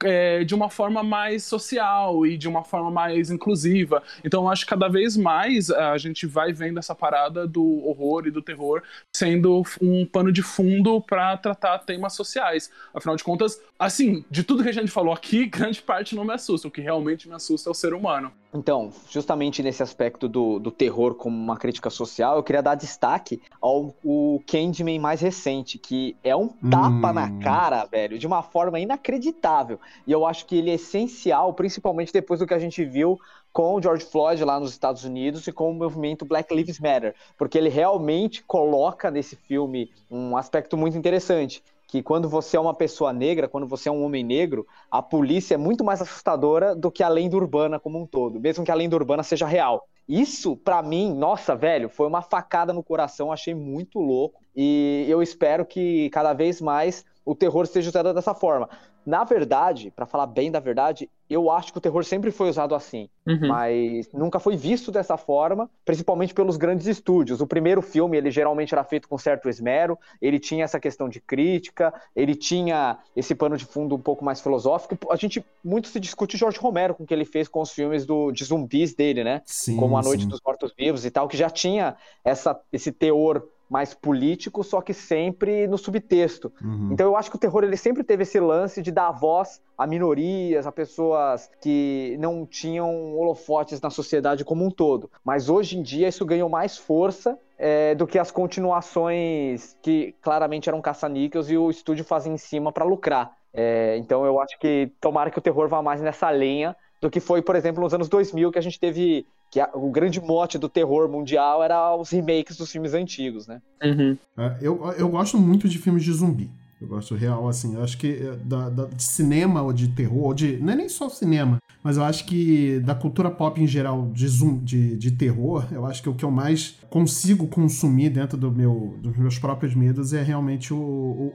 é, 0.04 0.44
de 0.44 0.54
uma 0.54 0.70
forma 0.70 1.02
mais 1.02 1.44
social 1.44 2.26
e 2.26 2.36
de 2.36 2.48
uma 2.48 2.64
forma 2.64 2.90
mais 2.90 3.30
inclusiva. 3.30 4.02
Então 4.24 4.44
eu 4.44 4.48
acho 4.48 4.64
que 4.64 4.70
cada 4.70 4.88
vez 4.88 5.16
mais 5.16 5.70
a 5.70 5.96
gente 5.98 6.26
vai 6.26 6.52
vendo 6.52 6.78
essa 6.78 6.94
parada 6.94 7.46
do 7.46 7.86
horror 7.86 8.26
e 8.26 8.30
do 8.30 8.42
terror 8.42 8.82
sendo 9.14 9.62
um 9.80 10.06
pano 10.06 10.32
de 10.32 10.42
fundo 10.42 11.00
para 11.00 11.36
tratar 11.36 11.78
temas 11.78 12.14
sociais. 12.14 12.70
Afinal 12.94 13.16
de 13.16 13.24
contas, 13.24 13.60
assim, 13.78 14.24
de 14.30 14.42
tudo 14.42 14.62
que 14.62 14.68
a 14.68 14.72
gente 14.72 14.90
falou 14.90 15.12
aqui, 15.12 15.46
grande 15.50 15.82
parte 15.82 16.14
não 16.14 16.24
me 16.24 16.32
assusta. 16.32 16.68
O 16.68 16.70
que 16.70 16.80
realmente 16.80 17.28
me 17.28 17.34
assusta 17.34 17.68
é 17.68 17.72
o 17.72 17.74
ser 17.74 17.94
humano. 17.94 18.32
Então, 18.52 18.92
justamente 19.08 19.62
nesse 19.62 19.80
aspecto 19.80 20.28
do, 20.28 20.58
do 20.58 20.72
terror 20.72 21.14
como 21.14 21.36
uma 21.36 21.56
crítica 21.56 21.88
social, 21.88 22.36
eu 22.36 22.42
queria 22.42 22.62
dar 22.62 22.74
destaque 22.74 23.40
ao 23.60 23.94
o 24.02 24.42
Candyman 24.44 24.98
mais 24.98 25.20
recente, 25.20 25.78
que 25.78 26.16
é 26.24 26.34
um 26.34 26.48
tapa 26.48 27.10
Hum. 27.10 27.12
na 27.12 27.30
cara, 27.40 27.84
velho, 27.84 28.18
de 28.18 28.26
uma 28.26 28.42
forma 28.42 28.80
inacreditável. 28.80 29.78
E 30.06 30.12
eu 30.12 30.26
acho 30.26 30.46
que 30.46 30.56
ele 30.56 30.70
é 30.70 30.74
essencial, 30.74 31.52
principalmente 31.54 32.12
depois 32.12 32.40
do 32.40 32.46
que 32.46 32.54
a 32.54 32.58
gente 32.58 32.84
viu 32.84 33.18
com 33.52 33.74
o 33.74 33.82
George 33.82 34.04
Floyd 34.04 34.44
lá 34.44 34.60
nos 34.60 34.70
Estados 34.70 35.04
Unidos 35.04 35.46
e 35.46 35.52
com 35.52 35.70
o 35.70 35.74
movimento 35.74 36.24
Black 36.24 36.54
Lives 36.54 36.78
Matter, 36.78 37.14
porque 37.36 37.58
ele 37.58 37.68
realmente 37.68 38.42
coloca 38.44 39.10
nesse 39.10 39.34
filme 39.34 39.90
um 40.10 40.36
aspecto 40.36 40.76
muito 40.76 40.96
interessante, 40.96 41.62
que 41.88 42.02
quando 42.02 42.28
você 42.28 42.56
é 42.56 42.60
uma 42.60 42.74
pessoa 42.74 43.12
negra, 43.12 43.48
quando 43.48 43.66
você 43.66 43.88
é 43.88 43.92
um 43.92 44.04
homem 44.04 44.22
negro, 44.22 44.64
a 44.88 45.02
polícia 45.02 45.54
é 45.54 45.58
muito 45.58 45.82
mais 45.82 46.00
assustadora 46.00 46.74
do 46.76 46.90
que 46.90 47.02
a 47.02 47.08
lenda 47.08 47.36
urbana 47.36 47.80
como 47.80 48.00
um 48.00 48.06
todo, 48.06 48.38
mesmo 48.38 48.64
que 48.64 48.70
a 48.70 48.76
lenda 48.76 48.94
urbana 48.94 49.24
seja 49.24 49.46
real. 49.46 49.84
Isso, 50.08 50.56
pra 50.56 50.82
mim, 50.82 51.14
nossa, 51.14 51.54
velho, 51.54 51.88
foi 51.88 52.06
uma 52.06 52.20
facada 52.20 52.72
no 52.72 52.82
coração, 52.82 53.30
achei 53.30 53.54
muito 53.54 54.00
louco. 54.00 54.40
E 54.56 55.06
eu 55.08 55.22
espero 55.22 55.64
que 55.64 56.10
cada 56.10 56.32
vez 56.32 56.60
mais 56.60 57.04
o 57.24 57.32
terror 57.32 57.64
seja 57.66 57.90
usado 57.90 58.12
dessa 58.12 58.34
forma. 58.34 58.68
Na 59.04 59.24
verdade, 59.24 59.90
pra 59.90 60.06
falar 60.06 60.26
bem 60.26 60.50
da 60.50 60.60
verdade, 60.60 61.08
eu 61.28 61.50
acho 61.50 61.72
que 61.72 61.78
o 61.78 61.80
terror 61.80 62.04
sempre 62.04 62.30
foi 62.30 62.48
usado 62.50 62.74
assim, 62.74 63.08
Uhum. 63.26 63.48
mas 63.48 64.12
nunca 64.12 64.38
foi 64.40 64.56
visto 64.56 64.90
dessa 64.90 65.16
forma, 65.16 65.70
principalmente 65.84 66.34
pelos 66.34 66.56
grandes 66.56 66.86
estúdios. 66.86 67.40
O 67.40 67.46
primeiro 67.46 67.80
filme, 67.80 68.16
ele 68.16 68.30
geralmente 68.30 68.74
era 68.74 68.82
feito 68.84 69.08
com 69.08 69.16
certo 69.16 69.48
esmero, 69.48 69.98
ele 70.20 70.38
tinha 70.38 70.64
essa 70.64 70.80
questão 70.80 71.08
de 71.08 71.20
crítica, 71.20 71.94
ele 72.14 72.34
tinha 72.34 72.98
esse 73.16 73.34
pano 73.34 73.56
de 73.56 73.64
fundo 73.64 73.94
um 73.94 74.00
pouco 74.00 74.24
mais 74.24 74.40
filosófico. 74.40 74.96
A 75.10 75.16
gente 75.16 75.44
muito 75.64 75.88
se 75.88 76.00
discute 76.00 76.36
Jorge 76.36 76.58
Romero 76.58 76.94
com 76.94 77.04
o 77.04 77.06
que 77.06 77.14
ele 77.14 77.24
fez 77.24 77.48
com 77.48 77.60
os 77.60 77.70
filmes 77.70 78.04
do, 78.04 78.32
de 78.32 78.44
zumbis 78.44 78.94
dele, 78.94 79.22
né? 79.24 79.42
Sim, 79.46 79.76
como 79.76 79.96
A 79.96 80.02
Noite 80.02 80.24
sim. 80.24 80.28
dos 80.28 80.40
Mortos-Vivos 80.44 81.04
e 81.04 81.10
tal, 81.10 81.28
que 81.28 81.36
já 81.36 81.48
tinha 81.48 81.96
essa, 82.24 82.58
esse 82.72 82.90
teor 82.92 83.46
mais 83.70 83.94
político, 83.94 84.64
só 84.64 84.80
que 84.80 84.92
sempre 84.92 85.68
no 85.68 85.78
subtexto. 85.78 86.52
Uhum. 86.60 86.90
Então 86.92 87.06
eu 87.06 87.16
acho 87.16 87.30
que 87.30 87.36
o 87.36 87.38
terror 87.38 87.62
ele 87.62 87.76
sempre 87.76 88.02
teve 88.02 88.24
esse 88.24 88.40
lance 88.40 88.82
de 88.82 88.90
dar 88.90 89.12
voz 89.12 89.62
a 89.78 89.86
minorias, 89.86 90.66
a 90.66 90.72
pessoas 90.72 91.48
que 91.62 92.16
não 92.18 92.44
tinham 92.44 93.16
holofotes 93.16 93.80
na 93.80 93.88
sociedade 93.88 94.44
como 94.44 94.66
um 94.66 94.70
todo. 94.70 95.08
Mas 95.24 95.48
hoje 95.48 95.78
em 95.78 95.82
dia 95.82 96.08
isso 96.08 96.26
ganhou 96.26 96.48
mais 96.48 96.76
força 96.76 97.38
é, 97.56 97.94
do 97.94 98.06
que 98.08 98.18
as 98.18 98.32
continuações 98.32 99.76
que 99.80 100.14
claramente 100.20 100.68
eram 100.68 100.82
caça-níqueis 100.82 101.48
e 101.48 101.56
o 101.56 101.70
estúdio 101.70 102.04
fazia 102.04 102.32
em 102.32 102.38
cima 102.38 102.72
para 102.72 102.84
lucrar. 102.84 103.36
É, 103.54 103.96
então 103.98 104.26
eu 104.26 104.40
acho 104.40 104.58
que 104.58 104.92
tomara 105.00 105.30
que 105.30 105.38
o 105.38 105.42
terror 105.42 105.68
vá 105.68 105.80
mais 105.80 106.00
nessa 106.00 106.30
linha 106.32 106.76
do 107.00 107.08
que 107.08 107.20
foi, 107.20 107.40
por 107.40 107.54
exemplo, 107.54 107.82
nos 107.82 107.94
anos 107.94 108.08
2000 108.08 108.50
que 108.50 108.58
a 108.58 108.62
gente 108.62 108.78
teve 108.78 109.26
que 109.50 109.58
a- 109.60 109.70
o 109.74 109.90
grande 109.90 110.20
mote 110.20 110.58
do 110.58 110.68
terror 110.68 111.08
mundial 111.08 111.62
era 111.62 111.96
os 111.96 112.10
remakes 112.10 112.56
dos 112.56 112.70
filmes 112.70 112.94
antigos, 112.94 113.46
né? 113.46 113.60
Uhum. 113.82 114.16
É, 114.38 114.56
eu, 114.62 114.80
eu 114.96 115.08
gosto 115.08 115.36
muito 115.38 115.68
de 115.68 115.78
filmes 115.78 116.04
de 116.04 116.12
zumbi. 116.12 116.50
Eu 116.80 116.88
gosto 116.88 117.14
real, 117.14 117.46
assim. 117.46 117.74
Eu 117.74 117.82
acho 117.84 117.98
que 117.98 118.06
é, 118.10 118.36
da, 118.44 118.70
da- 118.70 118.86
de 118.86 119.02
cinema 119.02 119.60
ou 119.60 119.70
de 119.72 119.88
terror, 119.88 120.24
ou 120.28 120.32
de. 120.34 120.56
Não 120.58 120.72
é 120.72 120.76
nem 120.76 120.88
só 120.88 121.10
cinema, 121.10 121.58
mas 121.82 121.98
eu 121.98 122.04
acho 122.04 122.24
que 122.24 122.80
da 122.80 122.94
cultura 122.94 123.30
pop 123.30 123.60
em 123.60 123.66
geral, 123.66 124.08
de, 124.14 124.26
zum, 124.26 124.56
de, 124.64 124.96
de 124.96 125.10
terror, 125.10 125.66
eu 125.72 125.84
acho 125.84 126.02
que 126.02 126.08
o 126.08 126.14
que 126.14 126.24
eu 126.24 126.30
mais 126.30 126.78
consigo 126.88 127.46
consumir 127.48 128.08
dentro 128.08 128.38
do 128.38 128.50
meu, 128.50 128.94
dos 129.02 129.14
meus 129.18 129.38
próprios 129.38 129.74
medos 129.74 130.14
é 130.14 130.22
realmente 130.22 130.72
o, 130.72 130.78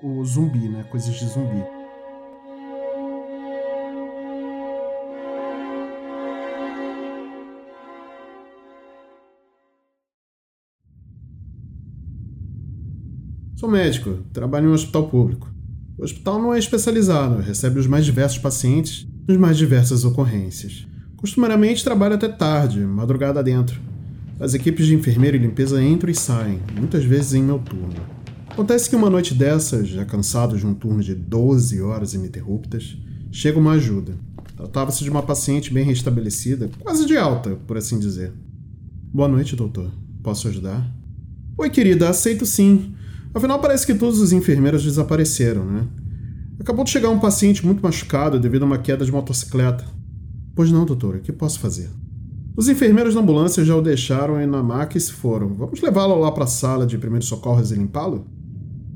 o, 0.02 0.18
o 0.20 0.26
zumbi, 0.26 0.68
né? 0.68 0.84
Coisas 0.90 1.14
de 1.14 1.28
zumbi. 1.28 1.64
Sou 13.66 13.72
médico, 13.72 14.20
trabalho 14.32 14.68
em 14.68 14.70
um 14.70 14.74
hospital 14.74 15.08
público. 15.08 15.52
O 15.98 16.04
hospital 16.04 16.40
não 16.40 16.54
é 16.54 16.60
especializado, 16.60 17.42
recebe 17.42 17.80
os 17.80 17.88
mais 17.88 18.06
diversos 18.06 18.38
pacientes 18.38 19.08
nas 19.28 19.38
mais 19.38 19.58
diversas 19.58 20.06
ocorrências. 20.06 20.86
Costumariamente 21.18 21.84
trabalho 21.84 22.14
até 22.14 22.28
tarde, 22.28 22.80
madrugada 22.82 23.42
dentro. 23.42 23.82
As 24.40 24.54
equipes 24.54 24.86
de 24.86 24.94
enfermeiro 24.94 25.36
e 25.36 25.40
limpeza 25.40 25.84
entram 25.84 26.12
e 26.12 26.14
saem, 26.14 26.60
muitas 26.78 27.04
vezes 27.04 27.34
em 27.34 27.42
meu 27.42 27.58
turno. 27.58 27.96
Acontece 28.48 28.88
que 28.88 28.96
uma 28.96 29.10
noite 29.10 29.34
dessas, 29.34 29.88
já 29.88 30.06
cansado 30.06 30.56
de 30.56 30.68
um 30.68 30.76
turno 30.76 31.02
de 31.02 31.16
12 31.16 31.82
horas 31.82 32.14
ininterruptas, 32.14 32.96
chega 33.32 33.58
uma 33.58 33.72
ajuda. 33.72 34.14
Tratava-se 34.56 35.04
de 35.04 35.10
uma 35.10 35.24
paciente 35.24 35.74
bem 35.74 35.84
restabelecida, 35.84 36.70
quase 36.82 37.04
de 37.08 37.18
alta, 37.18 37.58
por 37.66 37.78
assim 37.78 37.98
dizer. 37.98 38.32
Boa 39.12 39.28
noite, 39.28 39.56
doutor. 39.56 39.92
Posso 40.22 40.48
ajudar? 40.50 40.88
Oi, 41.58 41.72
querida, 41.72 42.08
aceito 42.08 42.46
sim. 42.46 42.94
Afinal, 43.36 43.60
parece 43.60 43.86
que 43.86 43.94
todos 43.94 44.22
os 44.22 44.32
enfermeiros 44.32 44.82
desapareceram, 44.82 45.66
né? 45.66 45.86
Acabou 46.58 46.86
de 46.86 46.90
chegar 46.90 47.10
um 47.10 47.20
paciente 47.20 47.66
muito 47.66 47.84
machucado 47.84 48.40
devido 48.40 48.64
a 48.64 48.66
uma 48.66 48.78
queda 48.78 49.04
de 49.04 49.12
motocicleta. 49.12 49.84
Pois 50.56 50.72
não, 50.72 50.86
doutor, 50.86 51.16
o 51.16 51.20
que 51.20 51.34
posso 51.34 51.60
fazer? 51.60 51.90
Os 52.56 52.70
enfermeiros 52.70 53.14
da 53.14 53.20
ambulância 53.20 53.66
já 53.66 53.76
o 53.76 53.82
deixaram 53.82 54.36
aí 54.38 54.48
na 54.48 54.64
maca 54.64 54.98
e 54.98 55.02
se 55.02 55.12
foram. 55.12 55.54
Vamos 55.54 55.82
levá-lo 55.82 56.18
lá 56.18 56.32
para 56.32 56.46
a 56.46 56.48
sala 56.48 56.88
de 56.88 56.98
primeiros 56.98 57.28
socorros 57.28 57.74
e 57.74 57.76
limpá-lo? 57.76 58.26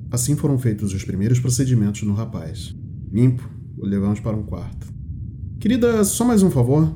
Assim 0.10 0.38
foram 0.38 0.58
feitos 0.58 0.94
os 0.94 1.04
primeiros 1.04 1.38
procedimentos 1.38 2.04
no 2.04 2.14
rapaz. 2.14 2.74
Limpo, 3.12 3.44
o 3.78 3.86
levamos 3.86 4.22
para 4.22 4.38
um 4.38 4.44
quarto. 4.44 4.88
Querida, 5.60 6.02
só 6.06 6.24
mais 6.24 6.42
um 6.42 6.50
favor? 6.50 6.96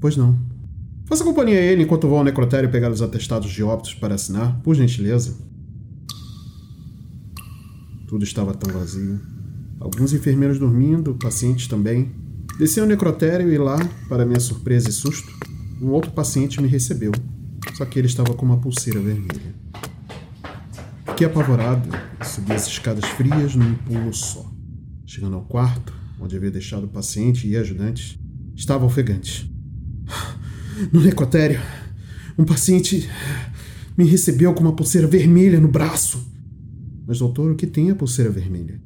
Pois 0.00 0.16
não. 0.16 0.38
Faça 1.04 1.24
companhia 1.24 1.58
a 1.58 1.62
ele 1.62 1.82
enquanto 1.82 2.06
vou 2.06 2.18
ao 2.18 2.24
necrotério 2.24 2.70
pegar 2.70 2.92
os 2.92 3.02
atestados 3.02 3.50
de 3.50 3.64
óbitos 3.64 3.94
para 3.94 4.14
assinar, 4.14 4.60
por 4.62 4.76
gentileza. 4.76 5.34
Tudo 8.06 8.24
estava 8.24 8.54
tão 8.54 8.72
vazio. 8.72 9.20
Alguns 9.80 10.12
enfermeiros 10.12 10.58
dormindo, 10.58 11.14
pacientes 11.14 11.66
também. 11.66 12.12
Desci 12.58 12.80
ao 12.80 12.86
necrotério 12.86 13.52
e 13.52 13.58
lá, 13.58 13.78
para 14.08 14.24
minha 14.24 14.40
surpresa 14.40 14.88
e 14.88 14.92
susto, 14.92 15.30
um 15.80 15.88
outro 15.88 16.10
paciente 16.12 16.60
me 16.60 16.68
recebeu. 16.68 17.12
Só 17.74 17.84
que 17.84 17.98
ele 17.98 18.06
estava 18.06 18.32
com 18.34 18.46
uma 18.46 18.58
pulseira 18.58 19.00
vermelha. 19.00 19.54
Fiquei 21.08 21.26
apavorado 21.26 21.88
e 22.20 22.24
subi 22.24 22.52
as 22.52 22.66
escadas 22.66 23.04
frias 23.04 23.54
num 23.54 23.74
pulo 23.74 24.12
só. 24.12 24.50
Chegando 25.04 25.36
ao 25.36 25.42
quarto, 25.42 25.92
onde 26.20 26.36
havia 26.36 26.50
deixado 26.50 26.84
o 26.84 26.88
paciente 26.88 27.46
e 27.46 27.56
ajudantes, 27.56 28.18
estava 28.54 28.84
ofegante. 28.84 29.52
No 30.92 31.00
necrotério, 31.00 31.60
Um 32.38 32.44
paciente 32.44 33.08
me 33.96 34.04
recebeu 34.04 34.52
com 34.52 34.60
uma 34.60 34.74
pulseira 34.76 35.06
vermelha 35.06 35.58
no 35.58 35.68
braço. 35.68 36.35
Mas, 37.06 37.20
doutor, 37.20 37.52
o 37.52 37.54
que 37.54 37.66
tem 37.66 37.90
a 37.90 37.94
pulseira 37.94 38.30
vermelha? 38.30 38.80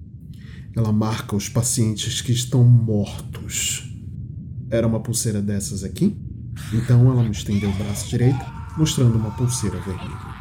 Ela 0.77 0.93
marca 0.93 1.35
os 1.35 1.49
pacientes 1.49 2.21
que 2.21 2.33
estão 2.33 2.63
mortos. 2.63 3.91
Era 4.69 4.87
uma 4.87 5.01
pulseira 5.01 5.41
dessas 5.41 5.83
aqui? 5.83 6.17
Então 6.73 7.11
ela 7.11 7.23
me 7.23 7.31
estendeu 7.31 7.71
o 7.71 7.75
braço 7.75 8.09
direito, 8.09 8.45
mostrando 8.77 9.17
uma 9.17 9.31
pulseira 9.31 9.81
vermelha. 9.81 10.41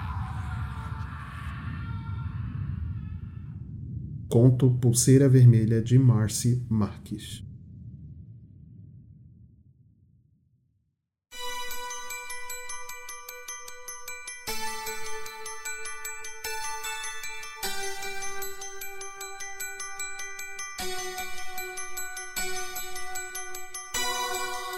Conto 4.27 4.69
Pulseira 4.69 5.27
Vermelha 5.27 5.81
de 5.81 5.97
Marcy 5.97 6.63
Marques. 6.69 7.43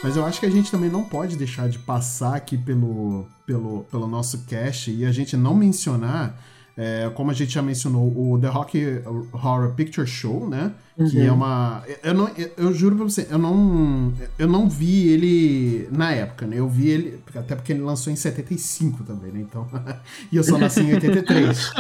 Mas 0.04 0.18
eu 0.18 0.26
acho 0.26 0.39
que 0.39 0.45
a 0.45 0.49
gente 0.49 0.72
também 0.72 0.89
não 0.89 1.04
pode 1.04 1.36
deixar 1.36 1.70
de 1.70 1.78
passar 1.78 2.36
aqui 2.36 2.58
pelo, 2.58 3.28
pelo, 3.45 3.84
pelo 3.84 4.08
nosso 4.08 4.45
cast 4.45 4.89
e 4.91 5.06
a 5.06 5.12
gente 5.12 5.38
não 5.38 5.54
mencionar, 5.56 6.41
é, 6.78 7.09
como 7.13 7.32
a 7.32 7.34
gente 7.34 7.51
já 7.53 7.61
mencionou, 7.61 8.05
o 8.07 8.39
The 8.39 8.47
Rock 8.47 9.01
Horror 9.34 9.74
Picture 9.74 10.07
Show, 10.07 10.49
né? 10.49 10.72
Que 11.09 11.17
Uhum. 11.17 11.26
é 11.26 11.32
uma. 11.32 11.84
Eu, 12.03 12.13
não, 12.13 12.30
eu, 12.38 12.51
eu 12.57 12.74
juro 12.74 12.95
pra 12.95 13.05
você, 13.05 13.26
eu 13.32 13.39
não. 13.39 14.13
Eu 14.38 14.47
não 14.47 14.69
vi 14.69 15.07
ele 15.07 15.88
na 15.91 16.11
época, 16.11 16.45
né? 16.45 16.57
Eu 16.59 16.67
vi 16.69 16.89
ele. 16.89 17.19
Até 17.34 17.55
porque 17.55 17.72
ele 17.72 17.82
lançou 17.82 18.11
em 18.13 18.15
75 18.15 19.03
também, 19.03 19.32
né? 19.32 19.39
Então. 19.39 19.67
e 20.32 20.36
eu 20.38 20.43
só 20.43 20.57
nasci 20.59 20.82
em 20.82 20.93
83. 20.93 21.72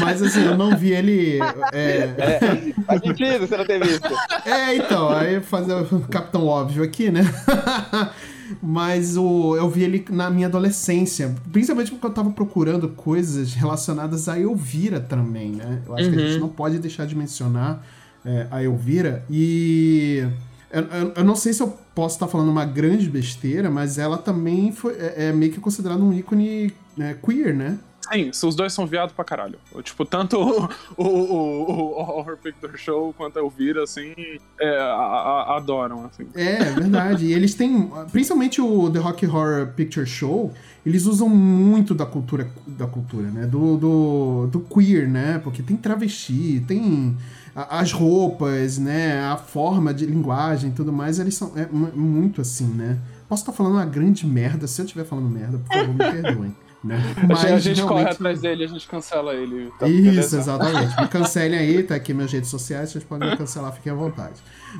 Mas 0.00 0.22
assim, 0.22 0.44
eu 0.44 0.56
não 0.56 0.76
vi 0.76 0.92
ele. 0.92 1.38
É, 1.72 2.14
É, 2.18 2.72
faz 2.86 3.00
sentido 3.00 3.40
você 3.46 3.56
não 3.56 3.64
ter 3.64 3.82
visto. 3.84 4.08
é, 4.44 4.76
então, 4.76 5.08
aí 5.10 5.40
fazer 5.40 5.74
o 5.74 6.00
capitão 6.02 6.46
óbvio 6.46 6.84
aqui, 6.84 7.10
né? 7.10 7.22
Mas 8.62 9.16
o, 9.16 9.56
eu 9.56 9.68
vi 9.70 9.84
ele 9.84 10.04
na 10.10 10.28
minha 10.30 10.46
adolescência, 10.48 11.34
principalmente 11.52 11.90
porque 11.92 12.06
eu 12.06 12.10
tava 12.10 12.30
procurando 12.30 12.88
coisas 12.88 13.54
relacionadas 13.54 14.28
a 14.28 14.38
Elvira 14.38 15.00
também, 15.00 15.52
né? 15.52 15.82
Eu 15.86 15.94
acho 15.96 16.08
que 16.10 16.16
a 16.16 16.18
Uhum. 16.18 16.26
gente 16.26 16.38
não 16.40 16.48
pode 16.48 16.78
deixar 16.78 17.06
de 17.06 17.14
mencionar 17.16 17.84
é, 18.24 18.46
a 18.50 18.62
Elvira. 18.62 19.24
E 19.30 20.26
eu, 20.70 20.82
eu- 20.82 21.12
eu 21.16 21.24
não 21.24 21.34
sei 21.36 21.52
se 21.52 21.62
eu 21.62 21.76
posso 21.94 22.16
estar 22.16 22.28
falando 22.28 22.50
uma 22.50 22.64
grande 22.64 23.08
besteira, 23.10 23.70
mas 23.70 23.98
ela 23.98 24.16
também 24.16 24.72
foi, 24.72 24.92
é, 24.94 25.26
é 25.28 25.32
meio 25.32 25.50
que 25.52 25.60
considerada 25.60 26.02
um 26.02 26.12
ícone 26.12 26.72
é, 26.98 27.14
queer, 27.14 27.54
né? 27.54 27.78
Sim, 28.10 28.30
os 28.46 28.54
dois 28.56 28.72
são 28.72 28.86
viados 28.86 29.14
pra 29.14 29.24
caralho. 29.24 29.58
Tipo, 29.82 30.04
tanto 30.04 30.36
o, 30.38 30.68
o, 30.96 31.04
o, 31.06 31.92
o 31.92 32.18
Horror 32.18 32.36
Picture 32.36 32.76
Show 32.76 33.14
quanto 33.16 33.38
a 33.38 33.42
Elvira, 33.42 33.84
assim, 33.84 34.12
é, 34.60 34.78
a- 34.78 34.94
a- 34.94 35.56
adoram, 35.56 36.04
assim. 36.06 36.26
É, 36.34 36.62
é 36.62 36.70
verdade. 36.72 37.26
E 37.26 37.32
eles 37.32 37.54
têm, 37.54 37.90
principalmente 38.10 38.60
o 38.60 38.90
The 38.90 38.98
Rock 38.98 39.26
Horror 39.26 39.68
Picture 39.76 40.06
Show, 40.06 40.52
eles 40.84 41.06
usam 41.06 41.28
muito 41.28 41.94
da 41.94 42.04
cultura, 42.04 42.50
da 42.66 42.86
cultura, 42.86 43.28
né? 43.30 43.46
Do, 43.46 43.76
do, 43.76 44.46
do 44.48 44.60
queer, 44.60 45.08
né? 45.08 45.38
Porque 45.42 45.62
tem 45.62 45.76
travesti, 45.76 46.62
tem 46.66 47.16
as 47.54 47.92
roupas, 47.92 48.78
né? 48.78 49.20
A 49.26 49.36
forma 49.36 49.94
de 49.94 50.04
linguagem 50.06 50.70
e 50.70 50.72
tudo 50.72 50.92
mais, 50.92 51.18
eles 51.18 51.34
são 51.36 51.52
é, 51.56 51.66
mu- 51.70 51.92
muito 51.94 52.40
assim, 52.40 52.66
né? 52.66 52.98
Posso 53.28 53.42
estar 53.42 53.52
falando 53.52 53.74
uma 53.74 53.86
grande 53.86 54.26
merda, 54.26 54.66
se 54.66 54.80
eu 54.80 54.84
estiver 54.84 55.04
falando 55.04 55.28
merda, 55.28 55.56
por 55.58 55.72
favor, 55.74 55.94
me 55.94 55.98
perdoem. 55.98 56.54
Né? 56.84 56.96
a 57.16 57.34
gente, 57.34 57.52
a 57.52 57.58
gente 57.58 57.82
corre 57.82 57.94
realmente- 57.94 58.14
atrás 58.14 58.40
dele, 58.40 58.64
a 58.64 58.66
gente 58.66 58.88
cancela 58.88 59.34
ele. 59.34 59.72
tá? 59.78 59.86
isso, 59.88 60.02
Beleza? 60.02 60.38
exatamente. 60.38 61.00
Me 61.00 61.06
cancelem 61.08 61.58
aí, 61.58 61.82
tá 61.82 61.94
aqui 61.94 62.12
minhas 62.12 62.32
redes 62.32 62.50
sociais, 62.50 62.90
vocês 62.90 63.04
podem 63.04 63.30
me 63.30 63.36
cancelar, 63.36 63.72
fiquem 63.72 63.92
à 63.92 63.94
vontade. 63.94 64.34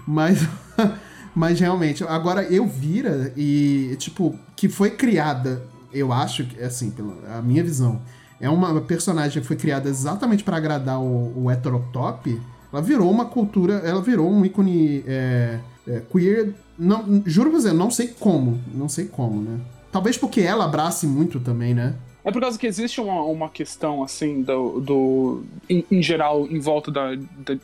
Mas, 0.07 0.41
mas 1.35 1.61
realmente, 1.61 2.03
agora 2.05 2.43
eu 2.43 2.67
vira 2.67 3.33
e, 3.37 3.95
tipo, 3.99 4.37
que 4.57 4.69
foi 4.69 4.91
criada, 4.91 5.63
eu 5.93 6.13
acho, 6.13 6.45
que, 6.45 6.61
assim, 6.61 6.91
pela 6.91 7.15
a 7.39 7.41
minha 7.43 7.63
visão, 7.63 8.01
é 8.41 8.51
uma 8.51 8.81
personagem 8.81 9.41
que 9.41 9.47
foi 9.47 9.57
criada 9.57 9.89
exatamente 9.89 10.43
para 10.43 10.57
agradar 10.57 11.01
o, 11.01 11.45
o 11.45 11.51
heterotop, 11.51 12.41
ela 12.73 12.83
virou 12.83 13.09
uma 13.11 13.27
cultura, 13.27 13.75
ela 13.85 14.03
virou 14.03 14.29
um 14.29 14.45
ícone 14.45 15.05
é, 15.07 15.61
é, 15.87 16.03
queer, 16.11 16.55
não, 16.77 17.23
juro 17.27 17.51
pra 17.51 17.61
você, 17.61 17.73
não 17.73 17.91
sei 17.91 18.09
como, 18.09 18.59
não 18.75 18.89
sei 18.89 19.05
como, 19.05 19.41
né? 19.41 19.61
Talvez 19.93 20.17
porque 20.17 20.41
ela 20.41 20.65
abrace 20.65 21.07
muito 21.07 21.39
também, 21.39 21.75
né? 21.75 21.95
É 22.25 22.31
por 22.33 22.41
causa 22.41 22.59
que 22.59 22.67
existe 22.67 23.01
uma, 23.01 23.23
uma 23.25 23.49
questão, 23.49 24.03
assim, 24.03 24.43
do. 24.43 24.81
do 24.81 25.45
em, 25.69 25.85
em 25.91 26.03
geral, 26.03 26.47
em 26.49 26.59
volta 26.61 26.91
da, 26.91 27.15
da, 27.15 27.55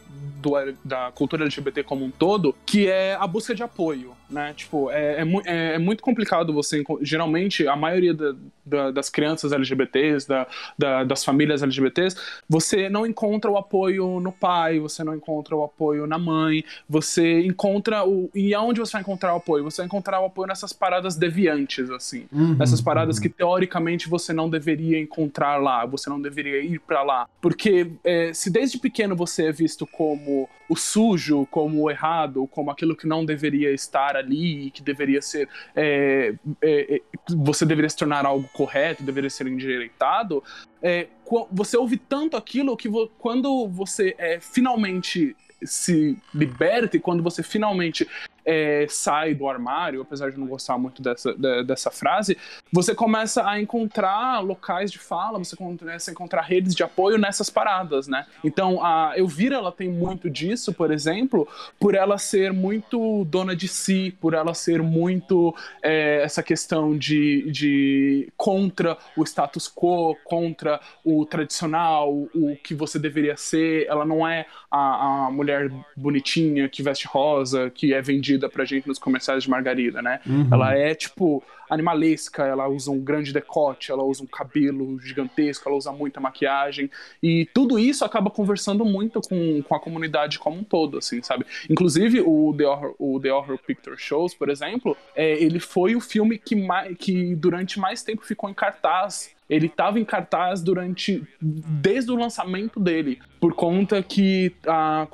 do- 0.43 0.75
da 0.85 1.11
cultura 1.15 1.45
LGBT 1.45 1.83
como 1.85 2.05
um 2.05 2.11
todo, 2.11 2.55
que 2.67 2.87
é 2.89 3.15
a 3.15 3.27
busca 3.27 3.55
de 3.55 3.63
apoio, 3.63 4.13
né? 4.31 4.53
Tipo, 4.57 4.91
é, 4.91 5.23
é, 5.23 5.25
é- 5.47 5.75
é 5.75 5.79
muito 5.79 6.03
complicado 6.03 6.53
você. 6.53 6.83
Geralmente, 7.03 7.67
a 7.67 7.77
maioria 7.77 8.13
da- 8.15 8.35
da- 8.65 8.91
das 8.91 9.09
crianças 9.09 9.53
LGBTs, 9.53 10.29
da, 10.29 10.47
da- 10.77 11.05
das 11.05 11.25
famílias 11.25 11.63
LGBTs, 11.63 12.17
você 12.49 12.89
não 12.89 13.07
encontra 13.07 13.51
o 13.51 13.57
apoio 13.57 14.21
no 14.21 14.31
pai, 14.31 14.79
você 14.79 15.03
não 15.03 15.15
encontra 15.15 15.57
o 15.57 15.65
apoio 15.65 16.07
na 16.07 16.19
mãe, 16.19 16.63
você 16.89 17.41
encontra 17.47 18.05
o. 18.07 18.31
E 18.35 18.55
aonde 18.55 18.81
você 18.81 18.93
vai 18.93 19.01
encontrar 19.01 19.33
o 19.35 19.39
apoio? 19.39 19.65
Você 19.65 19.79
vai 19.79 19.87
encontrar 19.87 20.21
o 20.21 20.27
apoio 20.27 20.49
nessas 20.49 20.73
paradas 20.73 21.17
deviantes, 21.17 21.89
assim 21.91 22.27
Uhum, 22.31 22.55
nessas 22.57 22.81
paradas 22.81 23.17
uhum. 23.17 23.23
que 23.23 23.29
teoricamente 23.29 24.09
você 24.09 24.33
não 24.33 24.51
deveria 24.51 24.99
encontrar 25.01 25.57
lá, 25.57 25.87
você 25.87 26.11
não 26.11 26.21
deveria 26.21 26.61
ir 26.63 26.79
pra 26.81 27.03
lá, 27.03 27.27
porque 27.41 27.91
é, 28.05 28.33
se 28.35 28.51
desde 28.51 28.79
pequeno 28.79 29.17
você 29.17 29.47
é 29.47 29.53
visto 29.53 29.87
como 29.87 30.49
o 30.69 30.77
sujo, 30.77 31.47
como 31.51 31.81
o 31.83 31.91
errado, 31.91 32.47
como 32.51 32.71
aquilo 32.71 32.95
que 32.95 33.07
não 33.07 33.25
deveria 33.25 33.73
estar 33.73 34.17
ali, 34.19 34.71
que 34.71 34.83
deveria 34.83 35.23
ser, 35.23 35.49
é, 35.75 36.35
é, 36.63 36.97
é, 36.97 37.01
você 37.29 37.65
deveria 37.65 37.89
se 37.89 37.97
tornar 37.97 38.27
algo 38.27 38.49
correto, 38.53 39.03
deveria 39.03 39.31
ser 39.31 39.47
endireitado, 39.47 40.43
é, 40.83 41.07
você 41.51 41.77
ouve 41.77 41.97
tanto 41.97 42.37
aquilo 42.37 42.77
que 42.77 42.89
vo- 42.89 43.11
quando 43.19 43.69
você 43.69 44.15
é, 44.19 44.39
finalmente 44.41 45.37
se 45.63 46.17
liberta 46.35 46.97
e 46.97 47.01
quando 47.01 47.23
você 47.23 47.43
finalmente 47.43 48.07
é, 48.49 48.87
sai 48.89 49.35
do 49.35 49.47
armário, 49.47 50.01
apesar 50.01 50.31
de 50.31 50.41
não 50.41 50.47
gostar 50.47 50.79
muito 50.79 51.03
dessa, 51.03 51.35
de- 51.35 51.65
dessa 51.65 51.91
frase, 51.91 52.39
você 52.73 52.95
começa 52.95 53.47
a 53.47 53.61
encontrar 53.61 54.41
locais 54.41 54.91
de 54.91 54.99
fala, 54.99 55.39
você 55.39 55.55
começa 55.55 56.11
a 56.11 56.13
encontrar 56.13 56.41
redes 56.41 56.75
de 56.75 56.83
apoio 56.83 57.19
nessas 57.19 57.51
paradas, 57.51 58.09
né? 58.09 58.25
Então, 58.43 58.83
a 58.83 59.13
Elvira, 59.17 59.57
ela 59.57 59.71
tem 59.71 59.91
muito 59.91 60.31
disso, 60.31 60.73
por 60.73 60.91
exemplo, 60.91 61.47
por 61.79 61.95
ela 61.95 62.17
ser 62.17 62.51
muito 62.55 63.27
dona 63.27 63.55
de 63.55 63.69
si, 63.69 64.17
por 64.19 64.33
ela 64.33 64.55
ser 64.55 64.83
muito 64.83 65.55
é, 65.83 66.23
essa 66.23 66.43
questão 66.43 66.97
de, 66.97 67.51
de 67.51 68.33
contra 68.35 68.97
o 69.15 69.25
status 69.25 69.69
quo, 69.69 70.17
contra 70.25 70.81
o 71.05 71.27
tradicional, 71.27 72.11
o 72.35 72.57
que 72.65 72.75
você 72.75 72.99
deveria 72.99 73.37
ser. 73.37 73.87
Ela 73.89 74.07
não 74.07 74.27
é 74.27 74.47
a, 74.71 75.27
a 75.27 75.31
mulher 75.31 75.71
bonitinha 75.95 76.67
que 76.67 76.83
veste 76.83 77.07
rosa, 77.07 77.69
que 77.71 77.93
é 77.93 78.01
vendida 78.01 78.38
pra 78.47 78.67
gente 78.67 78.87
nos 78.87 78.99
comerciais 78.99 79.43
de 79.43 79.49
margarida, 79.49 80.03
né? 80.03 80.21
Uhum. 80.27 80.49
Ela 80.53 80.75
é, 80.77 80.95
tipo, 80.95 81.43
animalesca, 81.71 82.45
ela 82.45 82.69
usa 82.69 82.91
um 82.91 83.01
grande 83.01 83.33
decote, 83.33 83.91
ela 83.91 84.03
usa 84.03 84.23
um 84.23 84.27
cabelo 84.27 85.01
gigantesco, 85.01 85.67
ela 85.67 85.79
usa 85.79 85.91
muita 85.93 86.21
maquiagem. 86.21 86.91
E 87.23 87.49
tudo 87.55 87.79
isso 87.79 88.05
acaba 88.05 88.31
conversando 88.31 88.85
muito 88.85 89.21
com, 89.23 89.63
com 89.63 89.75
a 89.75 89.81
comunidade 89.81 90.39
como 90.39 90.59
um 90.59 90.65
todo, 90.65 90.99
assim, 90.99 91.23
sabe? 91.23 91.47
Inclusive, 91.69 92.21
o 92.21 92.55
The 92.57 92.67
Horror, 92.67 92.95
o 92.99 93.21
The 93.21 93.33
Horror 93.33 93.59
Picture 93.59 93.97
Shows, 93.97 94.35
por 94.35 94.51
exemplo, 94.51 94.97
é, 95.15 95.33
ele 95.43 95.61
foi 95.61 95.97
o 95.97 96.01
filme 96.01 96.39
que, 96.39 96.55
mai, 96.55 96.95
que 96.95 97.35
durante 97.35 97.79
mais 97.79 98.03
tempo 98.03 98.25
ficou 98.25 98.51
em 98.51 98.55
cartaz 98.55 99.37
ele 99.49 99.67
estava 99.67 99.99
em 99.99 100.05
cartaz 100.05 100.63
durante 100.63 101.23
desde 101.41 102.11
o 102.11 102.17
lançamento 102.17 102.79
dele, 102.79 103.19
por 103.41 103.55
conta 103.55 104.03
que 104.03 104.53
a, 104.67 105.07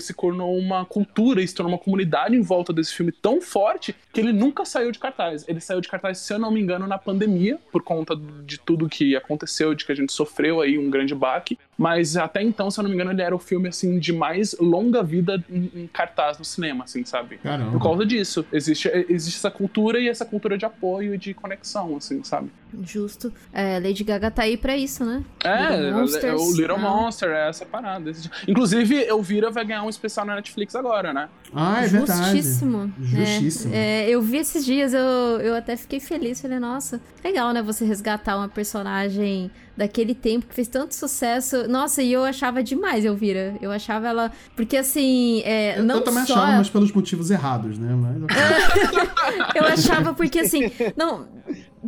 se 0.00 0.14
tornou 0.14 0.56
uma 0.56 0.84
cultura, 0.84 1.44
se 1.46 1.54
tornou 1.54 1.72
uma 1.72 1.78
comunidade 1.78 2.36
em 2.36 2.42
volta 2.42 2.72
desse 2.72 2.94
filme 2.94 3.10
tão 3.10 3.40
forte 3.40 3.94
que 4.12 4.20
ele 4.20 4.32
nunca 4.32 4.64
saiu 4.64 4.92
de 4.92 4.98
cartaz. 4.98 5.44
Ele 5.48 5.60
saiu 5.60 5.80
de 5.80 5.88
cartaz, 5.88 6.18
se 6.18 6.32
eu 6.32 6.38
não 6.38 6.50
me 6.50 6.60
engano, 6.60 6.86
na 6.86 6.98
pandemia, 6.98 7.58
por 7.72 7.82
conta 7.82 8.14
de 8.44 8.58
tudo 8.58 8.88
que 8.88 9.16
aconteceu, 9.16 9.74
de 9.74 9.84
que 9.84 9.92
a 9.92 9.94
gente 9.94 10.12
sofreu 10.12 10.60
aí 10.60 10.78
um 10.78 10.90
grande 10.90 11.14
baque. 11.14 11.58
Mas 11.78 12.16
até 12.16 12.42
então, 12.42 12.72
se 12.72 12.80
eu 12.80 12.82
não 12.82 12.88
me 12.90 12.96
engano, 12.96 13.12
ele 13.12 13.22
era 13.22 13.34
o 13.34 13.38
filme 13.38 13.68
assim 13.68 14.00
de 14.00 14.12
mais 14.12 14.56
longa 14.58 15.00
vida 15.00 15.42
em, 15.48 15.70
em 15.72 15.86
cartaz 15.86 16.36
no 16.36 16.44
cinema, 16.44 16.82
assim, 16.82 17.04
sabe? 17.04 17.38
Caramba. 17.38 17.70
Por 17.70 17.80
causa 17.80 18.04
disso. 18.04 18.44
Existe, 18.52 18.90
existe 19.08 19.36
essa 19.36 19.50
cultura 19.50 20.00
e 20.00 20.08
essa 20.08 20.24
cultura 20.24 20.58
de 20.58 20.64
apoio 20.64 21.14
e 21.14 21.18
de 21.18 21.32
conexão, 21.32 21.96
assim, 21.96 22.24
sabe? 22.24 22.50
Justo. 22.82 23.32
É, 23.52 23.78
Lady 23.78 24.02
Gaga 24.02 24.28
tá 24.28 24.42
aí 24.42 24.56
pra 24.56 24.76
isso, 24.76 25.04
né? 25.04 25.22
É, 25.44 25.76
Little 25.76 26.00
Monsters, 26.00 26.42
o 26.42 26.56
Little 26.56 26.74
ah. 26.74 26.78
Monster, 26.78 27.30
é 27.30 27.48
essa 27.48 27.64
parada. 27.64 28.10
Esse- 28.10 28.28
Inclusive, 28.46 29.04
Elvira 29.04 29.48
vai 29.50 29.64
ganhar 29.64 29.84
um 29.84 29.88
especial 29.88 30.26
na 30.26 30.34
Netflix 30.34 30.74
agora, 30.74 31.12
né? 31.12 31.28
Ah, 31.54 31.84
é 31.84 31.86
verdade. 31.86 32.36
Justíssimo. 32.36 32.92
Justíssimo. 33.00 33.72
É, 33.72 34.04
é, 34.04 34.10
eu 34.10 34.20
vi 34.20 34.38
esses 34.38 34.64
dias, 34.64 34.92
eu, 34.92 35.00
eu 35.00 35.54
até 35.54 35.76
fiquei 35.76 36.00
feliz. 36.00 36.40
Falei, 36.40 36.58
nossa, 36.58 37.00
legal, 37.24 37.52
né? 37.52 37.62
Você 37.62 37.84
resgatar 37.84 38.36
uma 38.36 38.48
personagem 38.48 39.50
daquele 39.78 40.12
tempo 40.14 40.46
que 40.46 40.54
fez 40.54 40.66
tanto 40.68 40.92
sucesso. 40.94 41.68
Nossa, 41.68 42.02
e 42.02 42.12
eu 42.12 42.24
achava 42.24 42.62
demais, 42.62 43.04
Elvira. 43.04 43.54
Eu 43.62 43.70
achava 43.70 44.08
ela. 44.08 44.32
Porque 44.56 44.76
assim, 44.76 45.40
é, 45.44 45.78
Eu, 45.78 45.84
não 45.84 45.96
eu 45.96 46.00
também 46.02 46.26
só. 46.26 46.34
achava, 46.34 46.58
mas 46.58 46.68
pelos 46.68 46.92
motivos 46.92 47.30
errados, 47.30 47.78
né? 47.78 47.94
Mas... 47.94 48.16
Eu 49.54 49.64
achava 49.64 50.12
porque 50.12 50.40
assim. 50.40 50.70
Não. 50.96 51.28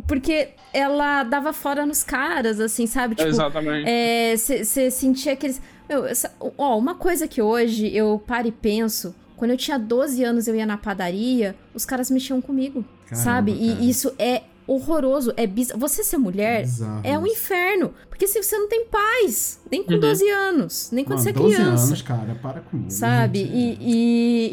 Porque 0.07 0.49
ela 0.73 1.23
dava 1.23 1.51
fora 1.51 1.85
nos 1.85 2.03
caras, 2.03 2.59
assim, 2.59 2.87
sabe? 2.87 3.13
Tipo, 3.15 3.27
Exatamente. 3.29 3.89
Você 4.37 4.89
sentia 4.89 5.33
aqueles. 5.33 5.61
Meu, 5.89 6.05
essa- 6.05 6.31
ó, 6.57 6.77
uma 6.77 6.95
coisa 6.95 7.27
que 7.27 7.41
hoje 7.41 7.93
eu 7.93 8.21
paro 8.25 8.47
e 8.47 8.51
penso. 8.51 9.13
Quando 9.35 9.51
eu 9.51 9.57
tinha 9.57 9.77
12 9.77 10.23
anos, 10.23 10.47
eu 10.47 10.55
ia 10.55 10.65
na 10.67 10.77
padaria, 10.77 11.55
os 11.73 11.83
caras 11.83 12.11
mexiam 12.11 12.39
comigo, 12.39 12.85
Caramba, 13.07 13.23
sabe? 13.25 13.51
cara. 13.53 13.63
E 13.81 13.89
isso 13.89 14.13
é 14.19 14.43
horroroso, 14.67 15.33
é 15.37 15.45
bizarro. 15.47 15.79
Você 15.79 16.03
ser 16.03 16.17
mulher 16.17 16.61
Bizarro 16.61 17.01
é 17.03 17.17
um 17.17 17.25
isso. 17.25 17.35
inferno. 17.35 17.93
Porque 18.09 18.27
se 18.27 18.41
você 18.41 18.57
não 18.57 18.67
tem 18.69 18.85
paz, 18.85 19.59
nem 19.71 19.83
com 19.83 19.93
Uhum. 19.93 19.99
12 19.99 20.29
anos, 20.29 20.89
nem 20.91 21.03
quando 21.03 21.19
Mano, 21.19 21.23
você 21.23 21.29
é 21.29 21.33
12 21.33 21.55
criança 21.55 21.83
anos, 21.87 22.01
cara, 22.01 22.35
para 22.41 22.59
comigo. 22.61 22.91
sabe? 22.91 23.39
gente. 23.39 23.53
E, 23.53 23.77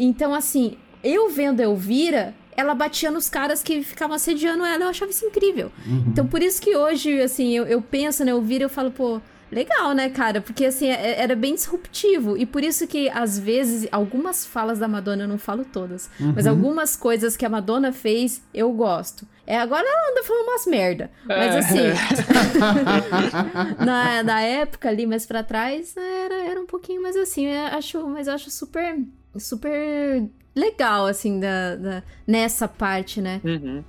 e- 0.01 0.05
então, 0.05 0.35
assim, 0.35 0.77
eu 1.05 1.29
vendo 1.31 1.61
a 1.61 1.65
Elvira, 1.65 2.35
ela 2.57 2.75
batia 2.75 3.11
nos 3.11 3.29
caras 3.29 3.63
que 3.63 3.83
ficavam 3.83 4.17
assediando 4.17 4.65
ela, 4.65 4.85
eu 4.85 4.89
achava 4.89 5.11
isso 5.11 5.25
incrível. 5.25 5.71
Uhum. 5.87 6.05
Então, 6.09 6.27
por 6.27 6.43
isso 6.43 6.61
que 6.61 6.77
hoje, 6.77 7.21
assim, 7.21 7.53
eu, 7.57 7.65
eu 7.67 7.81
penso 7.81 8.25
na 8.25 8.31
Elvira 8.33 8.65
e 8.65 8.67
eu 8.67 8.69
falo, 8.71 8.91
pô, 8.91 9.21
legal, 9.51 9.93
né, 9.93 10.09
cara? 10.11 10.41
Porque, 10.41 10.65
assim, 10.65 10.89
é- 10.89 11.21
era 11.23 11.37
bem 11.37 11.55
disruptivo. 11.55 12.37
E 12.37 12.45
por 12.45 12.63
isso 12.65 12.87
que, 12.87 13.09
às 13.11 13.39
vezes, 13.39 13.87
algumas 13.93 14.45
falas 14.45 14.79
da 14.79 14.89
Madonna, 14.89 15.23
eu 15.25 15.29
não 15.29 15.39
falo 15.39 15.65
todas, 15.65 16.11
mas 16.35 16.47
Uhum. 16.47 16.53
algumas 16.53 16.97
coisas 16.97 17.37
que 17.37 17.47
a 17.47 17.49
Madonna 17.49 17.93
fez, 17.93 18.43
eu 18.53 18.71
gosto. 18.73 19.27
É, 19.51 19.59
agora 19.59 19.83
ela 19.83 20.11
anda 20.13 20.23
falando 20.25 20.47
umas 20.47 20.67
merda. 20.67 21.11
Mas, 21.25 21.55
É. 21.55 21.59
assim, 21.61 21.79
na, 23.83 24.23
na 24.23 24.41
época 24.43 24.91
ali, 24.91 25.07
mais 25.07 25.25
pra 25.25 25.43
trás, 25.43 25.97
era, 25.97 26.35
era 26.51 26.61
um 26.61 26.67
pouquinho 26.67 27.01
mais 27.03 27.17
assim. 27.17 27.47
Eu 27.47 27.67
acho, 27.79 28.07
mas 28.09 28.27
eu 28.29 28.35
acho 28.35 28.51
super, 28.51 28.99
super 29.39 30.29
legal, 30.55 31.07
assim, 31.07 31.41
da, 31.41 31.77
da- 31.77 32.03
nessa 32.27 32.69
parte, 32.69 33.23
né? 33.23 33.41
Uhum. 33.43 33.83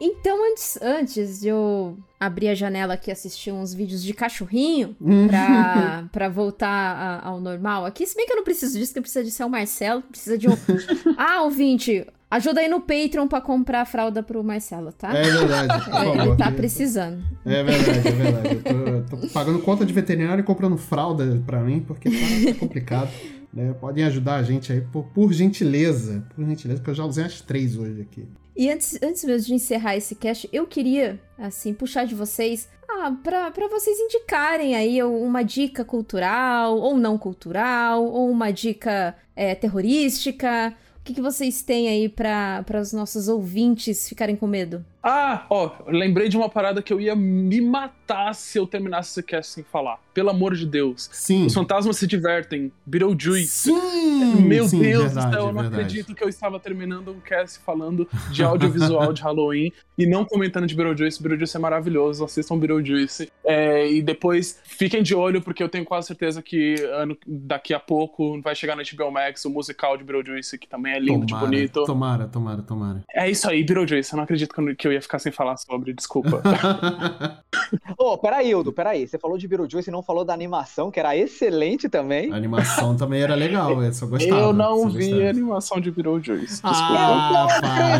Então, 0.00 0.50
antes, 0.52 0.78
antes 0.80 1.40
de 1.40 1.48
eu 1.48 1.96
abrir 2.20 2.48
a 2.48 2.54
janela 2.54 2.94
aqui 2.94 3.10
e 3.10 3.12
assistir 3.12 3.50
uns 3.52 3.72
vídeos 3.74 4.02
de 4.02 4.12
cachorrinho 4.12 4.96
Uhum. 5.00 5.28
pra, 5.28 6.04
pra 6.12 6.28
voltar 6.28 6.68
a- 6.68 7.28
ao 7.28 7.40
normal 7.40 7.84
aqui, 7.84 8.06
se 8.06 8.16
bem 8.16 8.26
que 8.26 8.32
eu 8.32 8.36
não 8.36 8.44
preciso 8.44 8.78
disso, 8.78 8.92
que 8.94 9.00
precisa 9.00 9.24
de 9.24 9.30
ser 9.30 9.44
o 9.44 9.48
Marcelo, 9.50 10.02
precisa 10.02 10.36
de 10.38 10.48
um. 10.48 10.52
ah, 11.16 11.42
ouvinte, 11.42 12.06
ajuda 12.30 12.60
aí 12.60 12.68
no 12.68 12.80
Patreon 12.80 13.26
pra 13.28 13.40
comprar 13.40 13.80
a 13.82 13.84
fralda 13.84 14.22
pro 14.22 14.42
Marcelo, 14.44 14.92
tá? 14.92 15.12
É 15.16 15.22
verdade, 15.22 15.84
por 15.84 15.90
É, 15.90 16.04
favor. 16.04 16.26
Ele 16.26 16.36
tá 16.36 16.50
precisando. 16.52 17.22
É 17.46 17.62
verdade, 17.62 18.08
é 18.08 18.10
verdade. 18.12 18.62
Eu 18.66 19.04
tô, 19.06 19.16
tô 19.16 19.28
pagando 19.28 19.58
conta 19.60 19.84
de 19.86 19.92
veterinário 19.92 20.42
e 20.42 20.44
comprando 20.44 20.76
fralda 20.76 21.42
pra 21.46 21.60
mim, 21.60 21.80
porque 21.86 22.10
tá, 22.10 22.52
tá 22.52 22.58
complicado. 22.58 23.08
Né? 23.52 23.74
Podem 23.74 24.04
ajudar 24.04 24.36
a 24.36 24.42
gente 24.42 24.72
aí, 24.72 24.80
por, 24.80 25.04
por 25.06 25.32
gentileza. 25.32 26.26
Por 26.34 26.44
gentileza, 26.44 26.80
porque 26.80 26.90
eu 26.90 26.94
já 26.94 27.04
usei 27.04 27.24
as 27.24 27.40
três 27.40 27.76
hoje 27.76 28.02
aqui. 28.02 28.26
E 28.56 28.70
antes, 28.70 28.98
antes 29.02 29.24
mesmo 29.24 29.46
de 29.46 29.54
encerrar 29.54 29.96
esse 29.96 30.14
cast, 30.14 30.48
eu 30.52 30.66
queria, 30.66 31.20
assim, 31.38 31.72
puxar 31.72 32.04
de 32.04 32.14
vocês 32.14 32.68
ah, 32.88 33.12
pra 33.22 33.68
vocês 33.68 33.98
indicarem 33.98 34.74
aí 34.74 35.02
uma 35.02 35.42
dica 35.42 35.84
cultural, 35.84 36.78
ou 36.78 36.96
não 36.96 37.16
cultural, 37.18 38.04
ou 38.04 38.30
uma 38.30 38.50
dica 38.50 39.14
é, 39.36 39.54
terrorística. 39.54 40.74
O 41.00 41.04
que, 41.04 41.14
que 41.14 41.20
vocês 41.20 41.62
têm 41.62 41.88
aí 41.88 42.08
para 42.08 42.80
os 42.80 42.92
nossos 42.92 43.28
ouvintes 43.28 44.08
ficarem 44.08 44.34
com 44.34 44.46
medo? 44.46 44.84
Ah, 45.02 45.46
ó, 45.48 45.70
lembrei 45.86 46.28
de 46.28 46.36
uma 46.36 46.48
parada 46.48 46.82
que 46.82 46.92
eu 46.92 47.00
ia 47.00 47.14
me 47.14 47.60
matar 47.60 48.34
se 48.34 48.58
eu 48.58 48.66
terminasse 48.66 49.10
esse 49.10 49.22
cast 49.22 49.52
sem 49.52 49.64
falar. 49.64 49.98
Pelo 50.12 50.30
amor 50.30 50.54
de 50.56 50.66
Deus. 50.66 51.08
Sim. 51.12 51.46
Os 51.46 51.54
fantasmas 51.54 51.96
se 51.96 52.06
divertem. 52.06 52.72
Beetlejuice. 52.84 53.46
Sim! 53.70 54.34
Meu 54.42 54.66
sim, 54.68 54.80
Deus 54.80 55.04
verdade, 55.04 55.26
do 55.26 55.32
céu, 55.32 55.40
eu 55.46 55.52
não 55.52 55.62
verdade. 55.62 55.74
acredito 55.82 56.14
que 56.14 56.24
eu 56.24 56.28
estava 56.28 56.58
terminando 56.58 57.12
um 57.12 57.20
cast 57.20 57.60
falando 57.60 58.08
de 58.32 58.42
audiovisual 58.42 59.12
de 59.12 59.22
Halloween 59.22 59.72
e 59.96 60.06
não 60.06 60.24
comentando 60.24 60.66
de 60.66 60.74
Beetlejuice. 60.74 61.22
Beetlejuice 61.22 61.56
é 61.56 61.60
maravilhoso, 61.60 62.24
assistam 62.24 62.58
Beetlejuice. 62.58 63.30
É, 63.44 63.88
e 63.90 64.02
depois 64.02 64.60
fiquem 64.64 65.02
de 65.02 65.14
olho, 65.14 65.40
porque 65.40 65.62
eu 65.62 65.68
tenho 65.68 65.84
quase 65.84 66.08
certeza 66.08 66.42
que 66.42 66.74
ano, 66.92 67.16
daqui 67.26 67.72
a 67.72 67.78
pouco 67.80 68.40
vai 68.42 68.54
chegar 68.56 68.74
na 68.74 68.82
HBO 68.82 69.12
Max 69.12 69.44
o 69.44 69.50
musical 69.50 69.96
de 69.96 70.02
Beetlejuice, 70.02 70.58
que 70.58 70.68
também 70.68 70.94
é 70.94 70.98
lindo 70.98 71.24
de 71.24 71.32
Tomara, 71.32 71.46
bonito. 71.46 71.84
Tomara, 71.84 72.26
tomara, 72.26 72.62
tomara. 72.62 73.04
É 73.14 73.30
isso 73.30 73.48
aí, 73.48 73.62
Beetlejuice. 73.62 74.12
Eu 74.12 74.16
não 74.16 74.24
acredito 74.24 74.52
que 74.52 74.60
eu- 74.60 74.76
que 74.76 74.87
eu 74.88 74.92
ia 74.92 75.02
ficar 75.02 75.18
sem 75.18 75.30
falar 75.30 75.56
sobre, 75.56 75.92
desculpa. 75.92 76.42
Ô, 77.98 78.16
peraí, 78.18 78.50
Ildo, 78.50 78.72
peraí. 78.72 79.06
Você 79.06 79.18
falou 79.18 79.36
de 79.38 79.46
Beetlejuice 79.46 79.90
e 79.90 79.92
não 79.92 80.02
falou 80.02 80.24
da 80.24 80.32
animação, 80.32 80.90
que 80.90 80.98
era 80.98 81.16
excelente 81.16 81.88
também. 81.88 82.32
A 82.32 82.36
animação 82.36 82.96
também 82.96 83.22
era 83.22 83.34
legal, 83.34 83.82
eu 83.82 83.92
só 83.92 84.06
gostava. 84.06 84.40
eu 84.40 84.52
não 84.52 84.88
vi 84.88 85.10
gostava. 85.10 85.26
a 85.26 85.30
animação 85.30 85.80
de 85.80 85.90
Beetlejuice. 85.90 86.62
Desculpa. 86.62 87.48
Ah, 87.62 87.98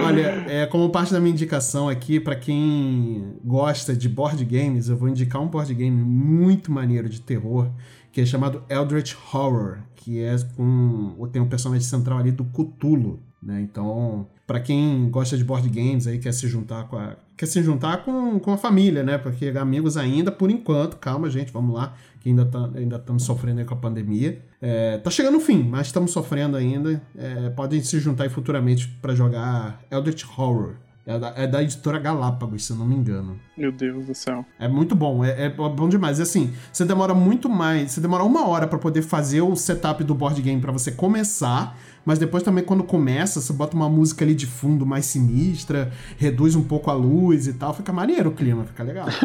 Olha, 0.04 0.44
é, 0.48 0.66
como 0.66 0.90
parte 0.90 1.12
da 1.12 1.20
minha 1.20 1.32
indicação 1.32 1.88
aqui, 1.88 2.20
pra 2.20 2.36
quem 2.36 3.36
gosta 3.44 3.94
de 3.94 4.08
board 4.08 4.44
games, 4.44 4.88
eu 4.88 4.96
vou 4.96 5.08
indicar 5.08 5.40
um 5.40 5.46
board 5.48 5.72
game 5.74 6.02
muito 6.02 6.70
maneiro 6.70 7.08
de 7.08 7.20
terror, 7.20 7.70
que 8.12 8.20
é 8.20 8.26
chamado 8.26 8.62
Eldritch 8.68 9.14
Horror, 9.32 9.78
que 9.96 10.20
é 10.20 10.36
com 10.56 11.28
tem 11.32 11.40
um 11.40 11.48
personagem 11.48 11.86
central 11.86 12.18
ali 12.18 12.30
do 12.30 12.44
Cthulhu, 12.44 13.18
né? 13.42 13.60
Então, 13.62 14.26
pra 14.46 14.60
quem 14.60 15.08
gosta 15.10 15.36
de 15.36 15.42
board 15.42 15.68
games 15.68 16.06
aí 16.06 16.18
quer 16.18 16.32
se 16.32 16.46
juntar 16.46 16.86
com 16.88 16.96
a 16.96 17.16
quer 17.36 17.46
se 17.46 17.60
juntar 17.62 18.04
com, 18.04 18.38
com 18.38 18.52
a 18.52 18.56
família, 18.56 19.02
né? 19.02 19.18
Porque 19.18 19.48
amigos 19.48 19.96
ainda 19.96 20.30
por 20.30 20.50
enquanto, 20.50 20.96
calma, 20.98 21.28
gente, 21.28 21.52
vamos 21.52 21.74
lá, 21.74 21.96
que 22.20 22.28
ainda 22.28 22.44
tá, 22.44 22.70
ainda 22.74 22.96
estamos 22.96 23.24
sofrendo 23.24 23.64
com 23.64 23.74
a 23.74 23.76
pandemia. 23.76 24.40
É, 24.60 24.98
tá 24.98 25.10
chegando 25.10 25.38
o 25.38 25.40
fim, 25.40 25.62
mas 25.64 25.88
estamos 25.88 26.12
sofrendo 26.12 26.56
ainda. 26.56 27.02
É, 27.16 27.50
podem 27.50 27.82
se 27.82 27.98
juntar 27.98 28.24
aí 28.24 28.30
futuramente 28.30 28.86
pra 29.00 29.14
jogar 29.14 29.82
Eldritch 29.90 30.24
Horror. 30.38 30.74
É 31.04 31.18
da, 31.18 31.32
é 31.36 31.46
da 31.48 31.60
editora 31.62 31.98
Galápagos, 31.98 32.64
se 32.64 32.72
eu 32.72 32.76
não 32.76 32.86
me 32.86 32.94
engano. 32.94 33.36
Meu 33.58 33.72
Deus 33.72 34.06
do 34.06 34.14
céu. 34.14 34.44
É 34.58 34.68
muito 34.68 34.94
bom, 34.94 35.24
é, 35.24 35.46
é 35.46 35.48
bom 35.48 35.88
demais. 35.88 36.20
E 36.20 36.22
assim, 36.22 36.54
você 36.72 36.84
demora 36.84 37.12
muito 37.12 37.48
mais. 37.48 37.90
Você 37.90 38.00
demora 38.00 38.22
uma 38.22 38.46
hora 38.46 38.68
pra 38.68 38.78
poder 38.78 39.02
fazer 39.02 39.40
o 39.40 39.56
setup 39.56 40.04
do 40.04 40.14
board 40.14 40.40
game 40.40 40.60
pra 40.60 40.70
você 40.70 40.92
começar. 40.92 41.76
Mas 42.04 42.20
depois 42.20 42.42
também, 42.44 42.62
quando 42.62 42.84
começa, 42.84 43.40
você 43.40 43.52
bota 43.52 43.74
uma 43.76 43.88
música 43.88 44.24
ali 44.24 44.34
de 44.34 44.46
fundo 44.46 44.86
mais 44.86 45.06
sinistra, 45.06 45.90
reduz 46.16 46.54
um 46.54 46.62
pouco 46.62 46.88
a 46.90 46.94
luz 46.94 47.48
e 47.48 47.54
tal. 47.54 47.74
Fica 47.74 47.92
maneiro 47.92 48.30
o 48.30 48.32
clima, 48.32 48.64
fica 48.64 48.82
legal. 48.84 49.08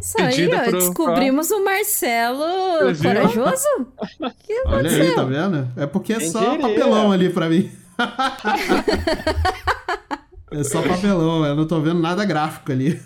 Isso 0.00 0.20
aí, 0.20 0.34
Pedida 0.34 0.56
ó, 0.56 0.64
pro- 0.70 0.78
descobrimos 0.78 1.50
o 1.50 1.64
Marcelo 1.64 2.42
corajoso. 3.00 3.64
O 4.18 4.30
que 4.42 4.62
Olha 4.66 4.90
aí, 4.90 5.02
aconteceu? 5.02 5.14
tá 5.14 5.24
vendo? 5.24 5.68
É 5.76 5.86
porque 5.86 6.14
é 6.14 6.20
só 6.20 6.58
papelão 6.58 7.12
ali 7.12 7.30
pra 7.30 7.48
mim. 7.48 7.70
é 10.50 10.64
só 10.64 10.82
papelão, 10.82 11.44
eu 11.44 11.54
não 11.54 11.66
tô 11.66 11.80
vendo 11.80 12.00
nada 12.00 12.24
gráfico 12.24 12.72
ali. 12.72 13.00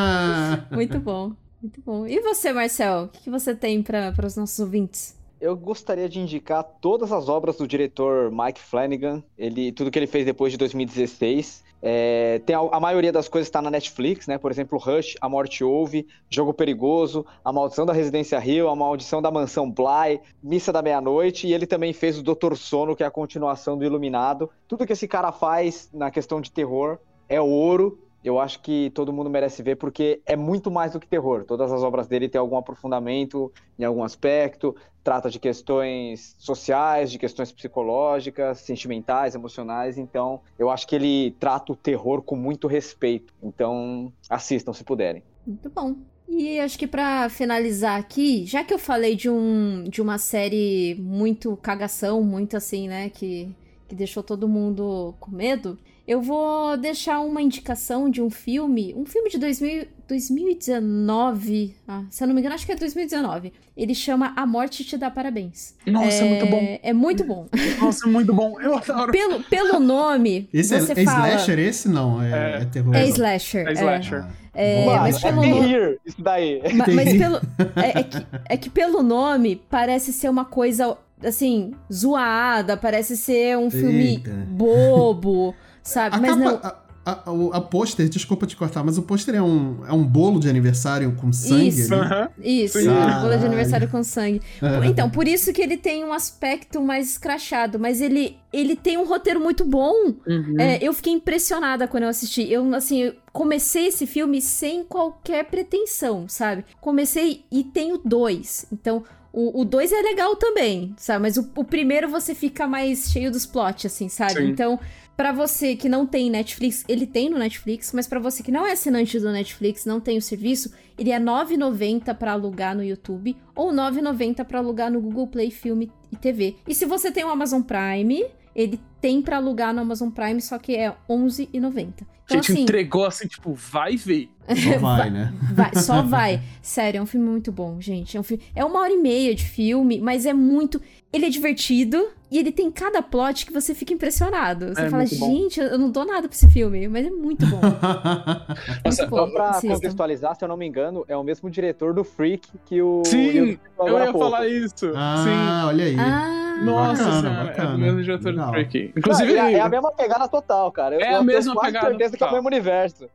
Muito 0.72 0.98
bom, 0.98 1.32
muito 1.62 1.80
bom. 1.82 2.06
E 2.06 2.20
você, 2.20 2.52
Marcel? 2.52 3.04
O 3.04 3.08
que, 3.08 3.24
que 3.24 3.30
você 3.30 3.54
tem 3.54 3.82
para 3.82 4.14
os 4.24 4.36
nossos 4.36 4.58
ouvintes? 4.58 5.18
Eu 5.40 5.56
gostaria 5.56 6.08
de 6.08 6.18
indicar 6.18 6.62
todas 6.62 7.12
as 7.12 7.28
obras 7.28 7.56
do 7.56 7.66
diretor 7.66 8.30
Mike 8.30 8.60
Flanagan, 8.60 9.22
ele, 9.36 9.72
tudo 9.72 9.90
que 9.90 9.98
ele 9.98 10.06
fez 10.06 10.24
depois 10.24 10.52
de 10.52 10.58
2016. 10.58 11.64
É, 11.82 12.40
tem 12.44 12.54
a, 12.54 12.60
a 12.60 12.80
maioria 12.80 13.12
das 13.12 13.28
coisas 13.28 13.48
está 13.48 13.62
na 13.62 13.70
Netflix, 13.70 14.26
né? 14.26 14.36
Por 14.38 14.50
exemplo, 14.50 14.78
Rush, 14.78 15.16
A 15.20 15.28
Morte 15.28 15.64
Ouve, 15.64 16.06
Jogo 16.28 16.52
Perigoso, 16.52 17.24
A 17.44 17.52
Maldição 17.52 17.86
da 17.86 17.92
Residência 17.92 18.38
Rio, 18.38 18.68
A 18.68 18.76
Maldição 18.76 19.22
da 19.22 19.30
Mansão 19.30 19.70
Bly, 19.70 20.20
Missa 20.42 20.72
da 20.72 20.82
Meia-Noite, 20.82 21.46
e 21.46 21.54
ele 21.54 21.66
também 21.66 21.92
fez 21.92 22.18
o 22.18 22.22
Doutor 22.22 22.56
Sono, 22.56 22.94
que 22.94 23.02
é 23.02 23.06
a 23.06 23.10
continuação 23.10 23.78
do 23.78 23.84
Iluminado. 23.84 24.50
Tudo 24.68 24.86
que 24.86 24.92
esse 24.92 25.08
cara 25.08 25.32
faz 25.32 25.88
na 25.92 26.10
questão 26.10 26.40
de 26.40 26.52
terror 26.52 26.98
é 27.28 27.40
ouro. 27.40 27.98
Eu 28.24 28.38
acho 28.38 28.60
que 28.60 28.90
todo 28.90 29.12
mundo 29.12 29.30
merece 29.30 29.62
ver 29.62 29.76
porque 29.76 30.20
é 30.26 30.36
muito 30.36 30.70
mais 30.70 30.92
do 30.92 31.00
que 31.00 31.06
terror. 31.06 31.44
Todas 31.44 31.72
as 31.72 31.82
obras 31.82 32.06
dele 32.06 32.28
têm 32.28 32.38
algum 32.38 32.56
aprofundamento 32.56 33.52
em 33.78 33.84
algum 33.84 34.02
aspecto, 34.02 34.76
trata 35.02 35.30
de 35.30 35.38
questões 35.38 36.34
sociais, 36.38 37.10
de 37.10 37.18
questões 37.18 37.50
psicológicas, 37.50 38.58
sentimentais, 38.58 39.34
emocionais. 39.34 39.96
Então, 39.96 40.40
eu 40.58 40.70
acho 40.70 40.86
que 40.86 40.94
ele 40.94 41.34
trata 41.40 41.72
o 41.72 41.76
terror 41.76 42.22
com 42.22 42.36
muito 42.36 42.66
respeito. 42.66 43.32
Então, 43.42 44.12
assistam 44.28 44.72
se 44.72 44.84
puderem. 44.84 45.22
Muito 45.46 45.70
bom. 45.70 45.96
E 46.28 46.60
acho 46.60 46.78
que 46.78 46.86
pra 46.86 47.28
finalizar 47.28 47.98
aqui, 47.98 48.46
já 48.46 48.62
que 48.62 48.72
eu 48.72 48.78
falei 48.78 49.16
de 49.16 49.28
um 49.28 49.82
de 49.84 50.00
uma 50.00 50.16
série 50.16 50.94
muito 51.00 51.56
cagação, 51.56 52.22
muito 52.22 52.56
assim, 52.56 52.86
né, 52.86 53.08
que 53.10 53.52
que 53.90 53.96
deixou 53.96 54.22
todo 54.22 54.48
mundo 54.48 55.12
com 55.18 55.32
medo, 55.32 55.76
eu 56.06 56.20
vou 56.20 56.76
deixar 56.76 57.20
uma 57.20 57.40
indicação 57.40 58.10
de 58.10 58.20
um 58.22 58.30
filme, 58.30 58.94
um 58.96 59.04
filme 59.04 59.30
de 59.30 59.38
2000, 59.38 59.86
2019, 60.08 61.74
ah, 61.86 62.02
se 62.10 62.22
eu 62.22 62.26
não 62.26 62.34
me 62.34 62.40
engano, 62.40 62.54
acho 62.54 62.66
que 62.66 62.72
é 62.72 62.76
2019. 62.76 63.52
Ele 63.76 63.94
chama 63.94 64.32
A 64.36 64.44
Morte 64.44 64.84
Te 64.84 64.96
Dá 64.96 65.10
Parabéns. 65.10 65.74
Nossa, 65.86 66.24
é 66.24 66.28
muito 66.28 66.46
bom. 66.46 66.78
É 66.82 66.92
muito 66.92 67.24
bom. 67.24 67.46
Nossa, 67.80 68.08
é 68.08 68.10
muito 68.10 68.34
bom. 68.34 68.60
Eu 68.60 68.74
adoro. 68.78 69.12
Pelo, 69.12 69.42
pelo 69.44 69.80
nome, 69.80 70.48
Esse 70.52 70.74
é, 70.74 70.80
você 70.80 70.92
é 70.92 71.04
fala... 71.04 71.28
slasher 71.28 71.58
esse? 71.58 71.88
Não, 71.88 72.22
é, 72.22 72.62
é, 72.62 72.64
terror. 72.64 72.94
É 72.94 73.06
slasher. 73.06 73.68
É 73.68 73.72
slasher. 73.72 74.26
É, 74.52 74.84
Boa, 74.84 75.00
mas 75.00 75.16
é 75.16 75.20
pelo 75.20 75.46
nome... 75.46 75.72
Here, 75.72 75.98
isso 76.04 76.20
daí. 76.20 76.60
Ma- 76.74 76.86
Mas, 76.88 77.12
pelo. 77.12 77.36
É, 77.76 78.00
é 78.00 78.02
que, 78.02 78.26
é 78.48 78.56
que 78.56 78.70
pelo 78.70 79.02
nome 79.02 79.62
parece 79.70 80.12
ser 80.12 80.28
uma 80.28 80.44
coisa 80.44 80.98
assim, 81.24 81.72
zoada, 81.92 82.76
parece 82.76 83.16
ser 83.16 83.56
um 83.56 83.70
filme 83.70 84.14
Eita. 84.16 84.30
bobo, 84.48 85.54
sabe? 85.82 86.16
A 86.16 86.20
mas 86.20 86.30
capa- 86.36 86.40
não. 86.44 86.54
a- 86.62 86.76
a, 87.02 87.32
o- 87.32 87.50
a 87.54 87.60
pôster, 87.62 88.06
desculpa 88.10 88.46
te 88.46 88.54
cortar, 88.54 88.84
mas 88.84 88.98
o 88.98 89.02
pôster 89.02 89.34
é 89.34 89.40
um, 89.42 89.78
é 89.88 89.92
um 89.92 90.04
bolo 90.04 90.38
de 90.38 90.50
aniversário 90.50 91.10
com 91.16 91.32
sangue 91.32 91.68
Isso. 91.68 91.94
Isso, 92.38 92.78
bolo 93.22 93.36
de 93.38 93.46
aniversário 93.46 93.88
com 93.88 94.02
sangue. 94.04 94.42
Então, 94.86 95.08
por 95.08 95.26
isso 95.26 95.50
que 95.52 95.62
ele 95.62 95.78
tem 95.78 96.04
um 96.04 96.12
aspecto 96.12 96.80
mais 96.80 97.10
escrachado, 97.12 97.78
mas 97.78 98.02
ele, 98.02 98.36
ele 98.52 98.76
tem 98.76 98.98
um 98.98 99.06
roteiro 99.06 99.40
muito 99.40 99.64
bom. 99.64 100.12
Uhum. 100.26 100.56
É, 100.58 100.78
eu 100.82 100.92
fiquei 100.92 101.14
impressionada 101.14 101.88
quando 101.88 102.02
eu 102.02 102.10
assisti. 102.10 102.46
Eu, 102.52 102.72
assim, 102.74 102.98
eu 103.04 103.14
comecei 103.32 103.86
esse 103.86 104.06
filme 104.06 104.40
sem 104.42 104.84
qualquer 104.84 105.46
pretensão, 105.46 106.28
sabe? 106.28 106.64
Comecei 106.82 107.44
e 107.50 107.64
tenho 107.64 107.98
dois. 108.04 108.66
Então, 108.70 109.02
o 109.32 109.60
o 109.62 109.64
dois 109.64 109.90
é 109.92 110.02
legal 110.02 110.36
também, 110.36 110.92
sabe? 110.98 111.22
Mas 111.22 111.36
o, 111.36 111.48
o 111.56 111.64
primeiro 111.64 112.08
você 112.08 112.34
fica 112.34 112.66
mais 112.66 113.10
cheio 113.10 113.30
dos 113.30 113.46
plot, 113.46 113.86
assim, 113.86 114.08
sabe? 114.08 114.34
Sim. 114.34 114.48
Então, 114.48 114.78
pra 115.20 115.32
você 115.32 115.76
que 115.76 115.86
não 115.86 116.06
tem 116.06 116.30
Netflix, 116.30 116.82
ele 116.88 117.06
tem 117.06 117.28
no 117.28 117.36
Netflix, 117.36 117.92
mas 117.92 118.08
pra 118.08 118.18
você 118.18 118.42
que 118.42 118.50
não 118.50 118.66
é 118.66 118.72
assinante 118.72 119.20
do 119.20 119.30
Netflix, 119.30 119.84
não 119.84 120.00
tem 120.00 120.16
o 120.16 120.22
serviço, 120.22 120.72
ele 120.96 121.10
é 121.10 121.18
R$ 121.18 121.24
9,90 121.24 122.14
pra 122.14 122.32
alugar 122.32 122.74
no 122.74 122.82
YouTube 122.82 123.36
ou 123.54 123.68
R$ 123.68 123.76
9,90 123.76 124.42
pra 124.46 124.60
alugar 124.60 124.90
no 124.90 124.98
Google 124.98 125.26
Play 125.26 125.50
Filme 125.50 125.92
e 126.10 126.16
TV. 126.16 126.56
E 126.66 126.74
se 126.74 126.86
você 126.86 127.12
tem 127.12 127.22
o 127.22 127.28
Amazon 127.28 127.60
Prime, 127.60 128.24
ele 128.54 128.80
tem 129.00 129.22
pra 129.22 129.36
alugar 129.36 129.72
no 129.74 129.80
Amazon 129.80 130.10
Prime, 130.10 130.40
só 130.40 130.58
que 130.58 130.76
é 130.76 130.88
R$ 130.88 130.94
11,90. 131.08 132.06
A 132.30 132.32
Então, 132.32 132.42
gente 132.42 132.52
assim, 132.52 132.62
entregou 132.62 133.04
assim, 133.06 133.26
tipo, 133.26 133.52
vai 133.54 133.96
ver. 133.96 134.28
Só 134.48 134.78
vai, 134.78 135.10
né? 135.10 135.32
Vai, 135.52 135.74
só 135.76 136.02
vai. 136.06 136.40
Sério, 136.62 136.98
é 136.98 137.02
um 137.02 137.06
filme 137.06 137.28
muito 137.28 137.50
bom, 137.50 137.80
gente. 137.80 138.16
É, 138.16 138.20
um 138.20 138.22
filme, 138.22 138.42
é 138.54 138.64
uma 138.64 138.78
hora 138.80 138.92
e 138.92 138.96
meia 138.98 139.34
de 139.34 139.44
filme, 139.44 140.00
mas 140.00 140.26
é 140.26 140.32
muito. 140.32 140.80
Ele 141.12 141.26
é 141.26 141.28
divertido 141.28 142.08
e 142.30 142.38
ele 142.38 142.52
tem 142.52 142.70
cada 142.70 143.02
plot 143.02 143.44
que 143.46 143.52
você 143.52 143.74
fica 143.74 143.92
impressionado. 143.92 144.68
Você 144.68 144.82
É 144.82 144.90
fala, 144.90 145.04
gente, 145.06 145.58
eu 145.58 145.76
não 145.76 145.90
dou 145.90 146.04
nada 146.04 146.28
pra 146.28 146.36
esse 146.36 146.48
filme, 146.48 146.86
mas 146.86 147.04
é 147.06 147.10
muito 147.10 147.44
bom. 147.46 147.60
Nossa, 148.84 149.02
muito 149.02 149.10
bom. 149.10 149.16
Só 149.16 149.26
pra 149.26 149.50
assistam. 149.50 149.74
contextualizar, 149.74 150.36
se 150.36 150.44
eu 150.44 150.48
não 150.48 150.56
me 150.56 150.66
engano, 150.66 151.04
é 151.08 151.16
o 151.16 151.24
mesmo 151.24 151.50
diretor 151.50 151.92
do 151.94 152.04
Freak 152.04 152.48
que 152.64 152.80
o. 152.80 153.02
Sim, 153.06 153.58
eu 153.78 153.98
ia 153.98 154.12
falar 154.12 154.46
isso. 154.46 154.92
ah, 154.94 155.64
olha 155.66 155.84
aí. 155.84 155.96
Ah, 155.98 156.44
Sim. 156.44 156.49
Nossa 156.62 157.02
Bacana, 157.04 157.20
senhora, 157.22 157.40
é 157.40 157.46
bacana. 157.46 157.70
do 157.72 157.78
mesmo 157.78 158.02
diretor 158.02 158.22
do 158.24 158.30
Legal. 158.30 158.50
Freak. 158.50 158.82
Não, 158.84 158.92
Inclusive, 158.98 159.32
é, 159.36 159.52
é 159.54 159.60
a 159.60 159.68
mesma 159.68 159.92
pegada 159.92 160.28
total, 160.28 160.70
cara. 160.72 160.94
Eu, 160.96 161.00
É 161.00 161.14
a 161.14 161.22
mesma 161.22 161.54
quase 161.54 161.66
pegada 161.72 161.88
certeza 161.88 162.16
que 162.16 162.22
é 162.22 162.26
o 162.26 162.28
total. 162.28 162.34
mesmo 162.42 162.48
universo. 162.48 163.10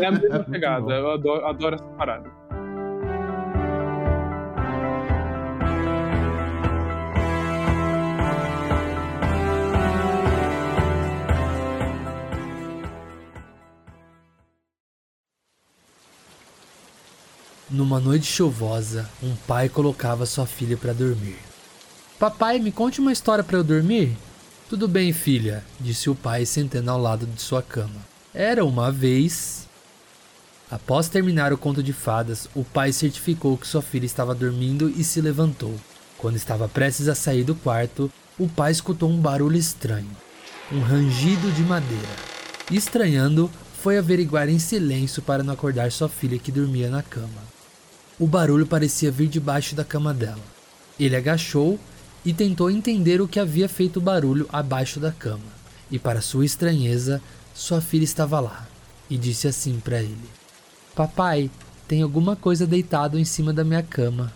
é 0.00 0.06
a 0.06 0.10
mesma 0.12 0.28
Muito 0.36 0.50
pegada. 0.50 0.80
bom. 0.80 0.90
Eu 0.92 1.10
adoro, 1.12 1.46
adoro 1.46 1.74
essa 1.74 1.84
parada. 1.84 2.30
Numa 17.68 17.98
noite 17.98 18.26
chuvosa, 18.26 19.08
um 19.22 19.34
pai 19.34 19.68
colocava 19.68 20.24
sua 20.24 20.46
filha 20.46 20.76
para 20.76 20.92
dormir. 20.92 21.36
Papai, 22.18 22.58
me 22.58 22.72
conte 22.72 23.00
uma 23.00 23.12
história 23.12 23.44
para 23.44 23.58
eu 23.58 23.64
dormir? 23.64 24.16
Tudo 24.68 24.88
bem, 24.88 25.12
filha, 25.12 25.64
disse 25.78 26.08
o 26.10 26.14
pai 26.14 26.44
sentando 26.46 26.90
ao 26.90 27.00
lado 27.00 27.26
de 27.26 27.40
sua 27.40 27.62
cama. 27.62 28.06
Era 28.34 28.64
uma 28.64 28.90
vez. 28.90 29.68
Após 30.70 31.08
terminar 31.08 31.52
o 31.52 31.58
conto 31.58 31.82
de 31.82 31.92
fadas, 31.92 32.48
o 32.54 32.64
pai 32.64 32.92
certificou 32.92 33.56
que 33.56 33.66
sua 33.66 33.82
filha 33.82 34.06
estava 34.06 34.34
dormindo 34.34 34.88
e 34.88 35.04
se 35.04 35.20
levantou. 35.20 35.74
Quando 36.18 36.36
estava 36.36 36.68
prestes 36.68 37.06
a 37.08 37.14
sair 37.14 37.44
do 37.44 37.54
quarto, 37.54 38.10
o 38.38 38.48
pai 38.48 38.72
escutou 38.72 39.08
um 39.08 39.20
barulho 39.20 39.56
estranho 39.56 40.16
um 40.72 40.80
rangido 40.80 41.50
de 41.52 41.62
madeira. 41.62 42.08
Estranhando, 42.70 43.50
foi 43.80 43.98
averiguar 43.98 44.48
em 44.48 44.58
silêncio 44.58 45.22
para 45.22 45.42
não 45.42 45.54
acordar 45.54 45.92
sua 45.92 46.08
filha 46.08 46.38
que 46.38 46.50
dormia 46.50 46.90
na 46.90 47.02
cama. 47.02 47.56
O 48.18 48.26
barulho 48.26 48.66
parecia 48.66 49.10
vir 49.10 49.28
debaixo 49.28 49.74
da 49.74 49.84
cama 49.84 50.12
dela. 50.12 50.42
Ele 50.98 51.14
agachou 51.14 51.78
e 52.26 52.34
tentou 52.34 52.68
entender 52.68 53.20
o 53.20 53.28
que 53.28 53.38
havia 53.38 53.68
feito 53.68 54.00
barulho 54.00 54.48
abaixo 54.52 54.98
da 54.98 55.12
cama. 55.12 55.54
E 55.88 55.96
para 55.96 56.20
sua 56.20 56.44
estranheza, 56.44 57.22
sua 57.54 57.80
filha 57.80 58.02
estava 58.02 58.40
lá 58.40 58.66
e 59.08 59.16
disse 59.16 59.46
assim 59.46 59.78
para 59.78 60.02
ele: 60.02 60.28
Papai, 60.92 61.48
tem 61.86 62.02
alguma 62.02 62.34
coisa 62.34 62.66
deitado 62.66 63.16
em 63.16 63.24
cima 63.24 63.52
da 63.52 63.62
minha 63.62 63.82
cama. 63.82 64.32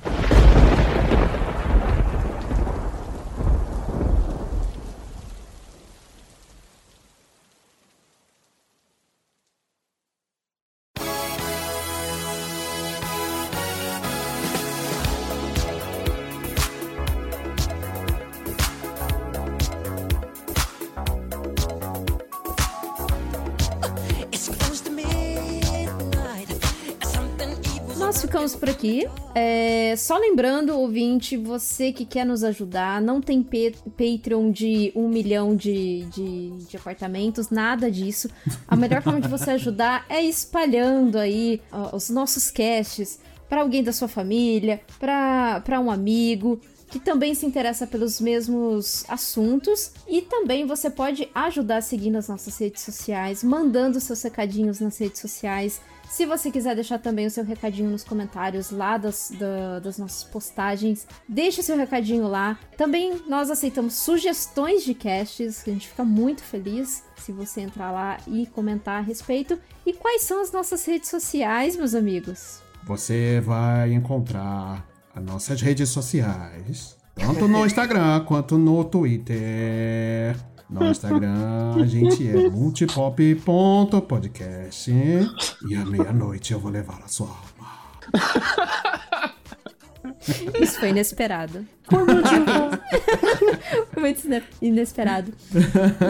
Nós 28.01 28.23
ficamos 28.23 28.57
por 28.57 28.71
aqui. 28.71 29.07
É, 29.35 29.95
só 29.95 30.17
lembrando, 30.17 30.71
ouvinte, 30.71 31.37
você 31.37 31.93
que 31.93 32.07
quer 32.07 32.25
nos 32.25 32.43
ajudar, 32.43 33.01
não 33.01 33.21
tem 33.21 33.43
Patreon 33.43 34.51
de 34.51 34.91
um 34.97 35.07
milhão 35.07 35.55
de, 35.55 36.07
de, 36.07 36.51
de 36.67 36.77
apartamentos, 36.79 37.51
nada 37.51 37.91
disso. 37.91 38.31
A 38.67 38.75
melhor 38.75 39.03
forma 39.03 39.21
de 39.21 39.29
você 39.29 39.51
ajudar 39.51 40.07
é 40.09 40.23
espalhando 40.23 41.19
aí 41.19 41.61
ó, 41.71 41.95
os 41.95 42.09
nossos 42.09 42.51
casts 42.51 43.21
para 43.51 43.61
alguém 43.61 43.83
da 43.83 43.93
sua 43.93 44.09
família, 44.09 44.81
para 44.99 45.79
um 45.79 45.91
amigo 45.91 46.59
que 46.89 46.99
também 46.99 47.35
se 47.35 47.45
interessa 47.45 47.87
pelos 47.87 48.19
mesmos 48.19 49.05
assuntos. 49.09 49.93
E 50.09 50.23
também 50.23 50.67
você 50.67 50.89
pode 50.89 51.29
ajudar 51.35 51.83
seguindo 51.83 52.17
as 52.17 52.29
nossas 52.29 52.57
redes 52.59 52.83
sociais, 52.83 53.45
mandando 53.45 54.01
seus 54.01 54.23
recadinhos 54.23 54.81
nas 54.81 54.97
redes 54.97 55.21
sociais. 55.21 55.83
Se 56.11 56.27
você 56.27 56.51
quiser 56.51 56.75
deixar 56.75 56.99
também 56.99 57.27
o 57.27 57.31
seu 57.31 57.45
recadinho 57.45 57.89
nos 57.89 58.03
comentários 58.03 58.71
lá 58.73 58.99
das, 58.99 59.33
da- 59.39 59.79
das 59.79 59.97
nossas 59.97 60.25
postagens, 60.25 61.07
deixe 61.29 61.63
seu 61.63 61.77
recadinho 61.77 62.27
lá. 62.27 62.59
Também 62.77 63.23
nós 63.29 63.49
aceitamos 63.49 63.95
sugestões 63.95 64.83
de 64.85 64.93
casts, 64.93 65.63
que 65.63 65.71
a 65.71 65.73
gente 65.73 65.89
fica 65.89 66.05
muito 66.05 66.43
feliz 66.43 67.05
se 67.17 67.31
você 67.31 67.61
entrar 67.61 67.93
lá 67.93 68.17
e 68.27 68.45
comentar 68.47 68.99
a 68.99 69.01
respeito. 69.01 69.59
E 69.87 69.93
quais 69.93 70.23
são 70.23 70.43
as 70.43 70.51
nossas 70.51 70.85
redes 70.85 71.09
sociais, 71.09 71.77
meus 71.77 71.95
amigos? 71.95 72.61
Você 72.85 73.41
vai 73.41 73.93
encontrar 73.93 74.85
as 75.15 75.23
nossas 75.23 75.61
redes 75.63 75.91
sociais, 75.91 76.97
tanto 77.15 77.47
no 77.47 77.65
Instagram 77.65 78.25
quanto 78.25 78.59
no 78.59 78.83
Twitter. 78.85 80.37
No 80.71 80.87
Instagram 80.91 81.75
a 81.83 81.87
gente 81.87 82.29
é 82.29 82.49
multipop.podcast 82.51 84.91
e 85.69 85.75
à 85.75 85.85
meia-noite 85.85 86.53
eu 86.53 86.61
vou 86.61 86.71
levar 86.71 87.01
a 87.05 87.09
sua 87.09 87.27
alma. 87.27 87.71
Isso 90.61 90.79
foi 90.79 90.91
inesperado. 90.91 91.67
Foi 93.93 94.03
muito 94.03 94.25
ine- 94.27 94.43
inesperado. 94.63 95.33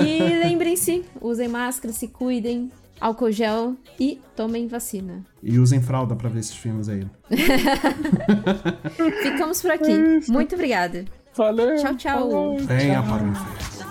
E 0.04 0.18
lembrem-se, 0.44 1.04
usem 1.20 1.48
máscara, 1.48 1.92
se 1.92 2.06
cuidem. 2.08 2.70
álcool 3.00 3.30
gel 3.32 3.74
e 3.98 4.20
tomem 4.36 4.68
vacina. 4.68 5.24
E 5.42 5.58
usem 5.58 5.80
fralda 5.80 6.14
pra 6.14 6.28
ver 6.28 6.40
esses 6.40 6.54
filmes 6.54 6.88
aí. 6.88 7.06
Ficamos 9.22 9.62
por 9.62 9.70
aqui. 9.70 10.20
Muito 10.28 10.54
obrigada. 10.54 11.04
Valeu. 11.34 11.76
Tchau, 11.76 11.94
tchau. 11.96 12.56
Venha 12.58 13.02
para 13.02 13.24
o 13.24 13.28
inferno. 13.28 13.90